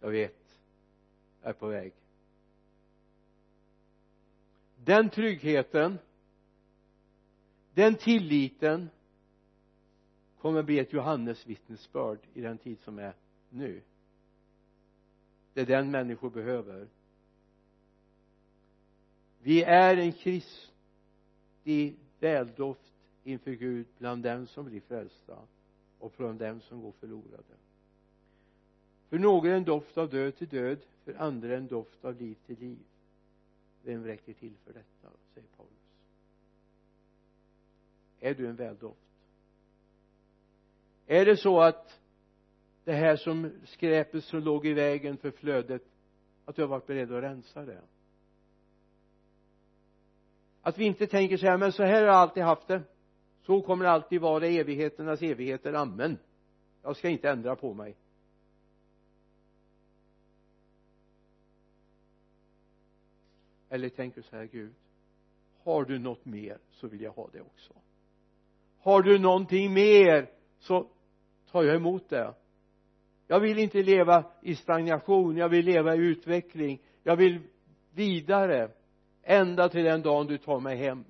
Jag 0.00 0.10
vet. 0.10 0.58
Jag 1.42 1.48
är 1.48 1.52
på 1.52 1.66
väg 1.66 1.92
den 4.84 5.10
tryggheten 5.10 5.98
den 7.74 7.94
tilliten 7.94 8.90
kommer 10.38 10.62
bli 10.62 10.78
ett 10.78 10.92
Johannes 10.92 11.46
vittnesbörd 11.46 12.18
i 12.34 12.40
den 12.40 12.58
tid 12.58 12.80
som 12.80 12.98
är 12.98 13.14
nu. 13.48 13.82
Det 15.52 15.60
är 15.60 15.66
den 15.66 15.90
människor 15.90 16.30
behöver. 16.30 16.88
Vi 19.42 19.62
är 19.62 19.96
en 19.96 20.12
Kristi 20.12 21.94
väldoft 22.20 22.92
inför 23.24 23.52
Gud 23.52 23.86
bland 23.98 24.22
dem 24.22 24.46
som 24.46 24.64
blir 24.64 24.80
frälsta 24.80 25.38
och 25.98 26.12
bland 26.16 26.38
dem 26.38 26.60
som 26.60 26.82
går 26.82 26.92
förlorade. 26.92 27.54
För 29.08 29.18
några 29.18 29.56
en 29.56 29.64
doft 29.64 29.98
av 29.98 30.10
död 30.10 30.36
till 30.36 30.48
död 30.48 30.78
för 31.04 31.14
andra 31.14 31.56
en 31.56 31.66
doft 31.66 32.04
av 32.04 32.20
liv 32.20 32.36
till 32.46 32.58
liv 32.58 32.78
vem 33.84 34.04
räcker 34.04 34.32
till 34.32 34.56
för 34.64 34.72
detta 34.72 35.16
säger 35.34 35.48
Paulus? 35.56 35.72
Är 38.20 38.34
du 38.34 38.46
en 38.46 38.56
väldoft? 38.56 39.00
Är 41.06 41.26
det 41.26 41.36
så 41.36 41.60
att 41.60 42.00
det 42.84 42.92
här 42.92 43.16
som 43.16 43.50
skräpet 43.64 44.24
som 44.24 44.40
låg 44.40 44.66
i 44.66 44.72
vägen 44.72 45.16
för 45.16 45.30
flödet 45.30 45.82
att 46.44 46.56
du 46.56 46.62
har 46.62 46.68
varit 46.68 46.86
beredd 46.86 47.12
att 47.12 47.22
rensa 47.22 47.64
det? 47.64 47.80
Att 50.62 50.78
vi 50.78 50.84
inte 50.84 51.06
tänker 51.06 51.36
så 51.36 51.46
här 51.46 51.58
men 51.58 51.72
så 51.72 51.82
här 51.82 51.92
har 51.92 52.08
jag 52.08 52.14
alltid 52.14 52.42
haft 52.42 52.68
det. 52.68 52.82
Så 53.42 53.60
kommer 53.60 53.84
det 53.84 53.90
alltid 53.90 54.20
vara 54.20 54.46
evigheternas 54.46 55.22
evigheter, 55.22 55.72
amen. 55.72 56.18
Jag 56.82 56.96
ska 56.96 57.08
inte 57.08 57.30
ändra 57.30 57.56
på 57.56 57.74
mig. 57.74 57.96
Eller 63.74 63.88
tänker 63.88 64.22
så 64.22 64.36
här 64.36 64.44
Gud 64.44 64.74
har 65.64 65.84
du 65.84 65.98
något 65.98 66.24
mer 66.24 66.58
så 66.70 66.88
vill 66.88 67.00
jag 67.00 67.12
ha 67.12 67.28
det 67.32 67.40
också. 67.40 67.74
Har 68.78 69.02
du 69.02 69.18
någonting 69.18 69.72
mer 69.72 70.30
så 70.58 70.86
tar 71.50 71.62
jag 71.62 71.76
emot 71.76 72.08
det. 72.08 72.34
Jag 73.26 73.40
vill 73.40 73.58
inte 73.58 73.82
leva 73.82 74.24
i 74.42 74.56
stagnation 74.56 75.36
jag 75.36 75.48
vill 75.48 75.64
leva 75.64 75.94
i 75.96 75.98
utveckling. 75.98 76.80
Jag 77.02 77.16
vill 77.16 77.40
vidare 77.94 78.70
ända 79.22 79.68
till 79.68 79.84
den 79.84 80.02
dagen 80.02 80.26
du 80.26 80.38
tar 80.38 80.60
mig 80.60 80.76
hem. 80.76 81.04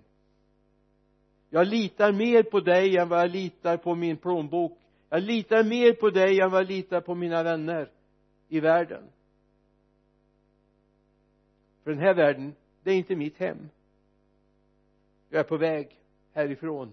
Jag 1.51 1.67
litar 1.67 2.13
mer 2.13 2.43
på 2.43 2.61
dig 2.61 2.97
än 2.97 3.09
vad 3.09 3.21
jag 3.21 3.31
litar 3.31 3.77
på 3.77 3.95
min 3.95 4.17
plånbok. 4.17 4.79
Jag 5.09 5.23
litar 5.23 5.65
mer 5.65 5.93
på 5.93 6.11
dig 6.11 6.41
än 6.41 6.51
vad 6.51 6.61
jag 6.61 6.69
litar 6.69 7.01
på 7.01 7.15
mina 7.15 7.43
vänner 7.43 7.91
i 8.49 8.61
världen 8.61 9.05
för 11.85 11.91
den 11.91 12.01
här 12.01 12.15
världen 12.15 12.55
det 12.83 12.91
är 12.91 12.97
inte 12.97 13.17
mitt 13.17 13.39
hem. 13.39 13.69
Jag 15.29 15.41
är 15.41 15.45
på 15.45 15.57
väg 15.57 16.01
härifrån. 16.33 16.93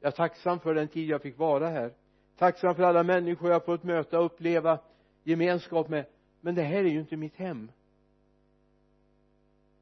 Jag 0.00 0.12
är 0.12 0.16
tacksam 0.16 0.60
för 0.60 0.74
den 0.74 0.88
tid 0.88 1.08
jag 1.08 1.22
fick 1.22 1.38
vara 1.38 1.68
här. 1.68 1.92
Tacksam 2.36 2.74
för 2.74 2.82
alla 2.82 3.02
människor 3.02 3.50
jag 3.50 3.64
fått 3.64 3.82
möta 3.82 4.18
och 4.18 4.26
uppleva 4.26 4.78
gemenskap 5.22 5.88
med. 5.88 6.04
Men 6.40 6.54
det 6.54 6.62
här 6.62 6.78
är 6.78 6.88
ju 6.88 7.00
inte 7.00 7.16
mitt 7.16 7.36
hem. 7.36 7.70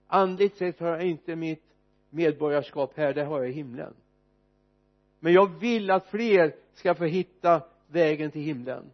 Andligt 0.06 0.56
sett 0.56 0.80
har 0.80 0.88
jag 0.88 1.06
inte 1.06 1.36
mitt 1.36 1.64
medborgarskap 2.10 2.92
här 2.96 3.14
det 3.14 3.24
har 3.24 3.40
jag 3.40 3.50
i 3.50 3.52
himlen. 3.52 3.94
Men 5.20 5.32
jag 5.32 5.58
vill 5.58 5.90
att 5.90 6.06
fler 6.06 6.54
ska 6.74 6.94
få 6.94 7.04
hitta 7.04 7.62
vägen 7.86 8.30
till 8.30 8.42
himlen. 8.42 8.90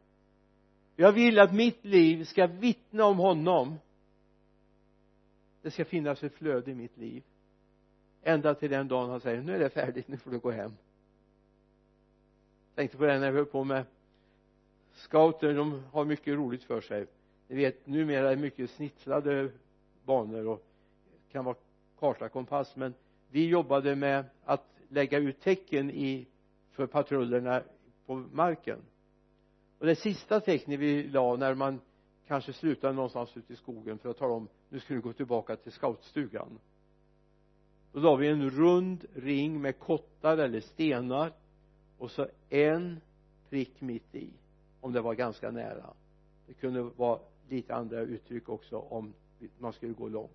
Jag 0.97 1.12
vill 1.12 1.38
att 1.38 1.55
mitt 1.55 1.84
liv 1.84 2.24
ska 2.24 2.47
vittna 2.47 3.05
om 3.05 3.18
honom 3.18 3.78
det 5.62 5.70
ska 5.70 5.84
finnas 5.84 6.24
ett 6.24 6.34
flöde 6.34 6.70
i 6.70 6.74
mitt 6.74 6.96
liv. 6.96 7.22
Ända 8.22 8.54
till 8.54 8.70
den 8.70 8.88
dagen 8.88 9.10
han 9.10 9.20
säger 9.20 9.42
nu 9.42 9.54
är 9.54 9.58
det 9.58 9.70
färdigt, 9.70 10.08
nu 10.08 10.16
får 10.16 10.30
du 10.30 10.38
gå 10.38 10.50
hem. 10.50 10.72
Tänkte 12.74 12.96
på 12.96 13.04
det 13.04 13.18
när 13.18 13.26
jag 13.26 13.34
höll 13.34 13.46
på 13.46 13.64
med 13.64 13.84
scouter 14.92 15.54
de 15.54 15.82
har 15.92 16.04
mycket 16.04 16.34
roligt 16.34 16.64
för 16.64 16.80
sig. 16.80 17.06
Ni 17.48 17.56
vet 17.56 17.86
numera 17.86 18.30
är 18.30 18.36
det 18.36 18.42
mycket 18.42 18.70
snitslade 18.70 19.50
banor 20.04 20.46
och 20.46 20.66
kan 21.32 21.44
vara 21.44 21.56
karta 21.98 22.28
kompass 22.28 22.76
men 22.76 22.94
vi 23.30 23.48
jobbade 23.48 23.96
med 23.96 24.24
att 24.44 24.66
lägga 24.88 25.18
ut 25.18 25.40
tecken 25.40 25.90
i 25.90 26.26
för 26.70 26.86
patrullerna 26.86 27.62
på 28.06 28.14
marken. 28.14 28.78
Och 29.78 29.86
det 29.86 29.96
sista 29.96 30.40
tecknet 30.40 30.80
vi 30.80 31.08
la 31.08 31.36
när 31.36 31.54
man 31.54 31.80
kanske 32.27 32.53
slutade 32.53 32.93
någonstans 32.93 33.37
ute 33.37 33.53
i 33.53 33.57
skogen 33.57 33.99
för 33.99 34.11
att 34.11 34.18
tala 34.18 34.35
om 34.35 34.49
nu 34.68 34.81
ska 34.81 34.95
du 34.95 35.01
gå 35.01 35.12
tillbaka 35.12 35.57
till 35.57 35.73
scoutstugan. 35.73 36.59
Då 37.93 38.01
la 38.01 38.16
vi 38.16 38.29
en 38.29 38.51
rund 38.51 39.05
ring 39.14 39.61
med 39.61 39.79
kottar 39.79 40.39
eller 40.39 40.61
stenar 40.61 41.33
och 41.99 42.11
så 42.11 42.29
en 42.49 43.01
prick 43.49 43.81
mitt 43.81 44.14
i 44.14 44.31
om 44.81 44.93
det 44.93 45.01
var 45.01 45.14
ganska 45.14 45.51
nära. 45.51 45.95
Det 46.47 46.55
kunde 46.55 46.83
vara 46.83 47.18
lite 47.49 47.75
andra 47.75 48.01
uttryck 48.01 48.49
också 48.49 48.79
om 48.79 49.14
man 49.59 49.73
skulle 49.73 49.93
gå 49.93 50.09
långt. 50.09 50.31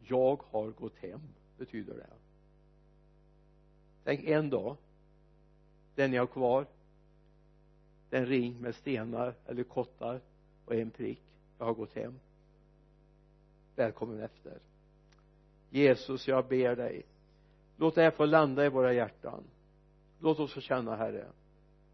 Jag 0.00 0.42
har 0.50 0.70
gått 0.70 0.96
hem 0.96 1.20
betyder 1.58 1.94
det. 1.94 2.06
Tänk 4.04 4.24
en 4.24 4.50
dag 4.50 4.76
den 5.94 6.10
ni 6.10 6.16
har 6.16 6.26
kvar 6.26 6.66
den 8.10 8.26
ring 8.26 8.60
med 8.60 8.74
stenar 8.74 9.34
eller 9.46 9.62
kottar 9.62 10.20
och 10.64 10.74
en 10.74 10.90
prick. 10.90 11.22
Jag 11.58 11.66
har 11.66 11.74
gått 11.74 11.94
hem. 11.94 12.18
Välkommen 13.76 14.20
efter. 14.20 14.58
Jesus 15.70 16.28
jag 16.28 16.48
ber 16.48 16.76
dig. 16.76 17.02
Låt 17.76 17.94
det 17.94 18.02
här 18.02 18.10
få 18.10 18.24
landa 18.24 18.66
i 18.66 18.68
våra 18.68 18.92
hjärtan. 18.92 19.44
Låt 20.20 20.38
oss 20.38 20.52
få 20.52 20.60
känna 20.60 20.96
herre 20.96 21.26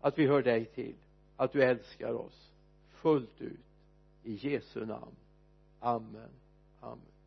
att 0.01 0.19
vi 0.19 0.27
hör 0.27 0.43
dig 0.43 0.65
till 0.65 0.95
att 1.37 1.53
du 1.53 1.63
älskar 1.63 2.13
oss 2.13 2.53
fullt 2.91 3.41
ut. 3.41 3.61
I 4.23 4.35
Jesu 4.35 4.87
namn. 4.87 5.17
Amen. 5.81 6.31
Amen. 6.81 7.18